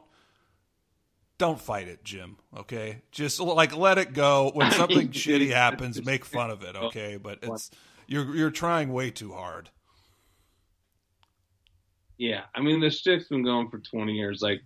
don't 1.38 1.60
fight 1.60 1.88
it, 1.88 2.04
Jim. 2.04 2.38
Okay, 2.56 3.02
just 3.12 3.40
like 3.40 3.76
let 3.76 3.98
it 3.98 4.14
go. 4.14 4.52
When 4.54 4.72
something 4.72 5.10
shitty 5.10 5.52
happens, 5.52 6.04
make 6.04 6.26
fun 6.26 6.50
of 6.50 6.64
it. 6.64 6.76
Okay, 6.84 7.18
but 7.18 7.40
it's 7.44 7.70
you're 8.08 8.36
you're 8.36 8.52
trying 8.52 8.92
way 8.94 9.12
too 9.12 9.34
hard. 9.34 9.70
Yeah, 12.24 12.44
I 12.56 12.62
mean 12.62 12.80
the 12.80 12.90
shtick's 12.90 13.28
been 13.28 13.44
going 13.44 13.70
for 13.70 13.80
20 13.80 14.14
years. 14.14 14.42
Like, 14.42 14.62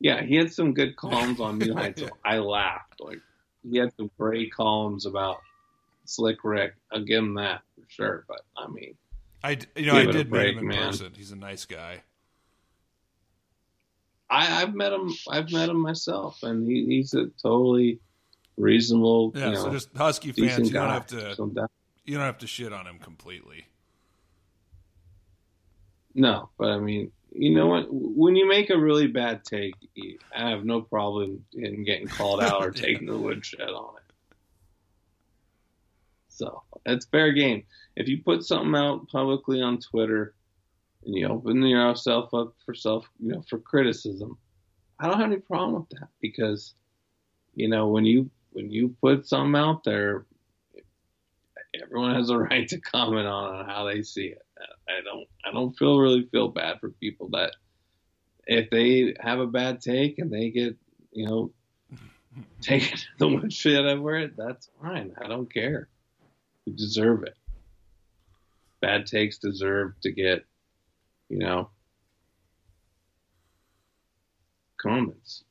yeah, 0.00 0.20
he 0.20 0.34
had 0.34 0.52
some 0.52 0.74
good 0.74 0.96
columns 0.96 1.38
on 1.38 1.60
Neuheisel. 1.60 2.10
I 2.24 2.38
laughed. 2.38 2.98
Like, 2.98 3.20
he 3.62 3.78
had 3.78 3.94
some 3.96 4.10
great 4.18 4.52
columns 4.52 5.06
about 5.06 5.42
Slick 6.06 6.42
Rick. 6.42 6.74
I'll 6.90 7.04
give 7.04 7.22
him 7.22 7.34
that 7.34 7.60
for 7.76 7.84
sure. 7.88 8.24
But 8.26 8.40
I 8.56 8.66
mean, 8.66 8.96
I 9.44 9.58
you 9.76 9.86
know 9.86 9.94
I 9.94 10.06
did 10.06 10.14
meet 10.14 10.30
break, 10.30 10.52
him 10.56 10.58
in 10.58 10.66
man. 10.66 10.88
person. 10.88 11.12
He's 11.16 11.30
a 11.30 11.36
nice 11.36 11.66
guy. 11.66 12.02
I, 14.28 14.62
I've 14.62 14.74
met 14.74 14.92
him. 14.92 15.14
I've 15.30 15.52
met 15.52 15.68
him 15.68 15.78
myself, 15.78 16.42
and 16.42 16.66
he, 16.66 16.84
he's 16.86 17.14
a 17.14 17.26
totally 17.40 18.00
reasonable. 18.56 19.30
Yeah, 19.36 19.50
you 19.50 19.56
so 19.56 19.70
just 19.70 19.96
Husky 19.96 20.32
fans, 20.32 20.66
you 20.66 20.74
don't 20.74 20.88
guy. 20.88 20.94
have 20.94 21.06
to 21.08 21.68
you 22.04 22.16
don't 22.16 22.26
have 22.26 22.38
to 22.38 22.48
shit 22.48 22.72
on 22.72 22.88
him 22.88 22.98
completely. 22.98 23.66
No, 26.14 26.50
but 26.58 26.68
I 26.70 26.78
mean, 26.78 27.10
you 27.34 27.54
know 27.54 27.66
what? 27.66 27.86
When 27.90 28.36
you 28.36 28.48
make 28.48 28.70
a 28.70 28.78
really 28.78 29.06
bad 29.06 29.44
take, 29.44 29.74
I 30.34 30.50
have 30.50 30.64
no 30.64 30.82
problem 30.82 31.44
in 31.54 31.84
getting 31.84 32.08
called 32.08 32.42
out 32.42 32.62
or 32.62 32.70
taking 32.72 33.06
the 33.06 33.18
woodshed 33.18 33.68
on 33.68 33.96
it. 33.96 34.02
So 36.28 36.62
it's 36.86 37.06
fair 37.06 37.32
game. 37.32 37.64
If 37.96 38.08
you 38.08 38.22
put 38.22 38.44
something 38.44 38.74
out 38.74 39.08
publicly 39.08 39.62
on 39.62 39.78
Twitter 39.78 40.34
and 41.04 41.14
you 41.14 41.28
open 41.28 41.62
yourself 41.62 42.32
up 42.34 42.54
for 42.64 42.74
self, 42.74 43.06
you 43.18 43.32
know, 43.32 43.42
for 43.48 43.58
criticism, 43.58 44.38
I 44.98 45.08
don't 45.08 45.18
have 45.18 45.30
any 45.30 45.40
problem 45.40 45.74
with 45.74 45.88
that 46.00 46.08
because, 46.20 46.74
you 47.54 47.68
know, 47.68 47.88
when 47.88 48.04
you 48.04 48.30
when 48.52 48.70
you 48.70 48.94
put 49.00 49.26
something 49.26 49.58
out 49.58 49.84
there, 49.84 50.26
everyone 51.82 52.14
has 52.14 52.30
a 52.30 52.38
right 52.50 52.68
to 52.68 52.80
comment 52.80 53.26
on 53.26 53.66
how 53.66 53.84
they 53.84 54.02
see 54.02 54.26
it. 54.26 54.42
I 54.88 55.00
don't 55.04 55.26
I 55.44 55.52
don't 55.52 55.72
feel 55.76 55.98
really 55.98 56.26
feel 56.30 56.48
bad 56.48 56.80
for 56.80 56.90
people 56.90 57.28
that 57.30 57.52
if 58.46 58.70
they 58.70 59.14
have 59.20 59.38
a 59.40 59.46
bad 59.46 59.80
take 59.80 60.18
and 60.18 60.32
they 60.32 60.50
get 60.50 60.76
you 61.12 61.26
know 61.26 61.52
taken 62.60 62.96
to 62.98 63.04
the 63.18 63.28
woodshed 63.28 63.84
over 63.86 64.16
it, 64.16 64.36
that's 64.36 64.68
fine. 64.80 65.12
I 65.22 65.28
don't 65.28 65.52
care. 65.52 65.88
You 66.64 66.74
deserve 66.74 67.24
it. 67.24 67.36
Bad 68.80 69.06
takes 69.06 69.38
deserve 69.38 69.92
to 70.02 70.12
get 70.12 70.44
you 71.28 71.38
know 71.38 71.70
comments. 74.80 75.44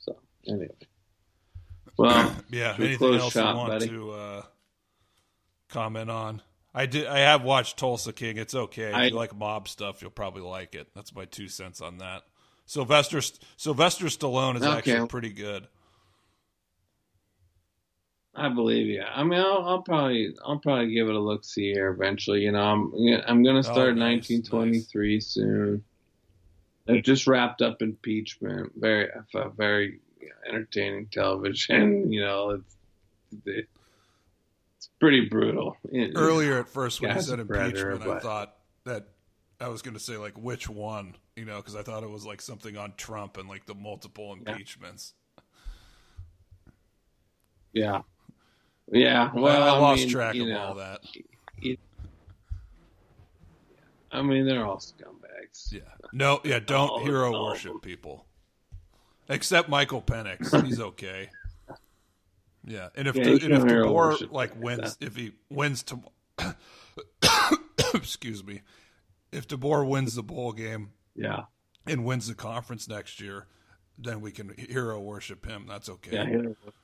So 0.00 0.16
anyway, 0.46 0.68
well, 1.96 2.34
Yeah. 2.50 2.74
Anything 2.78 3.14
else 3.14 3.32
shop, 3.32 3.54
you 3.54 3.58
want 3.58 3.72
buddy? 3.72 3.88
to 3.88 4.10
uh, 4.10 4.42
comment 5.68 6.10
on? 6.10 6.42
I 6.74 6.86
did. 6.86 7.06
I 7.06 7.18
have 7.20 7.42
watched 7.42 7.78
Tulsa 7.78 8.12
King. 8.12 8.36
It's 8.36 8.54
okay. 8.54 8.90
If 8.90 8.94
I- 8.94 9.06
you 9.06 9.14
like 9.14 9.34
mob 9.34 9.68
stuff, 9.68 10.02
you'll 10.02 10.10
probably 10.10 10.42
like 10.42 10.74
it. 10.74 10.88
That's 10.94 11.14
my 11.14 11.24
two 11.24 11.48
cents 11.48 11.80
on 11.80 11.98
that. 11.98 12.22
Sylvester 12.66 13.20
Sylvester 13.56 14.06
Stallone 14.06 14.56
is 14.56 14.62
Okay. 14.62 14.76
actually 14.92 15.08
pretty 15.08 15.32
good. 15.32 15.66
I 18.34 18.48
believe 18.50 18.86
you. 18.86 19.02
I 19.02 19.24
mean, 19.24 19.40
I'll, 19.40 19.64
I'll 19.66 19.82
probably, 19.82 20.36
I'll 20.44 20.58
probably 20.58 20.92
give 20.92 21.08
it 21.08 21.14
a 21.14 21.18
look 21.18 21.44
see 21.44 21.72
here 21.72 21.88
eventually. 21.88 22.42
You 22.42 22.52
know, 22.52 22.62
I'm, 22.62 22.92
I'm 23.26 23.42
going 23.42 23.60
to 23.60 23.68
oh, 23.68 23.72
start 23.72 23.90
Oh, 23.90 23.94
nice, 23.94 24.30
1923 24.30 25.20
soon. 25.20 25.84
They've 26.86 27.02
just 27.02 27.26
wrapped 27.26 27.62
up 27.62 27.82
impeachment. 27.82 28.72
Very, 28.76 29.08
a 29.34 29.48
very 29.48 30.00
entertaining 30.48 31.06
television. 31.06 32.12
You 32.12 32.20
know, 32.20 32.50
it's, 32.50 32.76
it's 33.44 33.68
pretty 35.00 35.28
brutal. 35.28 35.76
It- 35.90 36.12
Earlier 36.16 36.58
at 36.60 36.68
first 36.68 37.00
when 37.00 37.14
you 37.14 37.22
said 37.22 37.40
impeachment, 37.40 38.02
I 38.06 38.18
thought 38.20 38.56
that 38.84 39.08
I 39.60 39.68
was 39.68 39.82
going 39.82 39.94
to 39.94 40.00
say 40.00 40.16
like 40.16 40.38
which 40.38 40.68
one, 40.68 41.16
you 41.36 41.44
know, 41.44 41.56
because 41.56 41.74
I 41.76 41.82
thought 41.82 42.02
it 42.02 42.10
was 42.10 42.24
like 42.24 42.40
something 42.40 42.76
on 42.76 42.94
Trump 42.96 43.36
and 43.36 43.48
like 43.48 43.66
the 43.66 43.74
multiple 43.74 44.32
impeachments. 44.32 45.14
Yeah, 47.72 48.02
yeah. 48.90 49.30
Well, 49.34 49.44
Well, 49.44 49.62
I, 49.74 49.78
lost 49.78 50.00
mean, 50.00 50.08
track 50.10 50.34
of 50.34 50.46
know, 50.46 50.58
all 50.58 50.74
that. 50.76 51.00
I 54.10 54.22
mean, 54.22 54.46
they're 54.46 54.64
all 54.64 54.78
scumbags. 54.78 55.72
Yeah. 55.72 55.80
No, 56.12 56.40
yeah, 56.44 56.58
don't 56.60 57.02
hero 57.02 57.30
worship 57.44 57.82
people. 57.82 58.24
Except 59.28 59.68
Michael 59.68 60.00
Penix. 60.00 60.64
He's 60.64 60.80
okay. 60.80 61.28
Yeah. 62.68 62.88
And 62.94 63.08
if 63.08 63.16
Yeah, 63.16 63.24
the, 63.24 63.30
and 63.44 63.54
if 63.54 63.62
DeBoer 63.64 64.20
like 64.20 64.30
like 64.30 64.62
wins 64.62 64.96
that. 64.96 65.06
if 65.06 65.16
he 65.16 65.32
wins 65.50 65.82
to 65.84 66.00
excuse 67.94 68.44
me. 68.44 68.62
If 69.32 69.48
DeBoer 69.48 69.86
wins 69.88 70.14
the 70.14 70.22
bowl 70.22 70.52
game 70.52 70.90
Yeah, 71.14 71.44
and 71.86 72.04
wins 72.04 72.28
the 72.28 72.34
conference 72.34 72.88
next 72.88 73.20
year, 73.20 73.46
then 73.98 74.20
we 74.20 74.30
can 74.32 74.54
hero 74.56 75.00
worship 75.00 75.44
him. 75.46 75.66
That's 75.68 75.88
okay. 75.88 76.12
Yeah, 76.12 76.26
hero 76.26 76.42
worship. 76.64 76.74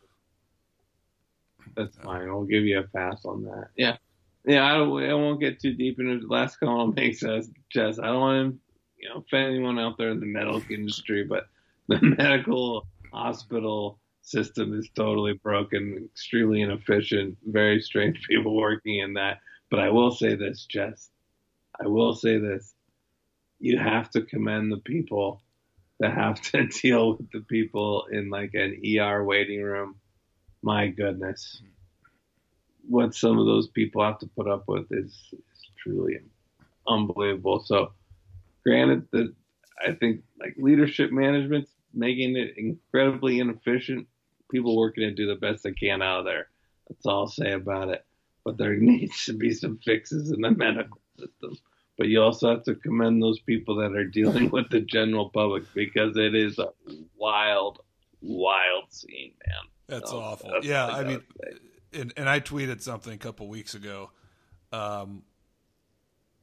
That's 1.77 1.97
fine. 1.97 2.29
I'll 2.29 2.45
give 2.45 2.65
you 2.65 2.81
a 2.81 2.83
pass 2.83 3.25
on 3.25 3.43
that. 3.45 3.69
Yeah, 3.77 3.97
yeah. 4.45 4.65
I 4.65 4.77
don't. 4.77 5.03
I 5.03 5.15
won't 5.15 5.41
get 5.41 5.61
too 5.61 5.73
deep 5.75 5.99
into 5.99 6.21
the 6.21 6.33
last 6.33 6.57
call 6.61 6.81
I'll 6.81 6.87
make, 6.89 7.19
Jess. 7.19 7.49
Jess, 7.71 7.99
I 7.99 8.07
don't 8.07 8.21
want 8.21 8.53
to, 8.53 8.59
you 8.99 9.09
know, 9.09 9.17
offend 9.27 9.55
anyone 9.55 9.79
out 9.79 9.97
there 9.97 10.11
in 10.11 10.21
the 10.21 10.27
medical 10.27 10.63
industry, 10.71 11.25
but 11.25 11.47
the 11.89 11.99
medical 12.19 12.87
hospital 13.13 13.99
system 14.25 14.79
is 14.79 14.89
totally 14.95 15.35
broken, 15.35 16.09
extremely 16.13 16.63
inefficient, 16.63 17.37
very 17.47 17.81
strange 17.81 18.21
people 18.29 18.57
working 18.57 18.99
in 18.99 19.15
that. 19.15 19.39
But 19.71 19.81
I 19.81 19.91
will 19.91 20.11
say 20.11 20.35
this, 20.35 20.67
Jess. 20.67 21.11
I 21.81 21.87
will 21.87 22.15
say 22.15 22.39
this. 22.39 22.75
You 23.61 23.79
have 23.79 24.11
to 24.11 24.23
commend 24.23 24.73
the 24.73 24.79
people 24.79 25.43
that 26.01 26.15
have 26.15 26.41
to 26.41 26.67
deal 26.83 27.17
with 27.17 27.31
the 27.31 27.41
people 27.41 28.07
in 28.11 28.31
like 28.31 28.51
an 28.55 28.81
ER 28.99 29.25
waiting 29.25 29.63
room. 29.63 29.97
My 30.63 30.89
goodness. 30.89 31.63
What 32.89 33.15
some 33.15 33.39
of 33.39 33.47
those 33.47 33.69
people 33.69 34.05
have 34.05 34.19
to 34.21 34.27
put 34.37 34.49
up 34.49 34.65
with 34.69 34.87
is, 34.91 35.13
is 35.33 35.71
truly 35.83 36.19
unbelievable. 36.87 37.61
So, 37.65 37.93
granted 38.63 39.07
that 39.13 39.35
I 39.87 39.93
think 39.93 40.23
like 40.39 40.55
leadership 40.59 41.11
management's 41.11 41.71
making 41.95 42.37
it 42.37 42.55
incredibly 42.57 43.39
inefficient. 43.39 44.07
People 44.51 44.77
working 44.77 45.03
to 45.09 45.15
do 45.15 45.27
the 45.27 45.35
best 45.37 45.63
they 45.65 45.73
can 45.73 46.03
out 46.03 46.21
of 46.21 46.25
there. 46.27 46.49
That's 46.89 47.05
all 47.07 47.21
I'll 47.21 47.27
say 47.29 47.53
about 47.53 47.89
it. 47.89 48.05
But 48.45 48.59
there 48.59 48.77
needs 48.79 49.25
to 49.27 49.33
be 49.33 49.53
some 49.53 49.79
fixes 49.79 50.31
in 50.31 50.41
the 50.41 50.51
medical 50.51 51.01
system. 51.19 51.57
But 51.97 52.09
you 52.09 52.21
also 52.23 52.51
have 52.51 52.65
to 52.65 52.75
commend 52.75 53.23
those 53.23 53.39
people 53.41 53.77
that 53.77 53.93
are 53.97 54.05
dealing 54.05 54.51
with 54.51 54.69
the 54.71 54.81
general 54.81 55.31
public 55.31 55.63
because 55.75 56.17
it 56.17 56.35
is 56.35 56.59
a 56.59 56.71
wild, 57.17 57.81
wild 58.21 58.93
scene, 58.93 59.33
man. 59.47 59.57
That's 59.87 60.11
So, 60.11 60.19
awful. 60.19 60.51
that's 60.53 60.67
yeah, 60.67 60.87
I 60.87 61.05
mean, 61.05 61.23
and, 61.93 62.13
and 62.17 62.29
I 62.29 62.41
tweeted 62.41 62.81
something 62.83 63.13
a 63.13 63.19
couple 63.19 63.47
weeks 63.49 63.75
ago. 63.75 64.11
Um, 64.73 65.23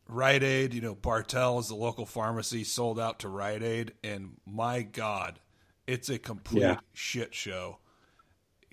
Rite 0.07 0.43
Aid, 0.43 0.73
you 0.73 0.81
know, 0.81 0.95
Bartell 0.95 1.59
is 1.59 1.67
the 1.67 1.75
local 1.75 2.05
pharmacy, 2.05 2.63
sold 2.63 2.99
out 2.99 3.19
to 3.19 3.27
Rite 3.29 3.63
Aid, 3.63 3.93
and 4.03 4.37
my 4.45 4.81
God, 4.83 5.39
it's 5.87 6.09
a 6.09 6.17
complete 6.19 6.61
Yeah. 6.61 6.79
shit 6.93 7.33
show. 7.35 7.79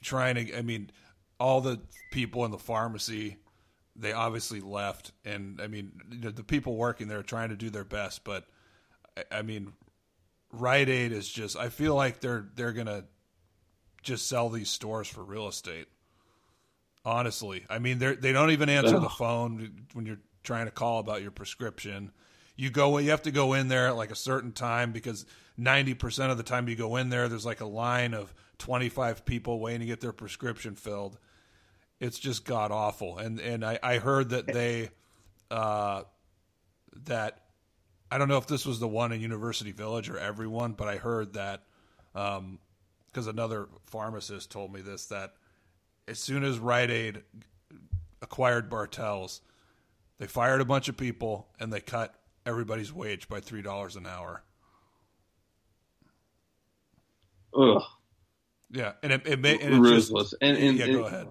Trying 0.02 0.36
to, 0.36 0.56
I 0.56 0.62
mean, 0.62 0.90
all 1.40 1.60
the 1.60 1.80
people 2.10 2.44
in 2.44 2.50
the 2.50 2.58
pharmacy, 2.58 3.36
they 3.96 4.12
obviously 4.12 4.60
left, 4.60 5.12
and 5.24 5.60
I 5.60 5.66
mean, 5.66 5.92
you 6.10 6.18
know, 6.20 6.30
the 6.30 6.44
people 6.44 6.76
working 6.76 7.08
there 7.08 7.18
are 7.18 7.24
trying 7.24 7.48
to 7.48 7.56
do 7.56 7.70
their 7.70 7.84
best, 7.84 8.22
but 8.24 8.46
I, 9.16 9.38
I 9.38 9.42
mean, 9.42 9.72
Rite 10.52 10.88
Aid 10.88 11.12
is 11.12 11.28
just. 11.28 11.56
I 11.56 11.68
feel 11.68 11.94
like 11.94 12.20
they're 12.20 12.48
they're 12.54 12.72
gonna 12.72 13.04
just 14.02 14.28
sell 14.28 14.48
these 14.48 14.70
stores 14.70 15.08
for 15.08 15.22
real 15.22 15.48
estate. 15.48 15.88
Honestly, 17.04 17.64
I 17.68 17.78
mean, 17.78 17.98
they 17.98 18.14
they 18.14 18.32
don't 18.32 18.50
even 18.50 18.68
answer 18.68 18.98
the 18.98 19.08
phone 19.08 19.86
when 19.92 20.06
you're 20.06 20.20
trying 20.42 20.66
to 20.66 20.70
call 20.70 21.00
about 21.00 21.22
your 21.22 21.30
prescription. 21.30 22.12
You 22.56 22.70
go, 22.70 22.98
you 22.98 23.10
have 23.10 23.22
to 23.22 23.30
go 23.30 23.54
in 23.54 23.68
there 23.68 23.88
at 23.88 23.96
like 23.96 24.10
a 24.10 24.16
certain 24.16 24.52
time 24.52 24.92
because 24.92 25.26
ninety 25.56 25.94
percent 25.94 26.30
of 26.30 26.36
the 26.36 26.42
time 26.42 26.68
you 26.68 26.76
go 26.76 26.96
in 26.96 27.08
there, 27.08 27.28
there's 27.28 27.46
like 27.46 27.60
a 27.60 27.66
line 27.66 28.14
of 28.14 28.32
twenty 28.58 28.88
five 28.88 29.24
people 29.24 29.60
waiting 29.60 29.80
to 29.80 29.86
get 29.86 30.00
their 30.00 30.12
prescription 30.12 30.74
filled. 30.74 31.18
It's 32.00 32.18
just 32.18 32.44
god 32.44 32.70
awful, 32.70 33.18
and 33.18 33.40
and 33.40 33.64
I, 33.64 33.78
I 33.82 33.98
heard 33.98 34.30
that 34.30 34.46
they, 34.46 34.90
uh, 35.50 36.02
that 37.04 37.40
I 38.10 38.18
don't 38.18 38.28
know 38.28 38.38
if 38.38 38.46
this 38.46 38.64
was 38.64 38.78
the 38.80 38.88
one 38.88 39.12
in 39.12 39.20
University 39.20 39.72
Village 39.72 40.08
or 40.08 40.18
everyone, 40.18 40.72
but 40.72 40.88
I 40.88 40.96
heard 40.96 41.34
that 41.34 41.64
because 42.12 43.26
another 43.26 43.68
pharmacist 43.86 44.50
told 44.50 44.72
me 44.72 44.80
this 44.80 45.06
that 45.06 45.34
as 46.06 46.18
soon 46.18 46.44
as 46.44 46.58
Rite 46.58 46.90
Aid 46.90 47.22
acquired 48.22 48.70
Bartell's, 48.70 49.40
they 50.18 50.26
fired 50.26 50.60
a 50.60 50.64
bunch 50.64 50.88
of 50.88 50.96
people 50.96 51.48
and 51.60 51.72
they 51.72 51.80
cut 51.80 52.14
everybody's 52.46 52.92
wage 52.92 53.28
by 53.28 53.40
three 53.40 53.62
dollars 53.62 53.96
an 53.96 54.06
hour. 54.06 54.42
Ugh, 57.54 57.82
Yeah, 58.70 58.92
and 59.02 59.12
it, 59.12 59.26
it, 59.26 59.40
may, 59.40 59.58
and 59.58 59.74
it 59.74 59.88
just 59.88 60.10
ruthless. 60.10 60.34
and 60.40 60.56
and, 60.56 60.78
yeah, 60.78 60.84
and, 60.84 60.94
go 60.94 61.06
ahead. 61.06 61.28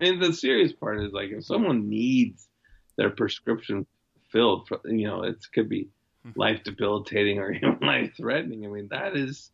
and 0.00 0.22
the 0.22 0.32
serious 0.32 0.72
part 0.72 1.02
is 1.02 1.12
like 1.12 1.30
if 1.30 1.44
someone 1.44 1.88
needs 1.88 2.48
their 2.96 3.10
prescription 3.10 3.86
filled, 4.30 4.68
for, 4.68 4.80
you 4.84 5.06
know, 5.06 5.22
it 5.22 5.36
could 5.54 5.68
be 5.68 5.88
Hmm. 6.24 6.32
life 6.36 6.62
debilitating 6.64 7.38
or 7.38 7.52
even 7.54 7.78
life 7.80 8.12
threatening. 8.16 8.64
I 8.66 8.68
mean, 8.68 8.88
that 8.90 9.16
is, 9.16 9.50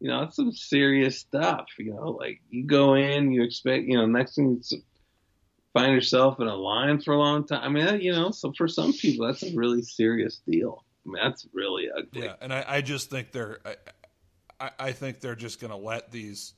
you 0.00 0.08
know, 0.08 0.20
that's 0.20 0.36
some 0.36 0.52
serious 0.52 1.18
stuff. 1.18 1.66
You 1.78 1.94
know, 1.94 2.10
like 2.10 2.40
you 2.48 2.64
go 2.64 2.94
in, 2.94 3.32
you 3.32 3.42
expect, 3.42 3.84
you 3.84 3.96
know, 3.96 4.06
next 4.06 4.36
thing 4.36 4.62
you 4.70 4.78
find 5.72 5.92
yourself 5.92 6.40
in 6.40 6.46
a 6.46 6.54
line 6.54 7.00
for 7.00 7.14
a 7.14 7.18
long 7.18 7.46
time. 7.46 7.62
I 7.62 7.68
mean, 7.68 7.86
that, 7.86 8.02
you 8.02 8.12
know, 8.12 8.30
so 8.30 8.52
for 8.56 8.68
some 8.68 8.92
people, 8.92 9.26
that's 9.26 9.42
a 9.42 9.54
really 9.54 9.82
serious 9.82 10.40
deal. 10.48 10.84
I 11.06 11.10
mean, 11.10 11.22
that's 11.22 11.46
really 11.52 11.88
ugly. 11.90 12.24
Yeah, 12.24 12.34
and 12.40 12.52
I, 12.52 12.64
I 12.66 12.80
just 12.82 13.10
think 13.10 13.32
they're 13.32 13.58
I, 13.64 13.76
I, 14.60 14.70
I 14.78 14.92
think 14.92 15.20
they're 15.20 15.34
just 15.34 15.60
going 15.60 15.70
to 15.70 15.76
let 15.76 16.10
these 16.10 16.54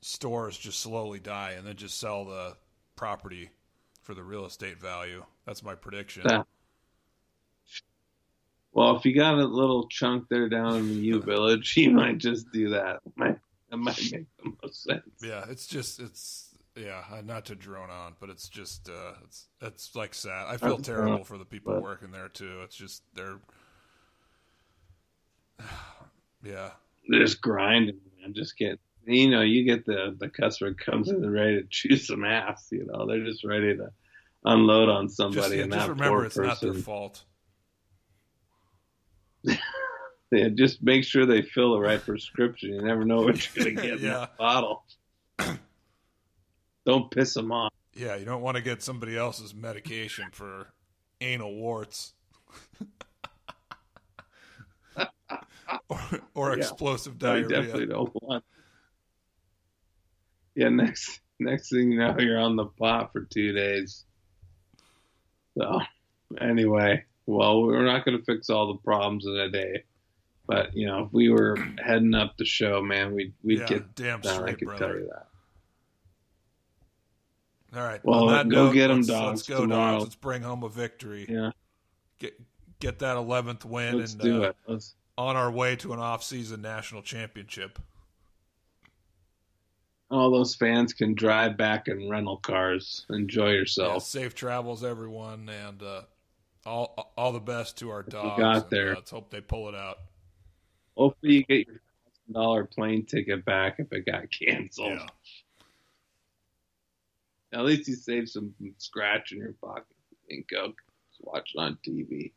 stores 0.00 0.56
just 0.58 0.80
slowly 0.80 1.20
die 1.20 1.54
and 1.56 1.66
then 1.66 1.76
just 1.76 1.98
sell 1.98 2.24
the 2.24 2.56
property 2.96 3.50
for 4.02 4.14
the 4.14 4.22
real 4.22 4.46
estate 4.46 4.80
value. 4.80 5.24
That's 5.46 5.62
my 5.62 5.74
prediction. 5.74 6.22
Yeah. 6.28 6.42
Well, 8.72 8.96
if 8.96 9.04
you 9.04 9.14
got 9.14 9.34
a 9.34 9.44
little 9.44 9.86
chunk 9.88 10.28
there 10.28 10.48
down 10.48 10.76
in 10.76 10.88
the 10.88 10.94
U 10.94 11.20
Village, 11.24 11.76
you 11.76 11.90
might 11.90 12.18
just 12.18 12.50
do 12.52 12.70
that. 12.70 13.00
Might 13.16 13.38
that 13.70 13.76
might 13.76 13.98
make 14.12 14.26
the 14.42 14.52
most 14.62 14.82
sense. 14.82 15.02
Yeah, 15.22 15.44
it's 15.48 15.66
just 15.66 16.00
it's 16.00 16.48
yeah, 16.74 17.02
uh, 17.12 17.20
not 17.20 17.44
to 17.46 17.54
drone 17.54 17.90
on, 17.90 18.14
but 18.18 18.30
it's 18.30 18.48
just 18.48 18.88
uh 18.88 19.12
it's 19.24 19.48
it's 19.60 19.94
like 19.94 20.14
sad. 20.14 20.46
I 20.48 20.56
feel 20.56 20.78
terrible 20.78 21.24
for 21.24 21.36
the 21.38 21.44
people 21.44 21.74
but- 21.74 21.82
working 21.82 22.10
there 22.10 22.28
too. 22.28 22.60
It's 22.64 22.76
just 22.76 23.02
they're 23.14 23.38
yeah. 26.44 26.70
They're 27.08 27.20
just 27.20 27.40
grinding, 27.40 27.98
man. 28.20 28.34
Just 28.34 28.56
get 28.56 28.78
you 29.04 29.30
know, 29.30 29.42
you 29.42 29.64
get 29.64 29.84
the 29.84 30.16
the 30.18 30.28
customer 30.28 30.74
comes 30.74 31.08
in 31.08 31.16
and 31.16 31.32
ready 31.32 31.60
to 31.60 31.66
chew 31.68 31.96
some 31.96 32.24
ass. 32.24 32.68
You 32.70 32.86
know, 32.86 33.06
they're 33.06 33.24
just 33.24 33.44
ready 33.44 33.76
to 33.76 33.90
unload 34.44 34.88
on 34.88 35.06
Just, 35.06 35.16
somebody, 35.16 35.56
yeah, 35.56 35.62
and 35.64 35.72
just 35.72 35.86
that 35.86 35.92
remember 35.92 36.26
it's 36.26 36.36
not 36.36 36.60
their 36.60 36.74
fault. 36.74 37.24
Yeah, 40.34 40.48
just 40.48 40.82
make 40.82 41.04
sure 41.04 41.26
they 41.26 41.42
fill 41.42 41.74
the 41.74 41.80
right 41.80 42.02
prescription. 42.02 42.70
You 42.72 42.80
never 42.80 43.04
know 43.04 43.20
what 43.20 43.54
you're 43.54 43.66
gonna 43.66 43.76
get 43.86 43.98
in 43.98 43.98
Yeah. 44.06 44.12
that 44.20 44.38
bottle. 44.38 44.82
Don't 46.86 47.10
piss 47.10 47.34
them 47.34 47.52
off. 47.52 47.70
Yeah, 47.94 48.16
you 48.16 48.24
don't 48.24 48.40
want 48.40 48.56
to 48.56 48.62
get 48.62 48.82
somebody 48.82 49.14
else's 49.14 49.54
medication 49.54 50.28
for 50.32 50.68
anal 51.20 51.54
warts. 51.54 52.14
or 55.92 56.20
or 56.34 56.50
Yeah. 56.52 56.58
explosive 56.58 57.14
I 57.14 57.18
diarrhea. 57.18 57.48
definitely 57.48 57.86
don't 57.86 58.12
want. 58.22 58.44
Yeah, 60.54 60.68
next 60.68 61.20
next 61.38 61.70
thing 61.70 61.92
you 61.92 61.98
know, 61.98 62.16
you're 62.18 62.38
on 62.38 62.56
the 62.56 62.66
pot 62.66 63.12
for 63.12 63.22
two 63.24 63.52
days. 63.52 64.04
So, 65.58 65.80
anyway, 66.40 67.04
well, 67.26 67.62
we're 67.62 67.84
not 67.84 68.04
going 68.04 68.18
to 68.18 68.24
fix 68.24 68.48
all 68.50 68.68
the 68.72 68.78
problems 68.78 69.26
in 69.26 69.32
a 69.36 69.50
day, 69.50 69.84
but 70.46 70.74
you 70.76 70.86
know, 70.86 71.04
if 71.04 71.12
we 71.12 71.28
were 71.28 71.56
heading 71.84 72.14
up 72.14 72.36
the 72.38 72.44
show, 72.44 72.80
man, 72.82 73.14
we'd 73.14 73.32
we'd 73.42 73.60
yeah, 73.60 73.66
get 73.66 73.94
damn 73.94 74.20
down. 74.20 74.32
I 74.32 74.36
straight, 74.36 74.58
can 74.58 74.68
tell 74.68 74.78
brother. 74.78 74.98
you 75.00 75.10
that. 75.12 75.26
All 77.74 77.82
right. 77.86 78.04
Well, 78.04 78.26
that 78.26 78.48
go 78.50 78.66
note, 78.66 78.72
get 78.74 78.90
'em, 78.90 78.96
let's, 78.98 79.08
dogs, 79.08 79.28
Let's 79.30 79.48
go, 79.48 79.60
tomorrow. 79.62 79.92
dogs. 79.92 80.04
Let's 80.04 80.14
bring 80.16 80.42
home 80.42 80.62
a 80.62 80.68
victory. 80.68 81.26
Yeah, 81.28 81.52
Get 82.18 82.34
get 82.80 82.98
that 82.98 83.16
eleventh 83.16 83.64
win 83.64 83.98
let's 83.98 84.12
and 84.12 84.20
do 84.22 84.44
uh, 84.44 84.48
it. 84.48 84.56
Let's. 84.66 84.94
On 85.18 85.36
our 85.36 85.50
way 85.50 85.76
to 85.76 85.92
an 85.92 85.98
off-season 85.98 86.62
national 86.62 87.02
championship. 87.02 87.78
All 90.10 90.30
those 90.30 90.54
fans 90.54 90.92
can 90.92 91.14
drive 91.14 91.56
back 91.56 91.88
in 91.88 92.08
rental 92.10 92.36
cars. 92.36 93.06
Enjoy 93.10 93.46
Yeah, 93.48 93.52
yourself. 93.60 94.04
safe 94.04 94.34
travels, 94.34 94.84
everyone, 94.84 95.48
and 95.48 95.82
uh, 95.82 96.02
all 96.66 97.12
all 97.16 97.32
the 97.32 97.40
best 97.40 97.78
to 97.78 97.90
our 97.90 98.02
dogs. 98.02 98.38
got 98.40 98.56
and, 98.56 98.70
there. 98.70 98.92
uh, 98.92 98.96
let's 98.96 99.10
hope 99.10 99.30
they 99.30 99.40
pull 99.40 99.68
it 99.70 99.74
out. 99.74 99.98
Hopefully, 100.98 101.36
you 101.36 101.44
get 101.44 101.66
your 101.66 101.80
thousand 102.04 102.34
dollar 102.34 102.64
plane 102.66 103.06
ticket 103.06 103.42
back 103.46 103.76
if 103.78 103.90
it 103.92 104.04
got 104.04 104.24
canceled. 104.30 104.98
Yeah. 104.98 105.06
At 107.58 107.64
least 107.64 107.88
you 107.88 107.94
save 107.94 108.28
some 108.28 108.54
scratch 108.78 109.32
in 109.32 109.38
your 109.38 109.52
pocket 109.62 109.84
and 110.28 110.44
go 110.48 110.74
watch 111.20 111.52
it 111.54 111.58
on 111.58 111.78
TV. 111.86 112.32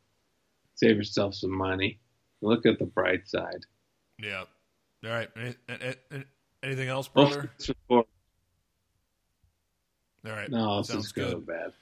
Save 0.76 0.96
yourself 0.98 1.36
some 1.36 1.52
money. 1.52 2.00
Look 2.42 2.66
at 2.66 2.80
the 2.80 2.86
bright 2.86 3.28
side. 3.28 3.66
Yeah. 4.22 4.44
All 5.04 5.10
right. 5.12 5.30
Any, 5.36 5.56
any- 5.70 5.96
any- 6.12 6.24
anything 6.64 6.88
else, 6.90 7.08
brother? 7.08 7.52
All 7.90 8.06
right. 10.24 10.50
No, 10.50 10.80
this 10.80 10.88
Sounds 10.90 11.06
is 11.06 11.12
good. 11.12 11.34
good. 11.36 11.46
bad. 11.46 11.74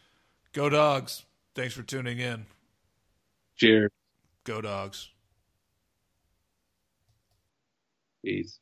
Go 0.54 0.70
dogs. 0.70 1.26
Thanks 1.56 1.74
for 1.74 1.84
tuning 1.84 2.20
in. 2.20 2.46
Cheers. 3.56 3.92
Go 4.44 4.60
dogs. 4.62 5.10
Peace. 8.24 8.60